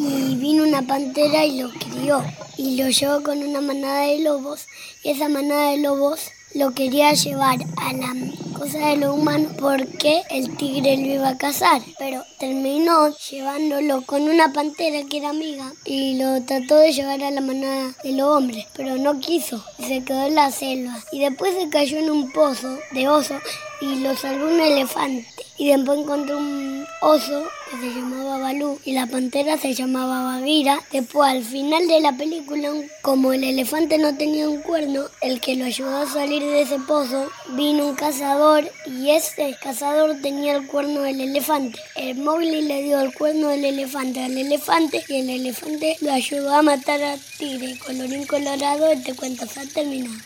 y 0.00 0.36
vino 0.36 0.62
una 0.62 0.82
pantera 0.82 1.44
y 1.44 1.60
lo 1.60 1.70
crió. 1.70 2.24
Y 2.56 2.76
lo 2.76 2.88
llevó 2.88 3.22
con 3.22 3.42
una 3.42 3.60
manada 3.60 4.06
de 4.06 4.20
lobos. 4.20 4.66
Y 5.02 5.10
esa 5.10 5.28
manada 5.28 5.70
de 5.70 5.78
lobos 5.78 6.30
lo 6.54 6.72
quería 6.72 7.12
llevar 7.12 7.58
a 7.76 7.92
la 7.92 8.14
cosa 8.58 8.88
de 8.88 8.96
lo 8.96 9.14
humano 9.14 9.50
porque 9.58 10.22
el 10.30 10.56
tigre 10.56 10.96
lo 10.96 11.06
iba 11.06 11.28
a 11.28 11.38
cazar, 11.38 11.80
pero 11.98 12.24
terminó 12.38 13.14
llevándolo 13.30 14.02
con 14.02 14.22
una 14.22 14.52
pantera 14.52 15.06
que 15.08 15.18
era 15.18 15.30
amiga 15.30 15.72
y 15.84 16.18
lo 16.18 16.42
trató 16.42 16.76
de 16.76 16.92
llevar 16.92 17.22
a 17.22 17.30
la 17.30 17.40
manada 17.40 17.94
de 18.02 18.12
los 18.12 18.36
hombres, 18.36 18.66
pero 18.74 18.96
no 18.96 19.20
quiso, 19.20 19.64
y 19.78 19.84
se 19.84 20.04
quedó 20.04 20.26
en 20.26 20.34
la 20.34 20.50
selva. 20.50 20.98
Y 21.12 21.20
después 21.20 21.54
se 21.54 21.68
cayó 21.68 21.98
en 21.98 22.10
un 22.10 22.32
pozo 22.32 22.78
de 22.92 23.08
oso 23.08 23.36
y 23.80 23.96
lo 24.00 24.16
salvó 24.16 24.46
un 24.46 24.60
elefante 24.60 25.26
y 25.60 25.68
después 25.68 25.98
encontró 25.98 26.38
un 26.38 26.86
oso 27.02 27.44
que 27.70 27.78
se 27.78 27.94
llamaba 27.94 28.38
Balú 28.38 28.78
y 28.84 28.92
la 28.92 29.06
pantera 29.06 29.58
se 29.58 29.74
llamaba 29.74 30.22
Bagheera. 30.24 30.82
Después 30.90 31.30
al 31.30 31.44
final 31.44 31.86
de 31.86 32.00
la 32.00 32.12
película, 32.16 32.70
como 33.02 33.32
el 33.32 33.44
elefante 33.44 33.98
no 33.98 34.16
tenía 34.16 34.48
un 34.48 34.62
cuerno, 34.62 35.04
el 35.20 35.38
que 35.40 35.56
lo 35.56 35.66
ayudó 35.66 35.98
a 35.98 36.06
salir 36.06 36.42
de 36.42 36.62
ese 36.62 36.78
pozo, 36.78 37.30
vino 37.50 37.88
un 37.88 37.94
cazador 37.94 38.70
y 38.86 39.10
ese 39.10 39.54
cazador 39.62 40.20
tenía 40.22 40.56
el 40.56 40.66
cuerno 40.66 41.02
del 41.02 41.20
elefante. 41.20 41.78
El 41.94 42.16
Mowgli 42.16 42.62
le 42.62 42.82
dio 42.82 43.00
el 43.00 43.12
cuerno 43.12 43.48
del 43.48 43.66
elefante 43.66 44.24
al 44.24 44.36
elefante 44.36 45.04
y 45.08 45.16
el 45.16 45.28
elefante 45.28 45.96
lo 46.00 46.12
ayudó 46.12 46.54
a 46.54 46.62
matar 46.62 47.02
al 47.02 47.20
tigre. 47.38 47.78
Colorín 47.78 48.26
colorado, 48.26 48.90
este 48.90 49.14
cuento 49.14 49.46
se 49.46 49.60
ha 49.60 49.66
terminado. 49.66 50.16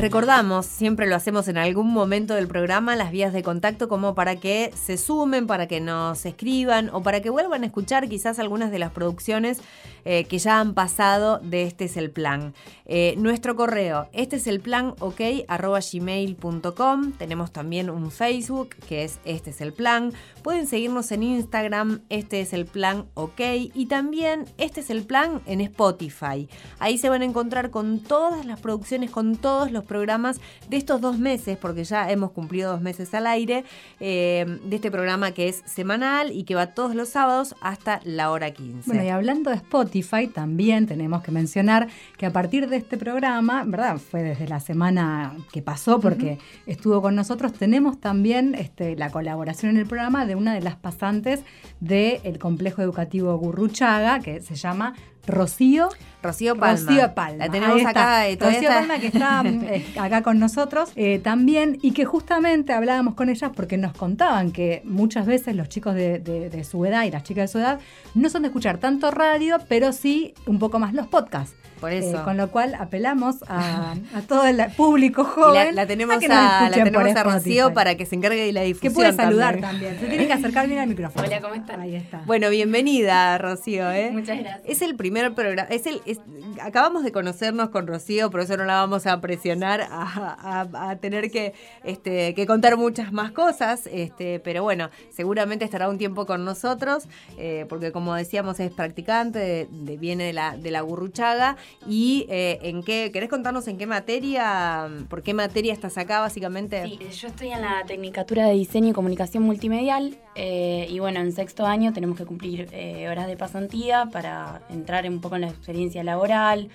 Recordamos, 0.00 0.64
siempre 0.66 1.08
lo 1.08 1.16
hacemos 1.16 1.48
en 1.48 1.58
algún 1.58 1.92
momento 1.92 2.34
del 2.34 2.46
programa, 2.46 2.94
las 2.94 3.10
vías 3.10 3.32
de 3.32 3.42
contacto 3.42 3.88
como 3.88 4.14
para 4.14 4.36
que 4.36 4.70
se 4.80 4.96
sumen, 4.96 5.48
para 5.48 5.66
que 5.66 5.80
nos 5.80 6.24
escriban 6.24 6.88
o 6.92 7.02
para 7.02 7.20
que 7.20 7.30
vuelvan 7.30 7.64
a 7.64 7.66
escuchar 7.66 8.08
quizás 8.08 8.38
algunas 8.38 8.70
de 8.70 8.78
las 8.78 8.92
producciones 8.92 9.60
eh, 10.04 10.24
que 10.24 10.38
ya 10.38 10.60
han 10.60 10.74
pasado 10.74 11.38
de 11.38 11.64
Este 11.64 11.86
es 11.86 11.96
el 11.96 12.10
Plan. 12.10 12.54
Eh, 12.86 13.14
nuestro 13.18 13.56
correo, 13.56 14.08
este 14.12 14.36
es 14.36 14.46
el 14.46 14.60
plan, 14.60 14.94
ok, 15.00 15.20
arroba 15.48 15.80
gmail.com. 15.80 17.12
Tenemos 17.12 17.52
también 17.52 17.90
un 17.90 18.10
Facebook 18.10 18.70
que 18.88 19.04
es 19.04 19.18
Este 19.24 19.50
es 19.50 19.60
el 19.60 19.72
Plan. 19.72 20.12
Pueden 20.42 20.66
seguirnos 20.66 21.12
en 21.12 21.24
Instagram, 21.24 22.02
Este 22.08 22.40
es 22.40 22.52
el 22.52 22.66
Plan, 22.66 23.06
ok. 23.14 23.40
Y 23.74 23.86
también 23.86 24.46
Este 24.56 24.80
es 24.80 24.90
el 24.90 25.02
Plan 25.02 25.42
en 25.44 25.60
Spotify. 25.60 26.48
Ahí 26.78 26.96
se 26.98 27.10
van 27.10 27.22
a 27.22 27.26
encontrar 27.26 27.70
con 27.70 27.98
todas 27.98 28.46
las 28.46 28.60
producciones, 28.60 29.10
con 29.10 29.36
todos 29.36 29.72
los 29.72 29.84
programas 29.88 30.40
de 30.68 30.76
estos 30.76 31.00
dos 31.00 31.18
meses, 31.18 31.58
porque 31.58 31.82
ya 31.82 32.10
hemos 32.10 32.30
cumplido 32.30 32.70
dos 32.70 32.80
meses 32.80 33.12
al 33.14 33.26
aire, 33.26 33.64
eh, 33.98 34.46
de 34.64 34.76
este 34.76 34.90
programa 34.90 35.32
que 35.32 35.48
es 35.48 35.62
semanal 35.66 36.30
y 36.30 36.44
que 36.44 36.54
va 36.54 36.68
todos 36.68 36.94
los 36.94 37.08
sábados 37.08 37.56
hasta 37.60 38.00
la 38.04 38.30
hora 38.30 38.52
15. 38.52 38.82
Bueno, 38.86 39.02
y 39.02 39.08
hablando 39.08 39.50
de 39.50 39.56
Spotify, 39.56 40.28
también 40.28 40.86
tenemos 40.86 41.22
que 41.22 41.32
mencionar 41.32 41.88
que 42.16 42.26
a 42.26 42.32
partir 42.32 42.68
de 42.68 42.76
este 42.76 42.96
programa, 42.96 43.64
¿verdad? 43.66 43.98
Fue 43.98 44.22
desde 44.22 44.46
la 44.46 44.60
semana 44.60 45.36
que 45.52 45.62
pasó, 45.62 45.98
porque 45.98 46.38
estuvo 46.66 47.02
con 47.02 47.16
nosotros, 47.16 47.52
tenemos 47.52 47.98
también 47.98 48.54
este, 48.54 48.96
la 48.96 49.10
colaboración 49.10 49.70
en 49.72 49.78
el 49.78 49.86
programa 49.86 50.26
de 50.26 50.34
una 50.34 50.54
de 50.54 50.60
las 50.60 50.76
pasantes 50.76 51.40
del 51.80 52.38
complejo 52.38 52.82
educativo 52.82 53.36
Gurruchaga, 53.36 54.20
que 54.20 54.40
se 54.42 54.54
llama 54.54 54.94
Rocío. 55.28 55.88
Rocío 56.20 56.56
Palma. 56.56 56.90
Rocío 56.90 57.14
Palma. 57.14 57.46
La 57.46 57.48
tenemos 57.52 57.80
acá. 57.86 58.24
Rocío 58.40 58.48
está- 58.60 58.74
Palma 58.80 58.98
que 58.98 59.06
está 59.06 59.42
eh, 59.46 59.86
acá 60.00 60.22
con 60.22 60.40
nosotros 60.40 60.90
eh, 60.96 61.20
también 61.20 61.78
y 61.80 61.92
que 61.92 62.04
justamente 62.04 62.72
hablábamos 62.72 63.14
con 63.14 63.28
ellas 63.28 63.52
porque 63.54 63.76
nos 63.76 63.92
contaban 63.92 64.50
que 64.50 64.82
muchas 64.84 65.26
veces 65.26 65.54
los 65.54 65.68
chicos 65.68 65.94
de, 65.94 66.18
de- 66.18 66.50
de 66.50 66.64
su 66.64 66.84
edad 66.84 67.04
y 67.04 67.12
las 67.12 67.22
chicas 67.22 67.44
de 67.44 67.48
su 67.52 67.58
edad 67.58 67.78
no 68.14 68.28
son 68.30 68.42
de 68.42 68.48
escuchar 68.48 68.78
tanto 68.78 69.12
radio, 69.12 69.58
pero 69.68 69.92
sí 69.92 70.34
un 70.46 70.58
poco 70.58 70.80
más 70.80 70.92
los 70.92 71.06
podcasts. 71.06 71.54
Por 71.80 71.92
eso. 71.92 72.18
Eh, 72.18 72.24
con 72.24 72.36
lo 72.36 72.48
cual 72.50 72.74
apelamos 72.74 73.36
a, 73.48 73.92
a 74.14 74.20
todo 74.26 74.44
el 74.46 74.60
público 74.76 75.24
joven. 75.24 75.74
la, 75.74 75.82
la 75.82 75.86
tenemos, 75.86 76.16
a 76.16 76.18
que 76.18 76.28
la 76.28 76.70
tenemos 76.72 77.16
a 77.16 77.22
Rocío 77.22 77.72
para 77.74 77.94
que 77.96 78.06
se 78.06 78.16
encargue 78.16 78.44
de 78.46 78.52
la 78.52 78.60
que 78.60 78.66
difusión. 78.66 78.94
puede 78.94 79.12
saludar 79.12 79.60
también. 79.60 79.70
también. 79.70 80.00
Se 80.00 80.06
tiene 80.06 80.26
que 80.26 80.32
acercar 80.32 80.66
bien 80.66 80.78
al 80.80 80.88
micrófono. 80.88 81.26
Hola, 81.26 81.40
¿cómo 81.40 81.54
están? 81.54 81.80
Ahí 81.80 81.94
está. 81.96 82.22
Bueno, 82.26 82.50
bienvenida, 82.50 83.38
Rocío. 83.38 83.90
¿eh? 83.92 84.10
Muchas 84.12 84.38
gracias. 84.38 84.62
Es 84.66 84.82
el 84.82 84.96
primer 84.96 85.34
programa. 85.34 85.68
Es 85.70 85.86
el, 85.86 86.00
es- 86.06 86.20
acabamos 86.62 87.04
de 87.04 87.12
conocernos 87.12 87.70
con 87.70 87.86
Rocío, 87.86 88.30
por 88.30 88.40
eso 88.40 88.56
no 88.56 88.64
la 88.64 88.74
vamos 88.74 89.06
a 89.06 89.20
presionar 89.20 89.82
a, 89.82 90.66
a- 90.72 90.90
a 90.90 90.96
tener 90.96 91.30
que, 91.30 91.54
este, 91.84 92.34
que 92.34 92.46
contar 92.46 92.76
muchas 92.76 93.12
más 93.12 93.30
cosas. 93.32 93.88
Este, 93.92 94.40
pero 94.40 94.62
bueno, 94.62 94.90
seguramente 95.10 95.64
estará 95.64 95.88
un 95.88 95.98
tiempo 95.98 96.26
con 96.26 96.44
nosotros, 96.44 97.04
eh, 97.36 97.66
porque 97.68 97.92
como 97.92 98.14
decíamos, 98.14 98.60
es 98.60 98.70
practicante, 98.72 99.38
de, 99.38 99.68
de- 99.70 99.96
viene 99.96 100.24
de 100.24 100.32
la, 100.32 100.56
de 100.56 100.70
la 100.70 100.80
Gurruchaga. 100.80 101.56
¿Y 101.86 102.26
eh, 102.28 102.58
en 102.62 102.82
qué? 102.82 103.10
¿Querés 103.12 103.28
contarnos 103.28 103.68
en 103.68 103.78
qué 103.78 103.86
materia? 103.86 104.88
¿Por 105.08 105.22
qué 105.22 105.32
materia 105.32 105.72
estás 105.72 105.96
acá, 105.96 106.20
básicamente? 106.20 106.82
Sí, 106.84 106.98
yo 106.98 107.28
estoy 107.28 107.48
en 107.48 107.62
la 107.62 107.84
Tecnicatura 107.86 108.46
de 108.46 108.54
Diseño 108.54 108.88
y 108.88 108.92
Comunicación 108.92 109.44
Multimedial 109.44 110.18
eh, 110.34 110.86
y 110.90 110.98
bueno, 110.98 111.20
en 111.20 111.32
sexto 111.32 111.66
año 111.66 111.92
tenemos 111.92 112.18
que 112.18 112.24
cumplir 112.24 112.68
eh, 112.72 113.08
horas 113.08 113.26
de 113.26 113.36
pasantía 113.36 114.08
para 114.12 114.62
entrar 114.68 115.08
un 115.08 115.20
poco 115.20 115.36
en 115.36 115.42
la 115.42 115.48
experiencia 115.48 116.02
laboral, 116.02 116.68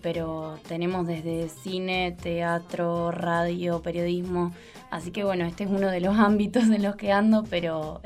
pero 0.00 0.58
tenemos 0.66 1.06
desde 1.06 1.48
cine, 1.48 2.16
teatro, 2.22 3.10
radio, 3.10 3.82
periodismo, 3.82 4.52
así 4.90 5.10
que 5.10 5.24
bueno, 5.24 5.44
este 5.44 5.64
es 5.64 5.70
uno 5.70 5.90
de 5.90 6.00
los 6.00 6.16
ámbitos 6.18 6.64
en 6.64 6.82
los 6.82 6.96
que 6.96 7.12
ando, 7.12 7.44
pero 7.50 8.00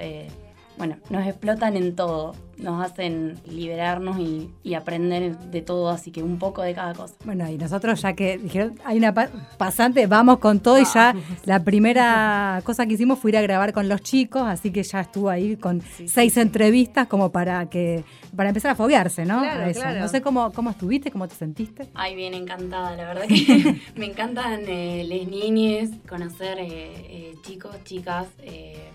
bueno, 0.77 0.97
nos 1.09 1.27
explotan 1.27 1.77
en 1.77 1.95
todo, 1.95 2.35
nos 2.59 2.85
hacen 2.85 3.35
liberarnos 3.47 4.19
y, 4.19 4.51
y 4.63 4.75
aprender 4.75 5.37
de 5.39 5.61
todo, 5.63 5.91
así 5.91 6.11
que 6.11 6.23
un 6.23 6.39
poco 6.39 6.63
de 6.63 6.75
cada 6.75 6.95
cosa. 6.95 7.15
Bueno, 7.25 7.49
y 7.51 7.59
nosotros 7.59 8.01
ya 8.03 8.15
que 8.15 8.39
dijeron, 8.39 8.79
hay 8.85 8.99
una 8.99 9.13
pa- 9.13 9.29
pasante, 9.59 10.07
vamos 10.07 10.39
con 10.39 10.61
todo 10.61 10.79
y 10.81 10.85
ya 10.85 11.15
la 11.45 11.63
primera 11.65 12.61
cosa 12.65 12.87
que 12.87 12.95
hicimos 12.95 13.19
fue 13.19 13.31
ir 13.33 13.37
a 13.37 13.43
grabar 13.43 13.73
con 13.73 13.89
los 13.89 14.01
chicos, 14.01 14.43
así 14.47 14.71
que 14.71 14.83
ya 14.83 15.01
estuvo 15.01 15.29
ahí 15.31 15.57
con 15.57 15.83
seis 16.07 16.37
entrevistas 16.37 17.07
como 17.09 17.31
para 17.31 17.69
que 17.69 18.05
para 18.35 18.51
empezar 18.51 18.73
a 18.73 18.75
foguearse, 18.75 19.25
¿no? 19.25 19.41
Claro, 19.41 19.65
A 19.65 19.69
eso. 19.71 19.81
claro. 19.81 20.01
No 20.01 20.09
sé 20.09 20.21
cómo, 20.21 20.53
cómo 20.53 20.71
estuviste, 20.71 21.11
cómo 21.11 21.27
te 21.27 21.35
sentiste. 21.35 21.87
Ay, 21.95 22.15
bien 22.15 22.35
encantada, 22.35 22.95
la 22.95 23.05
verdad 23.07 23.25
que 23.27 23.81
me 23.97 24.07
encantan 24.07 24.61
eh, 24.67 25.05
les 25.09 25.27
niñes, 25.29 25.91
conocer 26.09 26.59
eh, 26.59 26.67
eh, 26.69 27.35
chicos, 27.43 27.75
chicas 27.85 28.27
eh, 28.43 28.91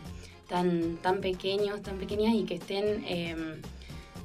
tan, 0.52 0.98
tan 0.98 1.22
pequeños, 1.22 1.82
tan 1.82 1.98
pequeñas 1.98 2.36
y 2.36 2.44
que 2.44 2.56
estén 2.56 3.04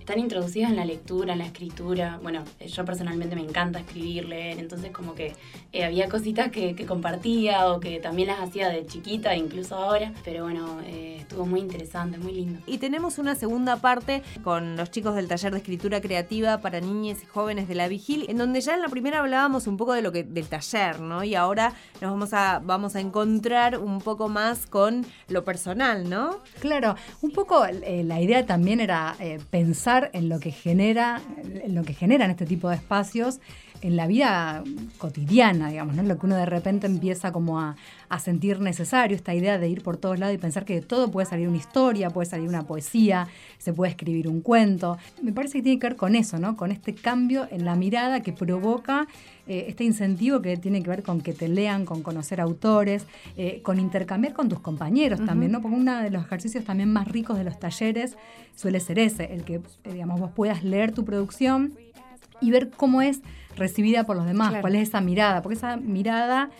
tan 0.06 0.18
introducidos 0.18 0.70
en 0.70 0.76
la 0.76 0.84
lectura, 0.84 1.32
en 1.32 1.40
la 1.40 1.46
escritura. 1.46 2.18
Bueno, 2.22 2.44
eh, 2.60 2.68
yo 2.68 2.84
personalmente 2.84 3.34
me 3.36 3.42
encanta 3.42 3.80
escribir, 3.80 4.26
leer, 4.26 4.58
entonces 4.58 4.90
como 4.92 5.14
que 5.14 5.34
eh, 5.72 5.84
había 5.84 6.08
cositas 6.08 6.50
que, 6.50 6.74
que 6.74 6.86
compartía 6.86 7.70
o 7.70 7.80
que 7.80 7.98
también 7.98 8.28
las 8.28 8.40
hacía 8.40 8.68
de 8.68 8.86
chiquita, 8.86 9.34
incluso 9.36 9.74
ahora, 9.74 10.12
pero 10.24 10.44
bueno, 10.44 10.80
eh, 10.86 11.18
estuvo 11.20 11.44
muy 11.44 11.60
interesante, 11.60 12.18
muy 12.18 12.32
lindo. 12.32 12.60
Y 12.66 12.78
tenemos 12.78 13.18
una 13.18 13.34
segunda 13.34 13.76
parte 13.76 14.22
con 14.44 14.76
los 14.76 14.90
chicos 14.90 15.16
del 15.16 15.28
taller 15.28 15.52
de 15.52 15.58
escritura 15.58 16.00
creativa 16.00 16.58
para 16.58 16.80
niñas 16.80 17.22
y 17.22 17.26
jóvenes 17.26 17.66
de 17.68 17.74
la 17.74 17.88
Vigil, 17.88 18.26
en 18.28 18.38
donde 18.38 18.60
ya 18.60 18.74
en 18.74 18.82
la 18.82 18.88
primera 18.88 19.18
hablábamos 19.18 19.66
un 19.66 19.76
poco 19.76 19.92
de 19.92 20.02
lo 20.02 20.12
que 20.12 20.22
del 20.22 20.46
taller, 20.46 21.00
¿no? 21.00 21.24
Y 21.24 21.34
ahora 21.34 21.72
nos 22.00 22.12
vamos 22.12 22.32
a 22.32 22.60
vamos 22.64 22.94
a 22.94 23.00
encontrar 23.00 23.78
un 23.78 24.00
poco 24.00 24.28
más 24.28 24.66
con 24.66 25.04
lo 25.28 25.44
personal, 25.44 26.08
¿no? 26.08 26.40
Claro, 26.60 26.94
un 27.22 27.32
poco 27.32 27.64
eh, 27.66 28.04
la 28.04 28.20
idea 28.20 28.46
también 28.46 28.80
era 28.80 29.16
eh, 29.18 29.40
en 30.12 30.28
lo 30.28 30.40
que 30.40 30.50
genera, 30.50 31.20
en 31.44 31.74
lo 31.74 31.82
que 31.84 31.94
generan 31.94 32.30
este 32.30 32.46
tipo 32.46 32.68
de 32.68 32.76
espacios, 32.76 33.40
en 33.80 33.96
la 33.96 34.06
vida 34.06 34.62
cotidiana, 34.98 35.70
digamos, 35.70 35.96
¿no? 35.96 36.02
Lo 36.02 36.18
que 36.18 36.26
uno 36.26 36.36
de 36.36 36.46
repente 36.46 36.86
empieza 36.86 37.32
como 37.32 37.60
a, 37.60 37.76
a 38.08 38.18
sentir 38.18 38.60
necesario, 38.60 39.16
esta 39.16 39.34
idea 39.34 39.58
de 39.58 39.68
ir 39.68 39.82
por 39.82 39.96
todos 39.96 40.18
lados 40.18 40.34
y 40.34 40.38
pensar 40.38 40.64
que 40.64 40.74
de 40.74 40.82
todo 40.82 41.10
puede 41.10 41.26
salir 41.26 41.48
una 41.48 41.56
historia, 41.56 42.10
puede 42.10 42.28
salir 42.28 42.48
una 42.48 42.62
poesía, 42.62 43.28
se 43.58 43.72
puede 43.72 43.90
escribir 43.90 44.28
un 44.28 44.40
cuento. 44.40 44.98
Me 45.22 45.32
parece 45.32 45.58
que 45.58 45.62
tiene 45.62 45.78
que 45.78 45.88
ver 45.88 45.96
con 45.96 46.14
eso, 46.14 46.38
¿no? 46.38 46.56
Con 46.56 46.70
este 46.70 46.94
cambio 46.94 47.48
en 47.50 47.64
la 47.64 47.74
mirada 47.74 48.20
que 48.20 48.32
provoca 48.32 49.06
eh, 49.48 49.66
este 49.68 49.84
incentivo 49.84 50.42
que 50.42 50.56
tiene 50.56 50.82
que 50.82 50.90
ver 50.90 51.02
con 51.02 51.20
que 51.20 51.32
te 51.32 51.48
lean, 51.48 51.84
con 51.84 52.02
conocer 52.02 52.40
autores, 52.40 53.06
eh, 53.36 53.60
con 53.62 53.78
intercambiar 53.78 54.32
con 54.32 54.48
tus 54.48 54.58
compañeros 54.58 55.24
también, 55.24 55.52
¿no? 55.52 55.62
Porque 55.62 55.76
uno 55.76 56.02
de 56.02 56.10
los 56.10 56.24
ejercicios 56.24 56.64
también 56.64 56.92
más 56.92 57.06
ricos 57.06 57.38
de 57.38 57.44
los 57.44 57.58
talleres 57.58 58.16
suele 58.56 58.80
ser 58.80 58.98
ese, 58.98 59.32
el 59.32 59.44
que, 59.44 59.54
eh, 59.54 59.92
digamos, 59.92 60.18
vos 60.18 60.30
puedas 60.34 60.64
leer 60.64 60.92
tu 60.92 61.04
producción 61.04 61.74
y 62.40 62.50
ver 62.50 62.70
cómo 62.70 63.02
es 63.02 63.20
recibida 63.56 64.04
por 64.04 64.16
los 64.16 64.26
demás, 64.26 64.54
cuál 64.60 64.76
es 64.76 64.88
esa 64.88 65.00
mirada, 65.00 65.42
porque 65.42 65.56
esa 65.56 65.76
mirada 65.76 66.50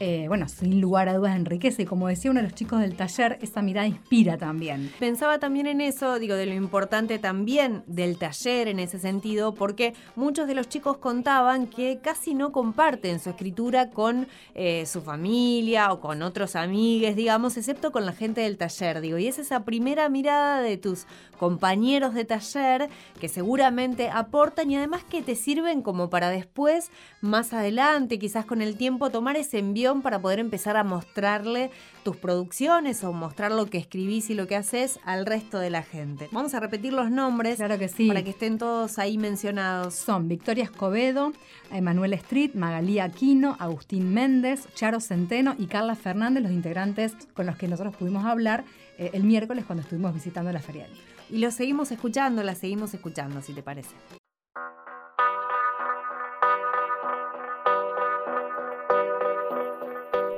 eh, 0.00 0.24
bueno, 0.26 0.48
sin 0.48 0.80
lugar 0.80 1.08
a 1.08 1.14
dudas 1.14 1.36
enriquece. 1.36 1.82
Y 1.82 1.86
como 1.86 2.08
decía 2.08 2.30
uno 2.30 2.40
de 2.40 2.48
los 2.48 2.54
chicos 2.54 2.80
del 2.80 2.96
taller, 2.96 3.38
esa 3.42 3.62
mirada 3.62 3.86
inspira 3.86 4.36
también. 4.36 4.92
Pensaba 4.98 5.38
también 5.38 5.68
en 5.68 5.80
eso, 5.80 6.18
digo, 6.18 6.34
de 6.34 6.46
lo 6.46 6.54
importante 6.54 7.20
también 7.20 7.84
del 7.86 8.18
taller 8.18 8.66
en 8.66 8.80
ese 8.80 8.98
sentido, 8.98 9.54
porque 9.54 9.94
muchos 10.16 10.48
de 10.48 10.54
los 10.54 10.68
chicos 10.68 10.96
contaban 10.96 11.68
que 11.68 12.00
casi 12.02 12.34
no 12.34 12.50
comparten 12.50 13.20
su 13.20 13.30
escritura 13.30 13.90
con 13.90 14.26
eh, 14.54 14.84
su 14.86 15.00
familia 15.00 15.92
o 15.92 16.00
con 16.00 16.22
otros 16.22 16.56
amigues, 16.56 17.14
digamos, 17.14 17.56
excepto 17.56 17.92
con 17.92 18.04
la 18.04 18.12
gente 18.12 18.40
del 18.40 18.56
taller, 18.56 19.00
digo. 19.00 19.18
Y 19.18 19.28
es 19.28 19.38
esa 19.38 19.64
primera 19.64 20.08
mirada 20.08 20.60
de 20.60 20.76
tus 20.76 21.06
compañeros 21.38 22.14
de 22.14 22.24
taller 22.24 22.88
que 23.20 23.28
seguramente 23.28 24.10
aportan 24.10 24.70
y 24.70 24.76
además 24.76 25.04
que 25.04 25.22
te 25.22 25.36
sirven 25.36 25.82
como 25.82 26.10
para 26.10 26.30
después, 26.30 26.90
más 27.20 27.52
adelante, 27.52 28.18
quizás 28.18 28.44
con 28.44 28.60
el 28.60 28.76
tiempo, 28.76 29.10
tomar 29.10 29.36
ese 29.36 29.58
envío 29.58 29.84
para 30.02 30.20
poder 30.20 30.38
empezar 30.38 30.76
a 30.76 30.84
mostrarle 30.84 31.70
tus 32.02 32.16
producciones 32.16 33.02
o 33.04 33.12
mostrar 33.12 33.52
lo 33.52 33.66
que 33.66 33.78
escribís 33.78 34.30
y 34.30 34.34
lo 34.34 34.46
que 34.46 34.56
haces 34.56 34.98
al 35.04 35.26
resto 35.26 35.58
de 35.58 35.70
la 35.70 35.82
gente. 35.82 36.28
Vamos 36.32 36.54
a 36.54 36.60
repetir 36.60 36.92
los 36.92 37.10
nombres 37.10 37.56
claro 37.56 37.78
que 37.78 37.88
sí. 37.88 38.08
para 38.08 38.22
que 38.22 38.30
estén 38.30 38.58
todos 38.58 38.98
ahí 38.98 39.18
mencionados. 39.18 39.94
Son 39.94 40.28
Victoria 40.28 40.64
Escobedo, 40.64 41.32
Emanuel 41.72 42.14
Street, 42.14 42.54
Magalí 42.54 42.98
Aquino, 42.98 43.56
Agustín 43.58 44.12
Méndez, 44.12 44.68
Charo 44.74 45.00
Centeno 45.00 45.54
y 45.58 45.66
Carla 45.66 45.94
Fernández, 45.94 46.42
los 46.42 46.52
integrantes 46.52 47.14
con 47.34 47.46
los 47.46 47.56
que 47.56 47.68
nosotros 47.68 47.96
pudimos 47.96 48.24
hablar 48.24 48.64
eh, 48.98 49.10
el 49.12 49.24
miércoles 49.24 49.64
cuando 49.64 49.82
estuvimos 49.82 50.14
visitando 50.14 50.52
la 50.52 50.60
Feria 50.60 50.84
del 50.84 50.92
Libro. 50.92 51.14
Y 51.30 51.38
lo 51.38 51.50
seguimos 51.50 51.90
escuchando, 51.90 52.42
la 52.42 52.54
seguimos 52.54 52.94
escuchando, 52.94 53.40
si 53.40 53.52
te 53.52 53.62
parece. 53.62 53.94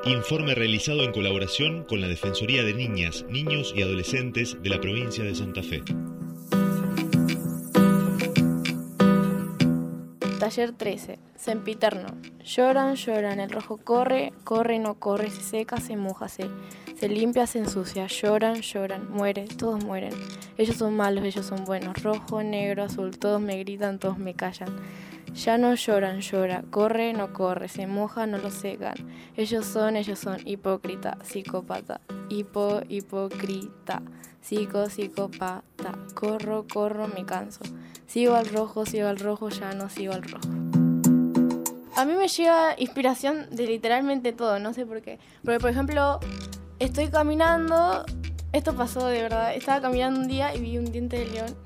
Informe 0.07 0.55
realizado 0.55 1.03
en 1.03 1.11
colaboración 1.11 1.83
con 1.83 2.01
la 2.01 2.07
Defensoría 2.07 2.63
de 2.63 2.75
Niñas, 2.75 3.27
Niños 3.29 3.75
y 3.75 3.83
Adolescentes 3.83 4.57
de 4.63 4.71
la 4.71 4.81
provincia 4.81 5.25
de 5.25 5.35
Santa 5.35 5.65
Fe. 5.65 5.83
Taller 10.39 10.73
13. 10.73 11.19
Sempiterno. 11.35 12.09
Lloran, 12.45 12.95
lloran, 12.95 13.41
el 13.41 13.51
rojo 13.51 13.79
corre, 13.79 14.35
corre, 14.45 14.79
no 14.79 14.97
corre, 14.97 15.31
se 15.31 15.41
seca, 15.41 15.81
se 15.81 15.97
moja, 15.97 16.29
se, 16.29 16.51
se 16.95 17.09
limpia, 17.09 17.47
se 17.47 17.61
ensucia. 17.61 18.07
Lloran, 18.07 18.61
lloran, 18.61 19.11
muere, 19.11 19.47
todos 19.47 19.83
mueren. 19.83 20.13
Ellos 20.59 20.77
son 20.77 20.95
malos, 20.95 21.25
ellos 21.25 21.47
son 21.47 21.65
buenos. 21.65 22.03
Rojo, 22.03 22.43
negro, 22.43 22.85
azul, 22.85 23.19
todos 23.19 23.41
me 23.41 23.59
gritan, 23.59 23.99
todos 23.99 24.19
me 24.19 24.35
callan. 24.35 24.69
Ya 25.33 25.57
no 25.57 25.75
lloran, 25.75 26.21
llora, 26.21 26.65
corre, 26.71 27.15
no 27.15 27.33
corre, 27.33 27.69
se 27.69 27.87
moja, 27.87 28.27
no 28.27 28.37
lo 28.37 28.51
secan. 28.51 28.95
Ellos 29.37 29.65
son, 29.65 29.97
ellos 29.97 30.19
son 30.19 30.47
hipócrita, 30.47 31.17
psicópata, 31.23 32.03
hipo, 32.29 32.81
hipócrita, 32.89 34.03
psico, 34.47 34.89
psicópata. 34.89 35.93
Corro, 36.15 36.67
corro, 36.73 37.09
me 37.09 37.25
canso. 37.27 37.61
Sigo 38.07 38.35
al 38.37 38.47
rojo, 38.49 38.87
sigo 38.87 39.09
al 39.09 39.19
rojo, 39.19 39.49
ya 39.49 39.73
no 39.73 39.89
sigo 39.89 40.13
al 40.13 40.23
rojo. 40.23 40.49
A 41.97 42.05
mí 42.05 42.15
me 42.15 42.29
llega 42.29 42.75
inspiración 42.79 43.49
de 43.51 43.67
literalmente 43.67 44.33
todo, 44.33 44.61
no 44.61 44.73
sé 44.73 44.87
por 44.87 45.03
qué. 45.03 45.19
Porque, 45.43 45.59
por 45.59 45.71
ejemplo, 45.71 46.21
estoy 46.79 47.09
caminando, 47.09 48.05
esto 48.53 48.75
pasó 48.75 49.07
de 49.07 49.23
verdad, 49.23 49.55
estaba 49.55 49.81
caminando 49.81 50.21
un 50.21 50.29
día 50.29 50.55
y 50.55 50.61
vi 50.61 50.79
un 50.79 50.93
diente 50.93 51.19
de 51.19 51.27
león. 51.27 51.57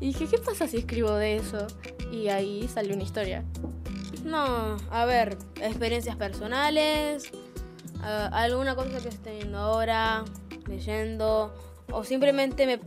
Y 0.00 0.08
dije, 0.08 0.26
¿qué 0.26 0.38
pasa 0.38 0.66
si 0.66 0.78
escribo 0.78 1.12
de 1.12 1.36
eso? 1.36 1.66
Y 2.12 2.28
ahí 2.28 2.68
salió 2.68 2.94
una 2.94 3.04
historia. 3.04 3.44
No, 4.24 4.76
a 4.90 5.04
ver, 5.06 5.38
experiencias 5.62 6.16
personales, 6.16 7.30
alguna 8.02 8.74
cosa 8.74 9.00
que 9.00 9.08
esté 9.08 9.36
viendo 9.36 9.58
ahora, 9.58 10.24
leyendo, 10.66 11.54
o 11.92 12.04
simplemente 12.04 12.66
me, 12.66 12.80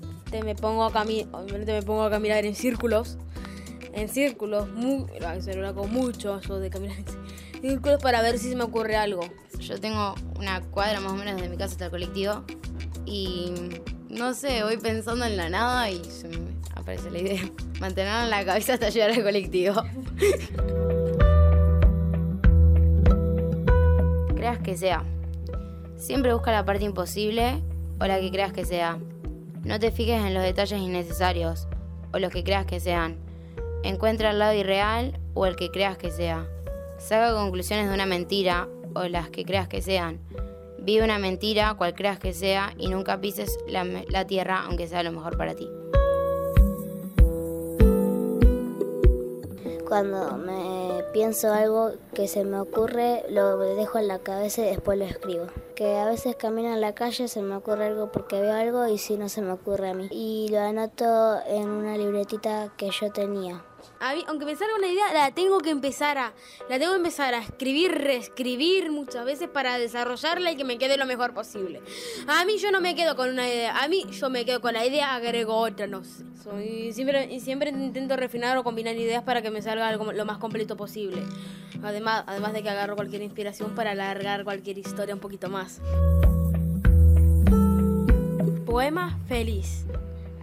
me 0.43 0.55
pongo 0.55 0.83
a 0.83 0.91
caminar, 0.91 1.27
me 1.65 1.81
pongo 1.81 2.03
a 2.03 2.09
caminar 2.09 2.45
en 2.45 2.55
círculos, 2.55 3.17
en 3.93 4.09
círculos, 4.09 4.69
muy, 4.69 5.05
hago 5.65 5.87
mucho 5.87 6.39
eso 6.39 6.59
de 6.59 6.69
caminar 6.69 6.97
en 6.97 7.61
círculos 7.61 8.01
para 8.01 8.21
ver 8.21 8.39
si 8.39 8.49
se 8.49 8.55
me 8.55 8.63
ocurre 8.63 8.95
algo. 8.95 9.21
Yo 9.59 9.79
tengo 9.79 10.15
una 10.37 10.61
cuadra 10.61 10.99
más 10.99 11.13
o 11.13 11.15
menos 11.15 11.39
de 11.41 11.49
mi 11.49 11.57
casa 11.57 11.73
hasta 11.73 11.85
el 11.85 11.91
colectivo 11.91 12.43
y 13.05 13.51
no 14.09 14.33
sé, 14.33 14.63
voy 14.63 14.77
pensando 14.77 15.25
en 15.25 15.37
la 15.37 15.49
nada 15.49 15.89
y 15.89 16.03
se 16.05 16.27
me 16.27 16.37
aparece 16.75 17.09
la 17.11 17.19
idea. 17.19 17.41
Mantener 17.79 18.23
en 18.23 18.29
la 18.29 18.45
cabeza 18.45 18.73
hasta 18.73 18.89
llegar 18.89 19.11
al 19.11 19.23
colectivo. 19.23 19.83
creas 24.43 24.59
que 24.59 24.75
sea. 24.75 25.05
Siempre 25.95 26.33
busca 26.33 26.51
la 26.51 26.65
parte 26.65 26.83
imposible 26.83 27.63
o 28.03 28.05
la 28.05 28.19
que 28.19 28.31
creas 28.31 28.51
que 28.51 28.65
sea. 28.65 28.99
No 29.63 29.79
te 29.79 29.89
fijes 29.89 30.25
en 30.25 30.33
los 30.33 30.43
detalles 30.43 30.77
innecesarios 30.77 31.69
o 32.11 32.19
los 32.19 32.33
que 32.33 32.43
creas 32.43 32.65
que 32.65 32.81
sean. 32.81 33.15
Encuentra 33.81 34.31
el 34.31 34.39
lado 34.39 34.53
irreal 34.53 35.17
o 35.33 35.45
el 35.45 35.55
que 35.55 35.71
creas 35.71 35.97
que 35.97 36.11
sea. 36.11 36.45
Saca 36.97 37.33
conclusiones 37.33 37.87
de 37.87 37.93
una 37.93 38.05
mentira 38.05 38.67
o 38.93 39.03
las 39.03 39.29
que 39.29 39.45
creas 39.45 39.69
que 39.69 39.81
sean. 39.81 40.19
Vive 40.79 41.05
una 41.05 41.17
mentira, 41.17 41.75
cual 41.75 41.95
creas 41.95 42.19
que 42.19 42.33
sea, 42.33 42.73
y 42.77 42.89
nunca 42.89 43.21
pises 43.21 43.57
la, 43.69 43.85
la 43.85 44.27
tierra 44.27 44.63
aunque 44.65 44.89
sea 44.89 45.01
lo 45.01 45.13
mejor 45.13 45.37
para 45.37 45.55
ti. 45.55 45.69
Cuando 49.93 50.37
me 50.39 51.03
pienso 51.13 51.53
algo 51.53 51.91
que 52.15 52.27
se 52.27 52.43
me 52.43 52.59
ocurre, 52.59 53.23
lo 53.29 53.59
dejo 53.59 53.99
en 53.99 54.07
la 54.07 54.17
cabeza 54.17 54.63
y 54.63 54.65
después 54.65 54.97
lo 54.97 55.05
escribo. 55.05 55.45
Que 55.75 55.99
a 55.99 56.05
veces 56.05 56.35
camino 56.35 56.73
en 56.73 56.81
la 56.81 56.95
calle, 56.95 57.27
se 57.27 57.43
me 57.43 57.55
ocurre 57.55 57.85
algo 57.85 58.11
porque 58.11 58.41
veo 58.41 58.55
algo 58.55 58.87
y 58.87 58.97
si 58.97 59.17
no 59.17 59.29
se 59.29 59.43
me 59.43 59.51
ocurre 59.51 59.91
a 59.91 59.93
mí. 59.93 60.07
Y 60.09 60.47
lo 60.49 60.61
anoto 60.61 61.39
en 61.45 61.69
una 61.69 61.95
libretita 61.95 62.73
que 62.75 62.89
yo 62.89 63.11
tenía. 63.11 63.63
A 64.03 64.15
mí, 64.15 64.25
aunque 64.27 64.45
me 64.45 64.53
salga 64.53 64.75
una 64.75 64.87
idea, 64.87 65.13
la 65.13 65.31
tengo 65.31 65.59
que 65.59 65.69
empezar 65.69 66.17
a, 66.17 66.33
la 66.69 66.77
tengo 66.77 66.91
que 66.91 66.97
empezar 66.97 67.33
a 67.33 67.37
escribir, 67.37 67.89
reescribir 67.91 68.91
muchas 68.91 69.23
veces 69.23 69.47
para 69.47 69.77
desarrollarla 69.77 70.51
y 70.51 70.57
que 70.57 70.65
me 70.65 70.77
quede 70.77 70.97
lo 70.97 71.05
mejor 71.05 71.33
posible. 71.33 71.81
A 72.27 72.43
mí 72.43 72.57
yo 72.57 72.69
no 72.69 72.81
me 72.81 72.95
quedo 72.95 73.15
con 73.15 73.29
una 73.29 73.47
idea, 73.47 73.81
a 73.81 73.87
mí 73.87 74.03
yo 74.11 74.29
me 74.29 74.43
quedo 74.43 74.59
con 74.59 74.73
la 74.73 74.85
idea, 74.85 75.15
agrego 75.15 75.55
otra, 75.55 75.87
no 75.87 76.03
sé. 76.03 76.25
Soy, 76.43 76.91
siempre, 76.91 77.39
siempre 77.39 77.69
intento 77.69 78.17
refinar 78.17 78.57
o 78.57 78.63
combinar 78.65 78.93
ideas 78.97 79.23
para 79.23 79.41
que 79.41 79.51
me 79.51 79.61
salga 79.61 79.87
algo 79.87 80.11
lo 80.11 80.25
más 80.25 80.37
completo 80.37 80.75
posible. 80.75 81.23
Además, 81.81 82.25
además 82.27 82.51
de 82.51 82.61
que 82.61 82.69
agarro 82.69 82.97
cualquier 82.97 83.21
inspiración 83.21 83.73
para 83.73 83.91
alargar 83.91 84.43
cualquier 84.43 84.79
historia 84.79 85.15
un 85.15 85.21
poquito 85.21 85.47
más. 85.47 85.79
Poema 88.65 89.17
feliz. 89.29 89.85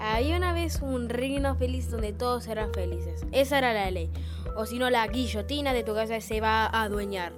Había 0.01 0.37
una 0.37 0.53
vez 0.55 0.81
un 0.81 1.09
reino 1.09 1.55
feliz 1.57 1.91
donde 1.91 2.13
todos 2.13 2.49
eran 2.49 2.73
felices. 2.73 3.25
Esa 3.33 3.59
era 3.59 3.75
la 3.75 3.91
ley. 3.91 4.11
O 4.57 4.67
si 4.67 4.79
no, 4.79 4.89
la 4.91 5.07
guillotina 5.07 5.75
de 5.75 5.85
tu 5.85 5.95
casa 5.95 6.21
se 6.21 6.41
va 6.41 6.67
a 6.67 6.83
adueñar. 6.85 7.33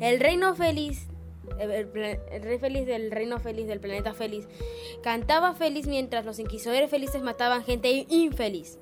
El 0.00 0.18
reino 0.18 0.54
feliz 0.54 1.06
el, 1.58 2.42
rey 2.42 2.58
feliz 2.58 2.86
del 2.86 3.10
reino 3.10 3.38
feliz 3.38 3.66
del 3.66 3.80
planeta 3.80 4.14
feliz, 4.14 4.48
cantaba 5.02 5.54
feliz 5.54 5.86
mientras 5.86 6.24
los 6.24 6.38
inquisidores 6.38 6.90
felices 6.90 7.22
mataban 7.22 7.64
gente 7.64 8.06
infeliz. 8.08 8.78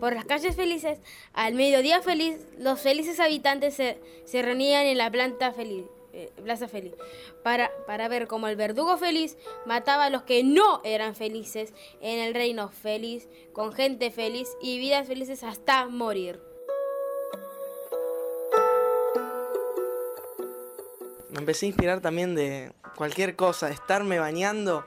Por 0.00 0.14
las 0.14 0.24
calles 0.24 0.56
felices, 0.56 1.00
al 1.32 1.54
mediodía 1.54 2.02
feliz, 2.02 2.46
los 2.58 2.80
felices 2.80 3.20
habitantes 3.20 3.74
se, 3.74 4.00
se 4.24 4.42
reunían 4.42 4.86
en 4.86 4.98
la 4.98 5.10
planta 5.10 5.52
feliz, 5.52 5.84
eh, 6.12 6.30
Plaza 6.42 6.68
Feliz, 6.68 6.94
para, 7.42 7.70
para 7.86 8.08
ver 8.08 8.26
cómo 8.26 8.48
el 8.48 8.56
verdugo 8.56 8.96
feliz 8.96 9.36
mataba 9.66 10.06
a 10.06 10.10
los 10.10 10.22
que 10.22 10.44
no 10.44 10.80
eran 10.84 11.14
felices 11.14 11.72
en 12.00 12.18
el 12.18 12.34
reino 12.34 12.68
feliz, 12.68 13.28
con 13.52 13.72
gente 13.72 14.10
feliz 14.10 14.48
y 14.60 14.78
vidas 14.78 15.06
felices 15.06 15.42
hasta 15.42 15.88
morir. 15.88 16.40
Me 21.30 21.38
empecé 21.38 21.66
a 21.66 21.68
inspirar 21.68 22.00
también 22.00 22.34
de 22.34 22.72
cualquier 22.96 23.36
cosa, 23.36 23.68
de 23.68 23.72
estarme 23.72 24.18
bañando 24.18 24.84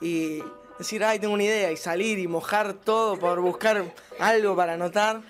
y 0.00 0.42
decir, 0.78 1.04
ay, 1.04 1.18
tengo 1.18 1.34
una 1.34 1.44
idea, 1.44 1.70
y 1.70 1.76
salir 1.76 2.18
y 2.18 2.26
mojar 2.26 2.74
todo 2.74 3.16
por 3.18 3.40
buscar 3.40 3.84
algo 4.18 4.56
para 4.56 4.74
anotar. 4.74 5.22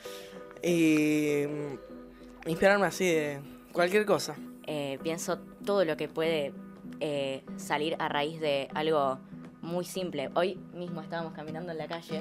Y 0.63 1.45
Inspirarme 2.49 2.87
así 2.87 3.05
de 3.05 3.41
cualquier 3.73 4.07
cosa. 4.07 4.35
Eh, 4.71 4.99
pienso 5.03 5.39
todo 5.65 5.87
lo 5.87 5.97
que 5.97 6.09
puede 6.09 6.53
eh, 7.01 7.43
salir 7.57 7.97
a 7.99 8.09
raíz 8.11 8.39
de 8.39 8.69
algo 8.75 9.19
muy 9.63 9.87
simple. 9.87 10.29
Hoy 10.35 10.57
mismo 10.75 11.01
estábamos 11.01 11.33
caminando 11.33 11.73
en 11.73 11.79
la 11.79 11.87
calle 11.87 12.21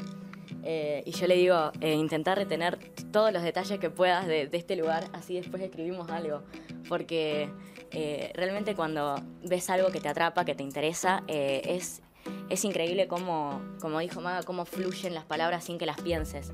eh, 0.64 1.04
y 1.06 1.12
yo 1.12 1.28
le 1.28 1.36
digo, 1.36 1.72
eh, 1.82 1.93
intentar 1.93 2.38
retener 2.38 2.78
todos 3.12 3.34
los 3.34 3.43
detalles 3.43 3.80
que 3.80 3.89
puedas 3.89 4.28
de, 4.28 4.48
de 4.48 4.58
este 4.58 4.78
lugar, 4.78 5.10
así 5.12 5.36
después 5.36 5.62
escribimos 5.62 6.10
algo. 6.10 6.43
Porque 6.88 7.50
eh, 7.91 8.32
realmente 8.34 8.76
cuando 8.76 9.22
ves 9.43 9.70
algo 9.70 9.89
que 9.89 10.00
te 10.00 10.08
atrapa, 10.08 10.45
que 10.45 10.56
te 10.56 10.64
interesa, 10.64 11.24
eh, 11.28 11.62
es, 11.66 12.02
es 12.50 12.64
increíble 12.64 13.10
cómo, 13.10 13.62
como 13.82 14.00
dijo 14.00 14.22
Maga, 14.22 14.43
cómo 14.43 14.64
fluyen 14.64 15.14
las 15.14 15.26
palabras 15.26 15.66
sin 15.66 15.78
que 15.78 15.86
las 15.86 16.00
pienses. 16.00 16.54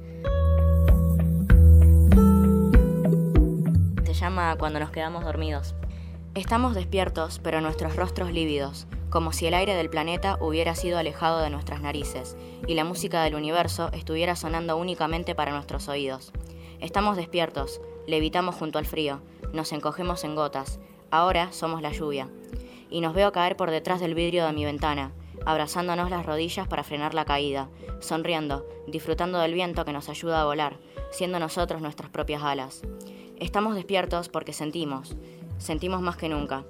Llama 4.23 4.55
Cuando 4.57 4.79
nos 4.79 4.89
quedamos 4.89 5.25
dormidos. 5.25 5.75
Estamos 6.33 6.75
despiertos, 6.75 7.41
pero 7.43 7.59
nuestros 7.59 7.97
rostros 7.97 8.31
lívidos, 8.31 8.87
como 9.09 9.33
si 9.33 9.47
el 9.47 9.53
aire 9.53 9.75
del 9.75 9.89
planeta 9.89 10.37
hubiera 10.39 10.75
sido 10.75 10.97
alejado 10.97 11.41
de 11.41 11.49
nuestras 11.49 11.81
narices 11.81 12.37
y 12.65 12.75
la 12.75 12.85
música 12.85 13.21
del 13.21 13.35
universo 13.35 13.89
estuviera 13.91 14.37
sonando 14.37 14.77
únicamente 14.77 15.35
para 15.35 15.51
nuestros 15.51 15.89
oídos. 15.89 16.31
Estamos 16.79 17.17
despiertos, 17.17 17.81
levitamos 18.07 18.55
junto 18.55 18.79
al 18.79 18.85
frío, 18.85 19.19
nos 19.51 19.73
encogemos 19.73 20.23
en 20.23 20.35
gotas, 20.35 20.79
ahora 21.11 21.51
somos 21.51 21.81
la 21.81 21.91
lluvia. 21.91 22.29
Y 22.89 23.01
nos 23.01 23.13
veo 23.13 23.33
caer 23.33 23.57
por 23.57 23.71
detrás 23.71 23.99
del 23.99 24.15
vidrio 24.15 24.45
de 24.45 24.53
mi 24.53 24.63
ventana, 24.63 25.11
abrazándonos 25.45 26.09
las 26.09 26.25
rodillas 26.25 26.69
para 26.69 26.85
frenar 26.85 27.13
la 27.13 27.25
caída, 27.25 27.67
sonriendo, 27.99 28.65
disfrutando 28.87 29.39
del 29.39 29.53
viento 29.53 29.83
que 29.83 29.91
nos 29.91 30.07
ayuda 30.07 30.39
a 30.39 30.45
volar, 30.45 30.77
siendo 31.11 31.39
nosotros 31.39 31.81
nuestras 31.81 32.09
propias 32.09 32.41
alas. 32.41 32.83
Estamos 33.39 33.75
despiertos 33.75 34.29
porque 34.29 34.53
sentimos, 34.53 35.15
sentimos 35.57 36.01
más 36.01 36.17
que 36.17 36.29
nunca, 36.29 36.65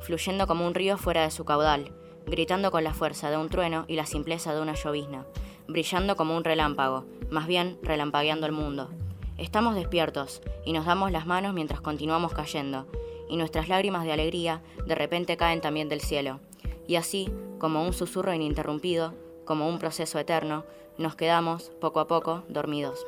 fluyendo 0.00 0.46
como 0.46 0.66
un 0.66 0.74
río 0.74 0.96
fuera 0.96 1.22
de 1.22 1.30
su 1.30 1.44
caudal, 1.44 1.92
gritando 2.26 2.70
con 2.70 2.84
la 2.84 2.94
fuerza 2.94 3.30
de 3.30 3.36
un 3.36 3.48
trueno 3.48 3.84
y 3.86 3.96
la 3.96 4.06
simpleza 4.06 4.54
de 4.54 4.60
una 4.60 4.74
llovizna, 4.74 5.26
brillando 5.68 6.16
como 6.16 6.36
un 6.36 6.44
relámpago, 6.44 7.04
más 7.30 7.46
bien 7.46 7.78
relampagueando 7.82 8.46
el 8.46 8.52
mundo. 8.52 8.90
Estamos 9.36 9.74
despiertos 9.74 10.40
y 10.64 10.72
nos 10.72 10.86
damos 10.86 11.12
las 11.12 11.26
manos 11.26 11.54
mientras 11.54 11.80
continuamos 11.80 12.32
cayendo, 12.32 12.86
y 13.28 13.36
nuestras 13.36 13.68
lágrimas 13.68 14.04
de 14.04 14.12
alegría 14.12 14.62
de 14.86 14.94
repente 14.94 15.36
caen 15.36 15.60
también 15.60 15.88
del 15.88 16.00
cielo. 16.00 16.40
Y 16.86 16.96
así, 16.96 17.30
como 17.58 17.84
un 17.84 17.92
susurro 17.92 18.32
ininterrumpido, 18.32 19.14
como 19.44 19.68
un 19.68 19.78
proceso 19.78 20.18
eterno, 20.18 20.64
nos 20.98 21.14
quedamos, 21.14 21.70
poco 21.80 22.00
a 22.00 22.06
poco, 22.06 22.42
dormidos. 22.48 23.06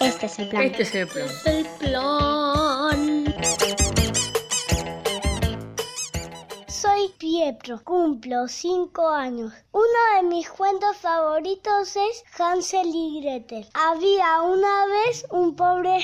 Este 0.00 0.26
es 0.26 0.38
el 0.38 0.48
plan. 0.48 0.62
Este 0.64 0.82
es 0.82 0.94
el 0.94 1.08
plan. 1.08 1.28
el 1.46 1.66
plan. 1.78 3.34
Soy 6.68 7.08
Pietro, 7.18 7.80
cumplo 7.82 8.46
5 8.46 9.08
años. 9.08 9.52
Uno 9.72 9.86
de 10.16 10.22
mis 10.24 10.50
cuentos 10.50 10.94
favoritos 10.98 11.96
es 11.96 12.24
Hansel 12.38 12.88
y 12.92 13.22
Gretel. 13.22 13.66
Había 13.72 14.42
una 14.42 14.86
vez 14.86 15.24
un 15.30 15.56
pobre 15.56 15.98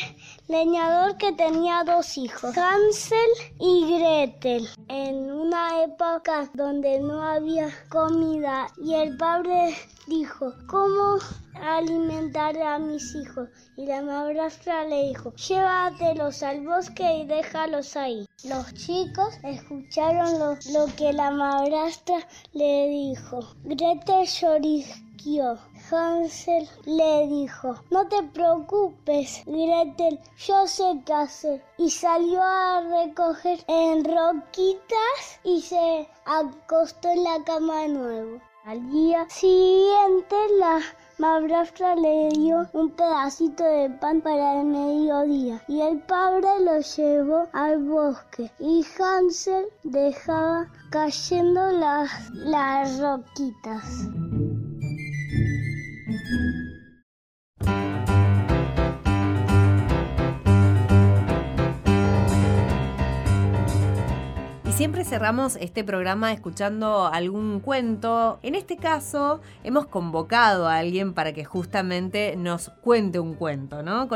leñador 0.53 1.17
que 1.17 1.33
tenía 1.33 1.83
dos 1.83 2.19
hijos, 2.19 2.57
Hansel 2.59 3.31
y 3.59 3.97
Gretel, 3.97 4.69
en 4.89 5.33
una 5.33 5.83
época 5.83 6.51
donde 6.53 7.01
no 7.01 7.23
había 7.23 7.71
comida 7.89 8.69
y 8.77 8.93
el 8.93 9.17
padre 9.17 9.75
dijo, 10.07 10.53
¿cómo 10.69 11.17
alimentar 11.55 12.59
a 12.59 12.79
mis 12.79 13.15
hijos? 13.15 13.49
Y 13.79 13.87
la 13.87 14.03
madrastra 14.03 14.85
le 14.85 15.09
dijo, 15.09 15.35
llévatelos 15.37 16.43
al 16.43 16.67
bosque 16.67 17.17
y 17.21 17.27
déjalos 17.27 17.97
ahí. 17.97 18.29
Los 18.45 18.75
chicos 18.75 19.35
escucharon 19.43 20.39
lo, 20.39 20.87
que 20.97 21.15
la 21.15 21.31
madrastra 21.31 22.19
le 22.53 22.89
dijo. 22.89 23.41
Gretel. 23.65 24.27
Hansel 25.93 26.69
le 26.87 27.27
dijo, 27.29 27.75
no 27.91 28.09
te 28.09 28.23
preocupes, 28.23 29.43
Gretel, 29.45 30.19
yo 30.39 30.67
sé 30.67 31.03
qué 31.05 31.13
hacer. 31.13 31.65
Y 31.77 31.91
salió 31.91 32.43
a 32.43 32.81
recoger 32.81 33.63
en 33.69 34.05
roquitas 34.05 35.41
y 35.45 35.61
se 35.61 36.09
acostó 36.25 37.09
en 37.11 37.25
la 37.25 37.45
cama 37.45 37.83
de 37.83 37.89
nuevo. 37.89 38.41
Al 38.65 38.91
día 38.91 39.29
siguiente 39.29 40.37
la 40.61 40.81
madrastra 41.19 41.97
le 41.97 42.29
dio 42.29 42.65
un 42.73 42.91
pedacito 42.91 43.65
de 43.65 43.91
pan 43.91 44.21
para 44.21 44.61
el 44.61 44.67
mediodía 44.67 45.61
y 45.67 45.81
el 45.81 45.99
padre 46.03 46.49
lo 46.61 46.79
llevó 46.79 47.49
al 47.53 47.83
bosque 47.83 48.51
y 48.61 48.85
Hansel 48.99 49.67
dejaba 49.83 50.69
cayendo 50.91 51.73
las, 51.73 52.31
las 52.31 53.01
roquitas. 53.01 54.07
Siempre 64.83 65.05
cerramos 65.05 65.55
este 65.61 65.85
programa 65.85 66.33
escuchando 66.33 67.07
algún 67.07 67.61
cuento. 67.61 68.41
En 68.43 68.57
este 68.57 68.77
caso, 68.77 69.41
hemos 69.63 69.87
convocado 69.87 70.67
a 70.67 70.79
alguien 70.79 71.15
para 71.15 71.33
que 71.33 71.45
justamente 71.45 72.35
nos 72.35 72.71
cuente 72.81 73.21
un 73.21 73.35
cuento, 73.35 73.85
¿no? 73.85 74.09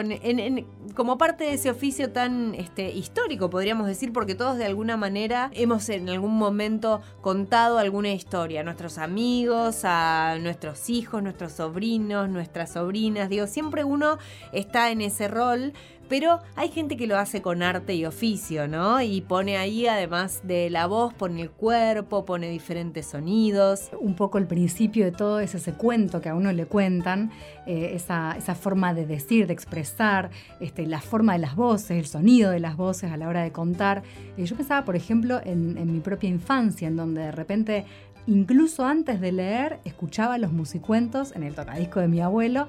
Como 0.97 1.19
parte 1.19 1.45
de 1.45 1.55
ese 1.55 1.71
oficio 1.71 2.11
tan 2.11 2.57
este, 2.57 2.91
histórico, 2.91 3.49
podríamos 3.49 3.87
decir, 3.87 4.13
porque 4.13 4.35
todos 4.35 4.59
de 4.59 4.65
alguna 4.65 4.97
manera 4.97 5.53
hemos 5.55 5.89
en 5.89 6.09
algún 6.09 6.37
momento 6.37 7.01
contado 7.21 7.79
alguna 7.79 8.11
historia. 8.11 8.63
A 8.63 8.65
nuestros 8.65 8.99
amigos, 8.99 9.83
a 9.85 10.37
nuestros 10.41 10.91
hijos, 10.91 11.23
nuestros 11.23 11.53
sobrinos, 11.53 12.29
nuestras 12.29 12.73
sobrinas. 12.73 13.29
Digo, 13.29 13.47
siempre 13.47 13.85
uno 13.85 14.19
está 14.51 14.91
en 14.91 15.01
ese 15.01 15.29
rol. 15.29 15.75
Pero 16.09 16.41
hay 16.55 16.69
gente 16.69 16.97
que 16.97 17.09
lo 17.09 17.19
hace 17.19 17.43
con 17.43 17.63
arte 17.63 17.95
y 17.95 18.05
oficio, 18.05 18.69
¿no? 18.69 19.01
Y 19.03 19.23
pone 19.23 19.57
ahí, 19.57 19.87
además 19.89 20.41
de 20.45 20.71
la 20.71 20.87
voz, 20.87 21.13
pone 21.15 21.43
el 21.43 21.51
cuerpo, 21.51 22.25
pone 22.25 22.49
diferentes 22.49 23.07
sonidos. 23.07 23.91
Un 24.01 24.15
poco 24.15 24.39
el 24.39 24.47
principio 24.47 25.05
de 25.05 25.13
todo 25.13 25.41
es 25.41 25.55
ese 25.57 25.73
cuento 25.73 26.21
que 26.21 26.29
a 26.29 26.35
uno 26.35 26.53
le 26.53 26.67
cuentan, 26.67 27.33
eh, 27.67 27.91
esa, 27.95 28.37
esa 28.39 28.55
forma 28.55 28.95
de 28.95 29.05
decir, 29.05 29.49
de 29.49 29.53
expresar, 29.53 30.31
este, 30.61 30.87
la 30.87 31.01
forma 31.01 31.33
de 31.33 31.41
las 31.41 31.57
voces, 31.57 31.99
el 31.99 32.07
sonido 32.07 32.51
de 32.53 32.61
las 32.61 32.77
voces 32.77 33.11
a 33.11 33.17
la 33.17 33.29
hora 33.29 33.43
de 33.43 33.51
contar. 33.51 34.05
Eh, 34.37 34.45
yo 34.45 34.55
pensaba, 34.57 34.85
por 34.85 34.95
ejemplo, 34.95 35.41
en, 35.45 35.77
en 35.77 35.93
mi 35.93 35.99
propia 35.99 36.31
infancia, 36.31 36.87
en 36.87 36.97
donde 36.97 37.23
de 37.23 37.33
repente 37.33 37.85
incluso 38.27 38.85
antes 38.85 39.21
de 39.21 39.33
leer, 39.33 39.79
escuchaba 39.85 40.39
los 40.39 40.53
musicuentos 40.53 41.35
en 41.35 41.43
el 41.43 41.55
tocadisco 41.55 42.01
de 42.01 42.09
mi 42.09 42.21
abuelo 42.21 42.67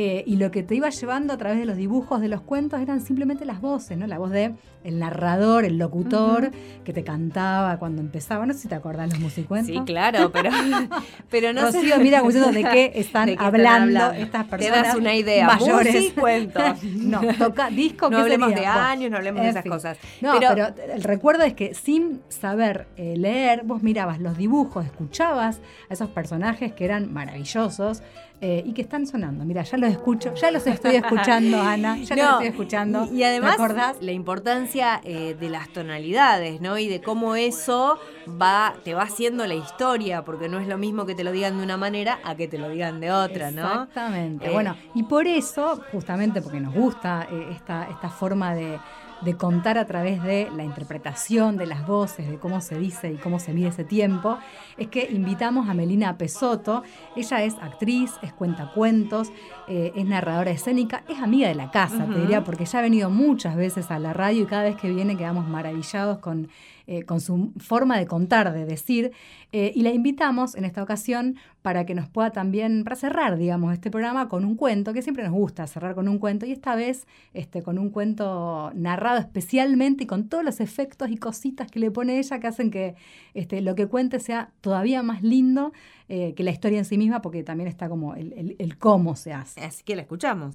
eh, 0.00 0.22
y 0.28 0.36
lo 0.36 0.52
que 0.52 0.62
te 0.62 0.76
iba 0.76 0.88
llevando 0.90 1.32
a 1.32 1.38
través 1.38 1.58
de 1.58 1.64
los 1.64 1.76
dibujos 1.76 2.20
de 2.20 2.28
los 2.28 2.40
cuentos 2.40 2.80
eran 2.80 3.00
simplemente 3.00 3.44
las 3.44 3.60
voces, 3.60 3.98
¿no? 3.98 4.06
La 4.06 4.16
voz 4.16 4.30
de 4.30 4.54
el 4.84 5.00
narrador, 5.00 5.64
el 5.64 5.76
locutor 5.76 6.52
que 6.84 6.92
te 6.92 7.02
cantaba 7.02 7.80
cuando 7.80 8.00
empezaba. 8.00 8.46
No 8.46 8.52
sé 8.52 8.60
si 8.60 8.68
te 8.68 8.76
acordás 8.76 9.10
los 9.10 9.18
musicuentos. 9.18 9.74
Sí, 9.74 9.82
claro, 9.84 10.30
pero, 10.30 10.50
pero 11.30 11.52
no 11.52 11.72
sé. 11.72 11.80
Mira 11.98 12.22
de 12.22 12.62
qué 12.62 12.92
están, 12.94 13.26
¿De 13.26 13.36
qué 13.36 13.44
hablando, 13.44 13.98
hablando? 14.04 14.22
estas 14.24 14.44
Te 14.44 14.50
personas 14.50 14.82
das 14.84 14.94
una 14.94 15.16
idea. 15.16 15.46
mayores. 15.48 15.94
Musicuento. 15.96 16.60
no, 16.84 17.20
toca 17.36 17.68
disco. 17.68 18.08
No 18.08 18.18
¿qué 18.18 18.22
hablemos 18.22 18.50
sería? 18.50 18.72
de 18.74 18.78
años, 18.78 19.10
no 19.10 19.16
hablemos 19.16 19.42
de 19.42 19.48
esas 19.48 19.64
fin. 19.64 19.72
cosas. 19.72 19.98
No, 20.20 20.34
Pero- 20.38 20.50
pero, 20.76 20.92
el 20.94 21.02
recuerdo 21.02 21.42
es 21.42 21.54
que 21.54 21.74
sin 21.74 22.20
saber 22.28 22.86
eh, 22.96 23.16
leer, 23.16 23.62
vos 23.64 23.82
mirabas 23.82 24.20
los 24.20 24.38
dibujos, 24.38 24.86
escuchabas 24.86 25.60
a 25.90 25.92
esos 25.92 26.08
personajes 26.10 26.72
que 26.72 26.84
eran 26.84 27.12
maravillosos 27.12 28.04
eh, 28.40 28.62
y 28.64 28.72
que 28.72 28.82
están 28.82 29.06
sonando. 29.06 29.44
Mira, 29.44 29.62
ya 29.62 29.76
los 29.78 29.90
escucho, 29.90 30.32
ya 30.34 30.50
los 30.50 30.66
estoy 30.66 30.96
escuchando, 30.96 31.60
Ana, 31.62 31.96
ya 31.98 32.14
los 32.14 32.24
No, 32.24 32.30
estoy 32.32 32.46
escuchando. 32.46 33.08
Y, 33.12 33.24
además, 33.24 33.58
la 34.00 34.12
importancia 34.12 35.00
eh, 35.02 35.36
de 35.38 35.50
las 35.50 35.68
tonalidades, 35.70 36.60
¿no? 36.60 36.78
Y 36.78 36.88
de 36.88 37.00
cómo 37.00 37.34
eso 37.34 37.98
va, 38.40 38.74
te 38.84 38.94
va 38.94 39.02
haciendo 39.02 39.46
la 39.46 39.54
historia, 39.54 40.24
porque 40.24 40.48
no 40.48 40.60
es 40.60 40.68
lo 40.68 40.78
mismo 40.78 41.04
que 41.04 41.14
te 41.14 41.24
lo 41.24 41.32
digan 41.32 41.58
de 41.58 41.64
una 41.64 41.76
manera 41.76 42.20
a 42.24 42.36
que 42.36 42.46
te 42.46 42.58
lo 42.58 42.68
digan 42.68 43.00
de 43.00 43.10
otra, 43.10 43.50
¿no? 43.50 43.66
Exactamente. 43.66 44.46
Eh, 44.46 44.52
Bueno, 44.52 44.76
y 44.94 45.02
por 45.02 45.26
eso, 45.26 45.80
justamente 45.90 46.40
porque 46.40 46.60
nos 46.60 46.74
gusta 46.74 47.26
esta, 47.50 47.88
esta 47.90 48.08
forma 48.08 48.54
de, 48.54 48.78
de 49.22 49.36
contar 49.36 49.78
a 49.78 49.86
través 49.86 50.22
de 50.22 50.48
la 50.54 50.64
interpretación 50.64 51.56
de 51.56 51.66
las 51.66 51.86
voces, 51.86 52.28
de 52.28 52.38
cómo 52.38 52.60
se 52.60 52.78
dice 52.78 53.12
y 53.12 53.16
cómo 53.16 53.38
se 53.38 53.52
mide 53.52 53.68
ese 53.68 53.84
tiempo, 53.84 54.38
es 54.76 54.88
que 54.88 55.08
invitamos 55.10 55.68
a 55.68 55.74
Melina 55.74 56.16
Pesotto. 56.16 56.82
Ella 57.16 57.42
es 57.42 57.54
actriz, 57.60 58.12
es 58.22 58.32
cuentacuentos, 58.32 59.32
eh, 59.66 59.92
es 59.94 60.06
narradora 60.06 60.50
escénica, 60.50 61.04
es 61.08 61.18
amiga 61.20 61.48
de 61.48 61.54
la 61.54 61.70
casa, 61.70 62.06
te 62.06 62.20
diría, 62.20 62.44
porque 62.44 62.64
ya 62.64 62.78
ha 62.78 62.82
venido 62.82 63.10
muchas 63.10 63.56
veces 63.56 63.90
a 63.90 63.98
la 63.98 64.12
radio 64.12 64.42
y 64.42 64.46
cada 64.46 64.64
vez 64.64 64.76
que 64.76 64.88
viene 64.88 65.16
quedamos 65.16 65.48
maravillados 65.48 66.18
con 66.18 66.48
eh, 66.90 67.02
con 67.02 67.20
su 67.20 67.52
forma 67.58 67.98
de 67.98 68.06
contar, 68.06 68.50
de 68.54 68.64
decir, 68.64 69.12
eh, 69.52 69.72
y 69.74 69.82
la 69.82 69.90
invitamos 69.90 70.54
en 70.54 70.64
esta 70.64 70.82
ocasión 70.82 71.36
para 71.60 71.84
que 71.84 71.94
nos 71.94 72.08
pueda 72.08 72.30
también, 72.30 72.82
para 72.82 72.96
cerrar, 72.96 73.36
digamos, 73.36 73.74
este 73.74 73.90
programa 73.90 74.30
con 74.30 74.46
un 74.46 74.56
cuento, 74.56 74.94
que 74.94 75.02
siempre 75.02 75.22
nos 75.22 75.34
gusta 75.34 75.66
cerrar 75.66 75.94
con 75.94 76.08
un 76.08 76.18
cuento, 76.18 76.46
y 76.46 76.52
esta 76.52 76.74
vez 76.76 77.06
este, 77.34 77.62
con 77.62 77.78
un 77.78 77.90
cuento 77.90 78.72
narrado 78.74 79.18
especialmente 79.18 80.04
y 80.04 80.06
con 80.06 80.30
todos 80.30 80.42
los 80.42 80.60
efectos 80.60 81.10
y 81.10 81.18
cositas 81.18 81.70
que 81.70 81.78
le 81.78 81.90
pone 81.90 82.18
ella 82.18 82.40
que 82.40 82.46
hacen 82.46 82.70
que 82.70 82.94
este, 83.34 83.60
lo 83.60 83.74
que 83.74 83.86
cuente 83.86 84.18
sea 84.18 84.52
todavía 84.62 85.02
más 85.02 85.22
lindo 85.22 85.72
eh, 86.08 86.32
que 86.34 86.42
la 86.42 86.52
historia 86.52 86.78
en 86.78 86.86
sí 86.86 86.96
misma, 86.96 87.20
porque 87.20 87.42
también 87.42 87.68
está 87.68 87.90
como 87.90 88.14
el, 88.14 88.56
el 88.58 88.78
cómo 88.78 89.14
se 89.14 89.34
hace. 89.34 89.60
Así 89.60 89.84
que 89.84 89.94
la 89.94 90.00
escuchamos. 90.00 90.54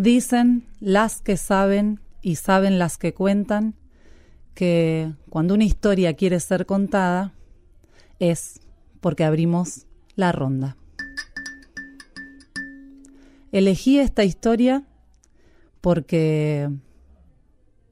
Dicen 0.00 0.66
las 0.80 1.20
que 1.20 1.36
saben 1.36 2.00
y 2.22 2.36
saben 2.36 2.78
las 2.78 2.96
que 2.96 3.12
cuentan 3.12 3.74
que 4.54 5.12
cuando 5.28 5.52
una 5.52 5.64
historia 5.64 6.14
quiere 6.14 6.40
ser 6.40 6.64
contada 6.64 7.34
es 8.18 8.60
porque 9.02 9.24
abrimos 9.24 9.84
la 10.16 10.32
ronda. 10.32 10.78
Elegí 13.52 13.98
esta 13.98 14.24
historia 14.24 14.84
porque 15.82 16.70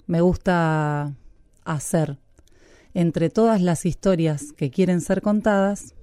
me 0.07 0.23
gusta 0.23 1.15
hacer 1.67 2.17
entre 2.95 3.29
todas 3.29 3.61
las 3.61 3.85
historias 3.85 4.55
que 4.55 4.71
quieren 4.71 5.03
ser 5.03 5.21
contadas 5.21 5.95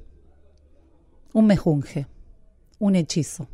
un 1.33 1.47
mejunje, 1.47 2.05
un 2.77 2.95
hechizo. 2.95 3.47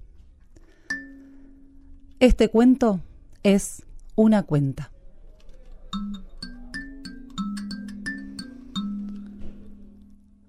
Este 2.22 2.50
cuento 2.50 3.00
es 3.42 3.82
una 4.16 4.44
cuenta. 4.44 4.92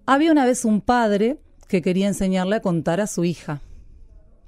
Había 0.04 0.32
una 0.32 0.44
vez 0.44 0.66
un 0.66 0.82
padre 0.82 1.38
que 1.68 1.80
quería 1.80 2.08
enseñarle 2.08 2.56
a 2.56 2.60
contar 2.60 3.00
a 3.00 3.06
su 3.06 3.24
hija, 3.24 3.62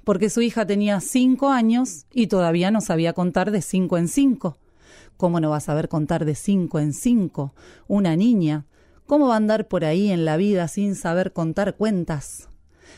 porque 0.03 0.29
su 0.29 0.43
hija 0.43 0.67
tenía 0.67 0.99
cinco 0.99 1.49
años 1.49 2.05
y 2.13 2.27
todavía 2.27 2.69
no 2.69 2.79
sabía 2.79 3.13
contar 3.13 3.49
de 3.49 3.63
cinco 3.63 3.97
en 3.97 4.07
cinco. 4.07 4.59
¿Cómo 5.17 5.39
no 5.39 5.49
va 5.49 5.57
a 5.57 5.61
saber 5.61 5.89
contar 5.89 6.25
de 6.25 6.35
cinco 6.35 6.77
en 6.77 6.93
cinco? 6.93 7.55
Una 7.87 8.15
niña. 8.15 8.67
¿Cómo 9.07 9.29
va 9.29 9.33
a 9.33 9.37
andar 9.37 9.67
por 9.67 9.83
ahí 9.83 10.11
en 10.11 10.25
la 10.25 10.37
vida 10.37 10.67
sin 10.67 10.93
saber 10.93 11.33
contar 11.33 11.75
cuentas? 11.75 12.49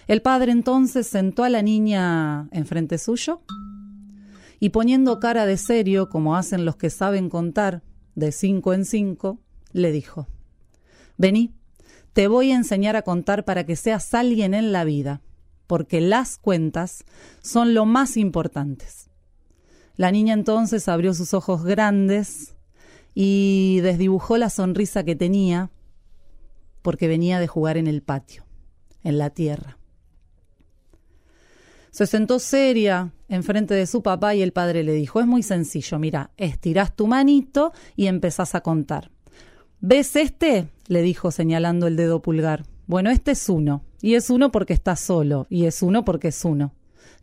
El 0.06 0.22
padre 0.22 0.52
entonces 0.52 1.08
sentó 1.08 1.46
a 1.46 1.50
la 1.50 1.62
niña 1.62 2.50
enfrente 2.52 2.98
suyo 2.98 3.42
y 4.60 4.70
poniendo 4.70 5.20
cara 5.20 5.45
de 5.45 5.58
serio, 5.58 6.10
como 6.10 6.36
hacen 6.36 6.66
los 6.66 6.76
que 6.76 6.89
saben 6.89 7.30
contar, 7.30 7.84
de 8.16 8.32
cinco 8.32 8.74
en 8.74 8.86
cinco, 8.86 9.39
le 9.72 9.91
dijo, 9.91 10.28
Vení, 11.18 11.53
te 12.14 12.28
voy 12.28 12.51
a 12.51 12.55
enseñar 12.55 12.95
a 12.95 13.03
contar 13.03 13.45
para 13.45 13.66
que 13.66 13.76
seas 13.76 14.14
alguien 14.14 14.53
en 14.53 14.72
la 14.72 14.84
vida, 14.84 15.22
porque 15.68 16.01
las 16.01 16.38
cuentas 16.38 17.03
son 17.41 17.74
lo 17.74 17.86
más 17.86 18.18
importantes. 18.18 19.10
La 19.95 20.12
niña 20.12 20.34
entonces 20.34 20.88
abrió 20.88 21.14
sus 21.14 21.34
ojos 21.34 21.64
grandes 21.64 22.55
y 23.14 23.80
desdibujó 23.82 24.38
la 24.38 24.49
sonrisa 24.49 25.03
que 25.03 25.16
tenía, 25.16 25.72
porque 26.82 27.08
venía 27.08 27.39
de 27.39 27.47
jugar 27.47 27.78
en 27.78 27.88
el 27.88 28.01
patio, 28.01 28.45
en 29.03 29.18
la 29.18 29.32
tierra. 29.32 29.78
Se 31.91 32.05
sentó 32.05 32.38
seria 32.39 33.12
enfrente 33.30 33.74
de 33.74 33.88
su 33.88 34.02
papá 34.02 34.36
y 34.36 34.42
el 34.42 34.54
padre 34.54 34.84
le 34.84 34.94
dijo, 34.94 35.20
es 35.20 35.28
muy 35.28 35.44
sencillo, 35.44 36.00
mira, 36.00 36.32
estirás 36.38 36.96
tu 36.96 37.08
manito 37.08 37.72
y 37.96 38.08
empezás 38.08 38.56
a 38.56 38.62
contar. 38.62 39.12
¿Ves 39.80 40.16
este? 40.16 40.70
le 40.88 41.02
dijo 41.02 41.32
señalando 41.32 41.88
el 41.88 41.96
dedo 41.96 42.22
pulgar. 42.22 42.64
Bueno, 42.88 43.10
este 43.10 43.32
es 43.32 43.50
uno, 43.50 43.84
y 44.02 44.16
es 44.16 44.30
uno 44.30 44.52
porque 44.52 44.74
está 44.74 44.96
solo, 44.96 45.46
y 45.50 45.66
es 45.66 45.82
uno 45.82 46.06
porque 46.06 46.30
es 46.30 46.46
uno. 46.46 46.74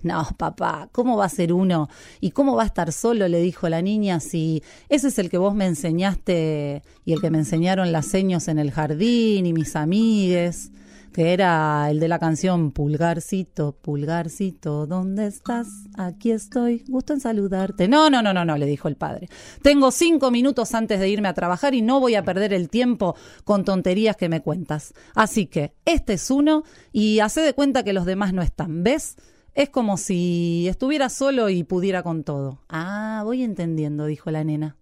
No, 0.02 0.28
papá, 0.36 0.90
¿cómo 0.92 1.16
va 1.16 1.24
a 1.24 1.30
ser 1.30 1.54
uno? 1.54 1.88
¿Y 2.20 2.32
cómo 2.32 2.54
va 2.54 2.64
a 2.64 2.66
estar 2.66 2.92
solo? 2.92 3.26
le 3.26 3.40
dijo 3.40 3.70
la 3.70 3.80
niña, 3.80 4.20
si 4.20 4.62
ese 4.90 5.08
es 5.08 5.18
el 5.18 5.30
que 5.30 5.38
vos 5.38 5.54
me 5.54 5.64
enseñaste 5.64 6.82
y 7.06 7.14
el 7.14 7.22
que 7.22 7.30
me 7.30 7.38
enseñaron 7.38 7.90
las 7.90 8.04
señas 8.06 8.48
en 8.48 8.58
el 8.58 8.70
jardín 8.70 9.46
y 9.46 9.54
mis 9.54 9.74
amigues 9.76 10.70
que 11.14 11.32
era 11.32 11.88
el 11.90 12.00
de 12.00 12.08
la 12.08 12.18
canción 12.18 12.72
Pulgarcito, 12.72 13.76
Pulgarcito, 13.80 14.84
¿dónde 14.88 15.28
estás? 15.28 15.68
Aquí 15.96 16.32
estoy, 16.32 16.84
gusto 16.88 17.12
en 17.12 17.20
saludarte. 17.20 17.86
No, 17.86 18.10
no, 18.10 18.20
no, 18.20 18.34
no, 18.34 18.44
no, 18.44 18.56
le 18.56 18.66
dijo 18.66 18.88
el 18.88 18.96
padre. 18.96 19.28
Tengo 19.62 19.92
cinco 19.92 20.32
minutos 20.32 20.74
antes 20.74 20.98
de 20.98 21.08
irme 21.08 21.28
a 21.28 21.34
trabajar 21.34 21.72
y 21.72 21.82
no 21.82 22.00
voy 22.00 22.16
a 22.16 22.24
perder 22.24 22.52
el 22.52 22.68
tiempo 22.68 23.14
con 23.44 23.64
tonterías 23.64 24.16
que 24.16 24.28
me 24.28 24.42
cuentas. 24.42 24.92
Así 25.14 25.46
que 25.46 25.72
este 25.84 26.14
es 26.14 26.32
uno 26.32 26.64
y 26.90 27.20
hace 27.20 27.42
de 27.42 27.54
cuenta 27.54 27.84
que 27.84 27.92
los 27.92 28.06
demás 28.06 28.32
no 28.32 28.42
están, 28.42 28.82
¿ves? 28.82 29.14
Es 29.54 29.70
como 29.70 29.98
si 29.98 30.66
estuviera 30.66 31.08
solo 31.10 31.48
y 31.48 31.62
pudiera 31.62 32.02
con 32.02 32.24
todo. 32.24 32.58
Ah, 32.68 33.22
voy 33.24 33.44
entendiendo, 33.44 34.06
dijo 34.06 34.32
la 34.32 34.42
nena. 34.42 34.78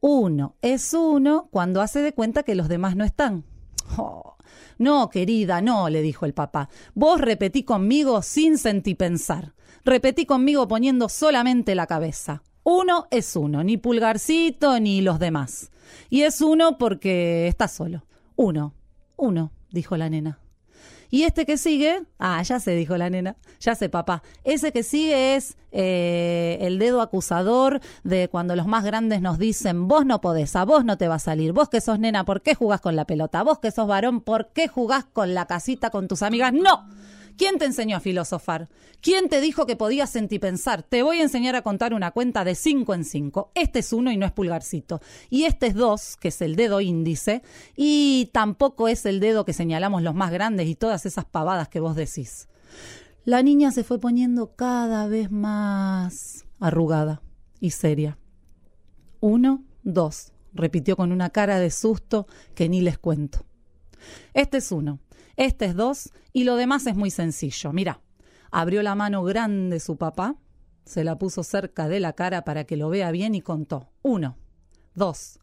Uno 0.00 0.56
es 0.60 0.92
uno 0.92 1.48
cuando 1.50 1.80
hace 1.80 2.02
de 2.02 2.12
cuenta 2.12 2.42
que 2.42 2.54
los 2.54 2.68
demás 2.68 2.96
no 2.96 3.04
están. 3.04 3.44
Oh, 3.96 4.36
no, 4.78 5.10
querida, 5.10 5.60
no, 5.60 5.88
le 5.88 6.02
dijo 6.02 6.24
el 6.24 6.34
papá. 6.34 6.68
Vos 6.94 7.20
repetí 7.20 7.64
conmigo 7.64 8.22
sin 8.22 8.56
pensar. 8.96 9.54
Repetí 9.84 10.24
conmigo 10.24 10.68
poniendo 10.68 11.08
solamente 11.08 11.74
la 11.74 11.86
cabeza. 11.86 12.42
Uno 12.62 13.06
es 13.10 13.34
uno, 13.36 13.64
ni 13.64 13.76
pulgarcito 13.76 14.78
ni 14.78 15.00
los 15.00 15.18
demás. 15.18 15.70
Y 16.10 16.22
es 16.22 16.40
uno 16.40 16.78
porque 16.78 17.48
está 17.48 17.66
solo. 17.66 18.04
Uno, 18.36 18.74
uno, 19.16 19.52
dijo 19.70 19.96
la 19.96 20.10
nena. 20.10 20.38
Y 21.10 21.22
este 21.22 21.46
que 21.46 21.56
sigue, 21.56 22.02
ah, 22.18 22.42
ya 22.42 22.60
sé, 22.60 22.72
dijo 22.72 22.96
la 22.96 23.08
nena, 23.08 23.36
ya 23.60 23.74
sé, 23.74 23.88
papá. 23.88 24.22
Ese 24.44 24.72
que 24.72 24.82
sigue 24.82 25.36
es 25.36 25.56
eh, 25.72 26.58
el 26.60 26.78
dedo 26.78 27.00
acusador 27.00 27.80
de 28.04 28.28
cuando 28.28 28.56
los 28.56 28.66
más 28.66 28.84
grandes 28.84 29.22
nos 29.22 29.38
dicen, 29.38 29.88
vos 29.88 30.04
no 30.04 30.20
podés, 30.20 30.54
a 30.56 30.64
vos 30.64 30.84
no 30.84 30.98
te 30.98 31.08
va 31.08 31.16
a 31.16 31.20
salir, 31.20 31.52
vos 31.52 31.68
que 31.68 31.80
sos 31.80 31.98
nena, 31.98 32.24
¿por 32.24 32.42
qué 32.42 32.54
jugás 32.54 32.80
con 32.80 32.96
la 32.96 33.06
pelota? 33.06 33.42
Vos 33.42 33.58
que 33.58 33.70
sos 33.70 33.86
varón, 33.86 34.20
¿por 34.20 34.48
qué 34.52 34.68
jugás 34.68 35.04
con 35.04 35.34
la 35.34 35.46
casita 35.46 35.90
con 35.90 36.08
tus 36.08 36.22
amigas? 36.22 36.52
No. 36.52 36.86
¿Quién 37.38 37.56
te 37.56 37.66
enseñó 37.66 37.96
a 37.96 38.00
filosofar? 38.00 38.68
¿Quién 39.00 39.28
te 39.28 39.40
dijo 39.40 39.64
que 39.64 39.76
podías 39.76 40.12
pensar? 40.40 40.82
Te 40.82 41.04
voy 41.04 41.18
a 41.20 41.22
enseñar 41.22 41.54
a 41.54 41.62
contar 41.62 41.94
una 41.94 42.10
cuenta 42.10 42.42
de 42.42 42.56
cinco 42.56 42.94
en 42.94 43.04
cinco. 43.04 43.52
Este 43.54 43.78
es 43.78 43.92
uno 43.92 44.10
y 44.10 44.16
no 44.16 44.26
es 44.26 44.32
pulgarcito. 44.32 45.00
Y 45.30 45.44
este 45.44 45.68
es 45.68 45.74
dos, 45.74 46.16
que 46.16 46.28
es 46.28 46.42
el 46.42 46.56
dedo 46.56 46.80
índice. 46.80 47.42
Y 47.76 48.30
tampoco 48.32 48.88
es 48.88 49.06
el 49.06 49.20
dedo 49.20 49.44
que 49.44 49.52
señalamos 49.52 50.02
los 50.02 50.16
más 50.16 50.32
grandes 50.32 50.66
y 50.66 50.74
todas 50.74 51.06
esas 51.06 51.26
pavadas 51.26 51.68
que 51.68 51.78
vos 51.78 51.94
decís. 51.94 52.48
La 53.24 53.40
niña 53.44 53.70
se 53.70 53.84
fue 53.84 54.00
poniendo 54.00 54.56
cada 54.56 55.06
vez 55.06 55.30
más 55.30 56.44
arrugada 56.58 57.22
y 57.60 57.70
seria. 57.70 58.18
Uno, 59.20 59.62
dos, 59.84 60.32
repitió 60.52 60.96
con 60.96 61.12
una 61.12 61.30
cara 61.30 61.60
de 61.60 61.70
susto 61.70 62.26
que 62.56 62.68
ni 62.68 62.80
les 62.80 62.98
cuento. 62.98 63.47
Este 64.34 64.58
es 64.58 64.72
uno. 64.72 65.00
Este 65.36 65.66
es 65.66 65.76
dos 65.76 66.10
y 66.32 66.44
lo 66.44 66.56
demás 66.56 66.86
es 66.86 66.96
muy 66.96 67.10
sencillo. 67.10 67.72
Mira, 67.72 68.00
abrió 68.50 68.82
la 68.82 68.94
mano 68.94 69.22
grande 69.22 69.80
su 69.80 69.96
papá, 69.96 70.36
se 70.84 71.04
la 71.04 71.18
puso 71.18 71.42
cerca 71.42 71.88
de 71.88 72.00
la 72.00 72.14
cara 72.14 72.44
para 72.44 72.64
que 72.64 72.76
lo 72.76 72.88
vea 72.88 73.10
bien 73.10 73.34
y 73.34 73.40
contó. 73.40 73.90
Uno, 74.02 74.36
dos, 74.94 75.38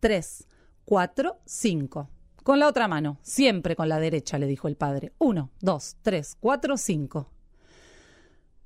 tres, 0.00 0.46
cuatro, 0.84 1.38
cinco. 1.44 2.10
Con 2.42 2.58
la 2.58 2.66
otra 2.66 2.88
mano, 2.88 3.18
siempre 3.22 3.76
con 3.76 3.88
la 3.88 4.00
derecha, 4.00 4.38
le 4.38 4.46
dijo 4.46 4.68
el 4.68 4.76
padre. 4.76 5.12
Uno, 5.18 5.50
dos, 5.60 5.96
tres, 6.02 6.36
cuatro, 6.40 6.76
cinco. 6.76 7.30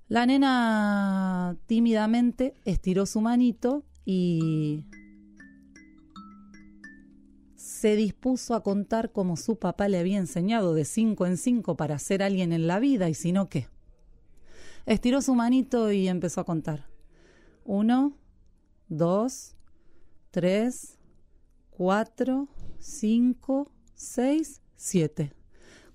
La 0.08 0.26
nena 0.26 1.56
tímidamente 1.66 2.54
estiró 2.64 3.06
su 3.06 3.20
manito 3.20 3.84
y 4.04 4.84
se 7.82 7.96
dispuso 7.96 8.54
a 8.54 8.62
contar 8.62 9.10
como 9.10 9.36
su 9.36 9.56
papá 9.56 9.88
le 9.88 9.98
había 9.98 10.18
enseñado 10.18 10.72
de 10.72 10.84
cinco 10.84 11.26
en 11.26 11.36
cinco 11.36 11.76
para 11.76 11.98
ser 11.98 12.22
alguien 12.22 12.52
en 12.52 12.68
la 12.68 12.78
vida 12.78 13.08
y 13.08 13.14
si 13.14 13.32
no, 13.32 13.48
¿qué? 13.48 13.66
Estiró 14.86 15.20
su 15.20 15.34
manito 15.34 15.90
y 15.90 16.06
empezó 16.06 16.40
a 16.40 16.44
contar. 16.44 16.86
Uno, 17.64 18.16
dos, 18.86 19.56
tres, 20.30 20.96
cuatro, 21.70 22.46
cinco, 22.78 23.72
seis, 23.96 24.60
siete. 24.76 25.32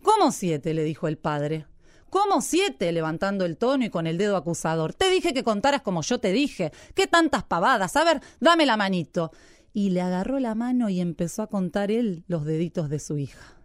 ¿Cómo 0.04 0.34
siete? 0.34 0.74
le 0.74 0.84
dijo 0.84 1.08
el 1.08 1.18
padre. 1.18 1.68
¿Cómo 2.10 2.42
siete? 2.42 2.92
levantando 2.92 3.46
el 3.46 3.56
tono 3.56 3.86
y 3.86 3.90
con 3.90 4.08
el 4.08 4.18
dedo 4.18 4.36
acusador. 4.36 4.94
Te 4.94 5.10
dije 5.10 5.34
que 5.34 5.46
contaras 5.46 5.84
como 5.84 6.02
yo 6.02 6.20
te 6.20 6.34
dije. 6.34 6.74
¿Qué 6.96 7.08
tantas 7.08 7.46
pavadas? 7.46 7.96
A 7.96 8.04
ver, 8.04 8.22
dame 8.42 8.66
la 8.66 8.76
manito. 8.76 9.32
Y 9.78 9.92
le 9.92 10.02
agarró 10.02 10.40
la 10.40 10.56
mano 10.56 10.90
y 10.90 11.00
empezó 11.00 11.44
a 11.44 11.52
contar 11.52 11.92
él 11.92 12.24
los 12.28 12.46
deditos 12.46 12.90
de 12.90 12.98
su 12.98 13.20
hija. 13.20 13.60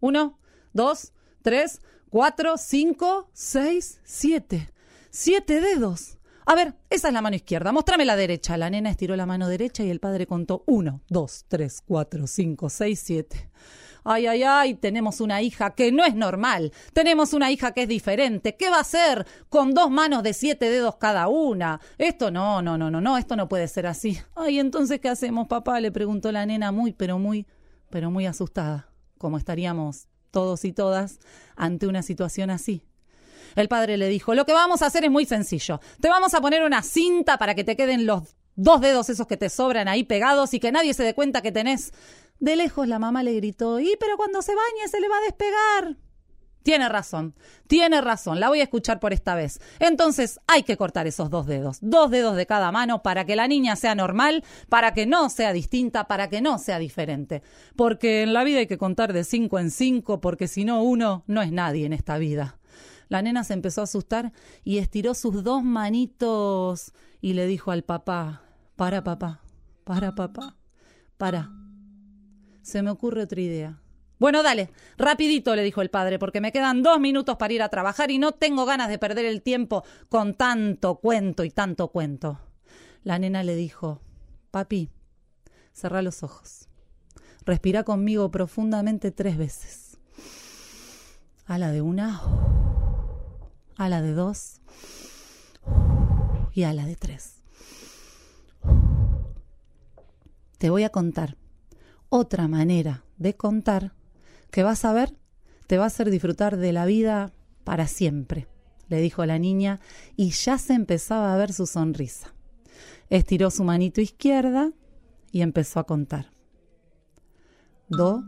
Uno, 0.00 0.38
dos, 0.72 1.12
tres, 1.42 1.82
cuatro, 2.08 2.56
cinco, 2.56 3.28
seis, 3.34 4.00
siete. 4.02 4.70
Siete 5.10 5.60
dedos. 5.60 6.16
A 6.46 6.54
ver, 6.54 6.76
esa 6.88 7.08
es 7.08 7.12
la 7.12 7.20
mano 7.20 7.36
izquierda. 7.36 7.72
Mostrame 7.72 8.06
la 8.06 8.16
derecha. 8.16 8.56
La 8.56 8.70
nena 8.70 8.88
estiró 8.88 9.16
la 9.16 9.26
mano 9.26 9.48
derecha 9.48 9.84
y 9.84 9.90
el 9.90 10.00
padre 10.00 10.26
contó 10.26 10.64
uno, 10.66 11.02
dos, 11.10 11.44
tres, 11.46 11.82
cuatro, 11.82 12.26
cinco, 12.26 12.70
seis, 12.70 12.98
siete. 12.98 13.50
Ay, 14.04 14.26
ay, 14.26 14.42
ay, 14.42 14.74
tenemos 14.74 15.20
una 15.20 15.42
hija 15.42 15.74
que 15.74 15.92
no 15.92 16.04
es 16.04 16.14
normal. 16.14 16.72
Tenemos 16.92 17.32
una 17.32 17.50
hija 17.50 17.72
que 17.72 17.82
es 17.82 17.88
diferente. 17.88 18.56
¿Qué 18.56 18.70
va 18.70 18.78
a 18.78 18.80
hacer 18.80 19.26
con 19.48 19.74
dos 19.74 19.90
manos 19.90 20.22
de 20.22 20.32
siete 20.32 20.70
dedos 20.70 20.96
cada 20.96 21.28
una? 21.28 21.80
Esto 21.98 22.30
no, 22.30 22.62
no, 22.62 22.78
no, 22.78 22.90
no, 22.90 23.00
no, 23.00 23.18
esto 23.18 23.36
no 23.36 23.48
puede 23.48 23.68
ser 23.68 23.86
así. 23.86 24.18
Ay, 24.34 24.58
entonces, 24.58 25.00
¿qué 25.00 25.08
hacemos, 25.08 25.48
papá? 25.48 25.80
Le 25.80 25.92
preguntó 25.92 26.32
la 26.32 26.46
nena 26.46 26.72
muy, 26.72 26.92
pero 26.92 27.18
muy, 27.18 27.46
pero 27.90 28.10
muy 28.10 28.26
asustada, 28.26 28.88
como 29.18 29.38
estaríamos 29.38 30.08
todos 30.30 30.64
y 30.64 30.72
todas 30.72 31.18
ante 31.56 31.86
una 31.86 32.02
situación 32.02 32.50
así. 32.50 32.84
El 33.56 33.68
padre 33.68 33.96
le 33.96 34.08
dijo, 34.08 34.34
lo 34.34 34.44
que 34.46 34.52
vamos 34.52 34.82
a 34.82 34.86
hacer 34.86 35.04
es 35.04 35.10
muy 35.10 35.24
sencillo. 35.24 35.80
Te 36.00 36.08
vamos 36.08 36.34
a 36.34 36.40
poner 36.40 36.62
una 36.62 36.82
cinta 36.82 37.36
para 37.36 37.54
que 37.54 37.64
te 37.64 37.76
queden 37.76 38.06
los 38.06 38.36
dos 38.56 38.80
dedos 38.80 39.08
esos 39.08 39.26
que 39.26 39.36
te 39.36 39.48
sobran 39.48 39.88
ahí 39.88 40.04
pegados 40.04 40.54
y 40.54 40.60
que 40.60 40.72
nadie 40.72 40.94
se 40.94 41.02
dé 41.02 41.14
cuenta 41.14 41.42
que 41.42 41.52
tenés 41.52 41.92
de 42.40 42.56
lejos 42.56 42.88
la 42.88 42.98
mamá 42.98 43.22
le 43.22 43.34
gritó, 43.34 43.78
y 43.78 43.96
pero 44.00 44.16
cuando 44.16 44.42
se 44.42 44.54
bañe 44.54 44.88
se 44.88 45.00
le 45.00 45.08
va 45.08 45.16
a 45.18 45.22
despegar. 45.22 45.96
Tiene 46.62 46.90
razón, 46.90 47.34
tiene 47.68 48.02
razón, 48.02 48.38
la 48.38 48.48
voy 48.48 48.60
a 48.60 48.64
escuchar 48.64 49.00
por 49.00 49.14
esta 49.14 49.34
vez. 49.34 49.60
Entonces 49.78 50.40
hay 50.46 50.62
que 50.62 50.76
cortar 50.76 51.06
esos 51.06 51.30
dos 51.30 51.46
dedos, 51.46 51.78
dos 51.80 52.10
dedos 52.10 52.36
de 52.36 52.44
cada 52.44 52.70
mano 52.70 53.02
para 53.02 53.24
que 53.24 53.34
la 53.34 53.48
niña 53.48 53.76
sea 53.76 53.94
normal, 53.94 54.44
para 54.68 54.92
que 54.92 55.06
no 55.06 55.30
sea 55.30 55.54
distinta, 55.54 56.06
para 56.06 56.28
que 56.28 56.42
no 56.42 56.58
sea 56.58 56.78
diferente. 56.78 57.42
Porque 57.76 58.22
en 58.22 58.34
la 58.34 58.44
vida 58.44 58.58
hay 58.58 58.66
que 58.66 58.76
contar 58.76 59.14
de 59.14 59.24
cinco 59.24 59.58
en 59.58 59.70
cinco, 59.70 60.20
porque 60.20 60.48
si 60.48 60.66
no 60.66 60.82
uno 60.82 61.24
no 61.26 61.40
es 61.40 61.50
nadie 61.50 61.86
en 61.86 61.94
esta 61.94 62.18
vida. 62.18 62.58
La 63.08 63.22
nena 63.22 63.42
se 63.42 63.54
empezó 63.54 63.80
a 63.80 63.84
asustar 63.84 64.32
y 64.62 64.78
estiró 64.78 65.14
sus 65.14 65.42
dos 65.42 65.64
manitos 65.64 66.92
y 67.22 67.32
le 67.32 67.46
dijo 67.46 67.70
al 67.70 67.84
papá, 67.84 68.42
para 68.76 69.02
papá, 69.02 69.40
para 69.84 70.14
papá, 70.14 70.56
para 71.16 71.59
se 72.62 72.82
me 72.82 72.90
ocurre 72.90 73.22
otra 73.22 73.40
idea. 73.40 73.80
Bueno, 74.18 74.42
dale, 74.42 74.70
rapidito, 74.98 75.56
le 75.56 75.62
dijo 75.62 75.80
el 75.80 75.88
padre, 75.88 76.18
porque 76.18 76.42
me 76.42 76.52
quedan 76.52 76.82
dos 76.82 77.00
minutos 77.00 77.36
para 77.38 77.54
ir 77.54 77.62
a 77.62 77.70
trabajar 77.70 78.10
y 78.10 78.18
no 78.18 78.32
tengo 78.32 78.66
ganas 78.66 78.90
de 78.90 78.98
perder 78.98 79.24
el 79.24 79.40
tiempo 79.40 79.82
con 80.10 80.34
tanto 80.34 80.96
cuento 80.96 81.42
y 81.42 81.50
tanto 81.50 81.88
cuento. 81.88 82.38
La 83.02 83.18
nena 83.18 83.42
le 83.42 83.54
dijo, 83.54 84.02
papi, 84.50 84.90
cerrá 85.72 86.02
los 86.02 86.22
ojos. 86.22 86.68
Respira 87.46 87.82
conmigo 87.82 88.30
profundamente 88.30 89.10
tres 89.10 89.38
veces. 89.38 89.98
A 91.46 91.56
la 91.56 91.72
de 91.72 91.80
una, 91.80 92.20
a 93.76 93.88
la 93.88 94.02
de 94.02 94.12
dos 94.12 94.60
y 96.52 96.64
a 96.64 96.74
la 96.74 96.84
de 96.84 96.96
tres. 96.96 97.36
Te 100.58 100.68
voy 100.68 100.84
a 100.84 100.90
contar 100.90 101.39
otra 102.10 102.48
manera 102.48 103.04
de 103.16 103.34
contar 103.34 103.94
que 104.50 104.62
vas 104.62 104.84
a 104.84 104.92
ver, 104.92 105.16
te 105.66 105.78
va 105.78 105.84
a 105.84 105.86
hacer 105.86 106.10
disfrutar 106.10 106.56
de 106.56 106.72
la 106.72 106.84
vida 106.84 107.32
para 107.64 107.86
siempre, 107.86 108.48
le 108.88 109.00
dijo 109.00 109.24
la 109.24 109.38
niña, 109.38 109.80
y 110.16 110.30
ya 110.30 110.58
se 110.58 110.74
empezaba 110.74 111.32
a 111.32 111.36
ver 111.36 111.52
su 111.52 111.66
sonrisa. 111.66 112.34
Estiró 113.08 113.50
su 113.50 113.64
manito 113.64 114.00
izquierda 114.00 114.72
y 115.30 115.42
empezó 115.42 115.80
a 115.80 115.84
contar. 115.84 116.32
Do, 117.88 118.24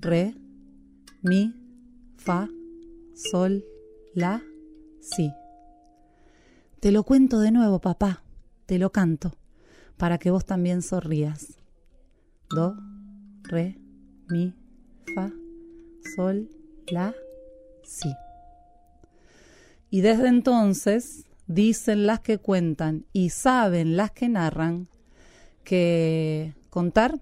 re, 0.00 0.34
mi, 1.22 1.54
fa, 2.16 2.48
sol, 3.14 3.64
la, 4.14 4.42
si. 5.00 5.32
Te 6.80 6.92
lo 6.92 7.02
cuento 7.02 7.40
de 7.40 7.50
nuevo, 7.50 7.80
papá, 7.80 8.22
te 8.66 8.78
lo 8.78 8.92
canto, 8.92 9.32
para 9.96 10.18
que 10.18 10.30
vos 10.30 10.44
también 10.44 10.82
sonrías. 10.82 11.58
Do, 12.50 12.76
re, 13.48 13.78
mi, 14.28 14.54
fa, 15.14 15.32
sol, 16.14 16.48
la, 16.88 17.14
si. 17.82 18.14
Y 19.90 20.02
desde 20.02 20.28
entonces 20.28 21.24
dicen 21.46 22.06
las 22.06 22.20
que 22.20 22.38
cuentan 22.38 23.06
y 23.12 23.30
saben 23.30 23.96
las 23.96 24.10
que 24.12 24.28
narran 24.28 24.88
que 25.64 26.54
contar 26.70 27.20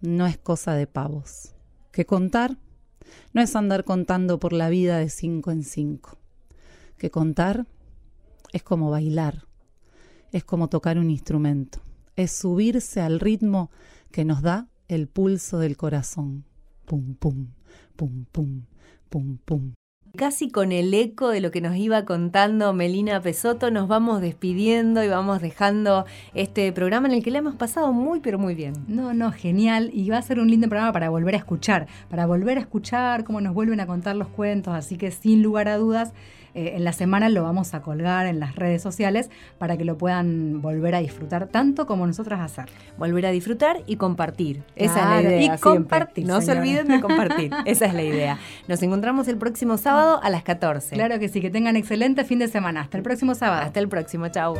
no 0.00 0.26
es 0.26 0.36
cosa 0.38 0.74
de 0.74 0.86
pavos, 0.86 1.54
que 1.90 2.04
contar 2.04 2.58
no 3.32 3.40
es 3.40 3.56
andar 3.56 3.84
contando 3.84 4.38
por 4.38 4.52
la 4.52 4.68
vida 4.68 4.98
de 4.98 5.08
cinco 5.08 5.50
en 5.50 5.64
cinco, 5.64 6.18
que 6.98 7.10
contar 7.10 7.66
es 8.52 8.62
como 8.62 8.90
bailar, 8.90 9.46
es 10.30 10.44
como 10.44 10.68
tocar 10.68 10.98
un 10.98 11.10
instrumento, 11.10 11.80
es 12.16 12.32
subirse 12.32 13.00
al 13.00 13.18
ritmo 13.18 13.70
que 14.10 14.24
nos 14.24 14.42
da 14.42 14.68
el 14.94 15.08
pulso 15.08 15.58
del 15.58 15.76
corazón. 15.76 16.44
Pum, 16.86 17.14
pum, 17.14 17.48
pum, 17.96 18.24
pum, 18.30 18.62
pum, 19.08 19.38
pum. 19.44 19.72
Casi 20.16 20.48
con 20.48 20.70
el 20.70 20.94
eco 20.94 21.30
de 21.30 21.40
lo 21.40 21.50
que 21.50 21.60
nos 21.60 21.74
iba 21.74 22.04
contando 22.04 22.72
Melina 22.72 23.20
Pesoto, 23.20 23.72
nos 23.72 23.88
vamos 23.88 24.20
despidiendo 24.20 25.02
y 25.02 25.08
vamos 25.08 25.42
dejando 25.42 26.06
este 26.34 26.72
programa 26.72 27.08
en 27.08 27.14
el 27.14 27.22
que 27.24 27.32
le 27.32 27.38
hemos 27.38 27.56
pasado 27.56 27.92
muy, 27.92 28.20
pero 28.20 28.38
muy 28.38 28.54
bien. 28.54 28.74
No, 28.86 29.12
no, 29.12 29.32
genial. 29.32 29.90
Y 29.92 30.08
va 30.10 30.18
a 30.18 30.22
ser 30.22 30.38
un 30.38 30.48
lindo 30.48 30.68
programa 30.68 30.92
para 30.92 31.08
volver 31.08 31.34
a 31.34 31.38
escuchar, 31.38 31.88
para 32.08 32.26
volver 32.26 32.58
a 32.58 32.60
escuchar 32.60 33.24
cómo 33.24 33.40
nos 33.40 33.54
vuelven 33.54 33.80
a 33.80 33.88
contar 33.88 34.14
los 34.14 34.28
cuentos. 34.28 34.72
Así 34.74 34.96
que 34.96 35.10
sin 35.10 35.42
lugar 35.42 35.66
a 35.66 35.78
dudas, 35.78 36.12
eh, 36.54 36.74
en 36.76 36.84
la 36.84 36.92
semana 36.92 37.28
lo 37.28 37.42
vamos 37.42 37.74
a 37.74 37.82
colgar 37.82 38.26
en 38.26 38.40
las 38.40 38.54
redes 38.54 38.82
sociales 38.82 39.30
para 39.58 39.76
que 39.76 39.84
lo 39.84 39.98
puedan 39.98 40.62
volver 40.62 40.94
a 40.94 41.00
disfrutar 41.00 41.48
tanto 41.48 41.86
como 41.86 42.06
nosotras 42.06 42.40
hacer. 42.40 42.66
Volver 42.96 43.26
a 43.26 43.30
disfrutar 43.30 43.82
y 43.86 43.96
compartir. 43.96 44.62
Esa 44.76 45.00
es 45.00 45.24
la 45.24 45.30
idea. 45.30 45.54
Y 45.54 45.58
compartir. 45.58 46.26
No 46.26 46.40
se 46.40 46.52
olviden 46.52 46.88
de 46.88 47.00
compartir. 47.00 47.52
Esa 47.64 47.86
es 47.86 47.94
la 47.94 48.02
idea. 48.02 48.38
Nos 48.68 48.82
encontramos 48.82 49.28
el 49.28 49.36
próximo 49.36 49.78
sábado 49.78 50.20
a 50.22 50.30
las 50.30 50.42
14. 50.42 50.94
Claro 50.94 51.18
que 51.18 51.28
sí, 51.28 51.40
que 51.40 51.50
tengan 51.50 51.76
excelente 51.76 52.24
fin 52.24 52.38
de 52.38 52.48
semana. 52.48 52.82
Hasta 52.82 52.96
el 52.96 53.02
próximo 53.02 53.34
sábado. 53.34 53.62
Hasta 53.62 53.80
el 53.80 53.88
próximo, 53.88 54.28
chao. 54.28 54.54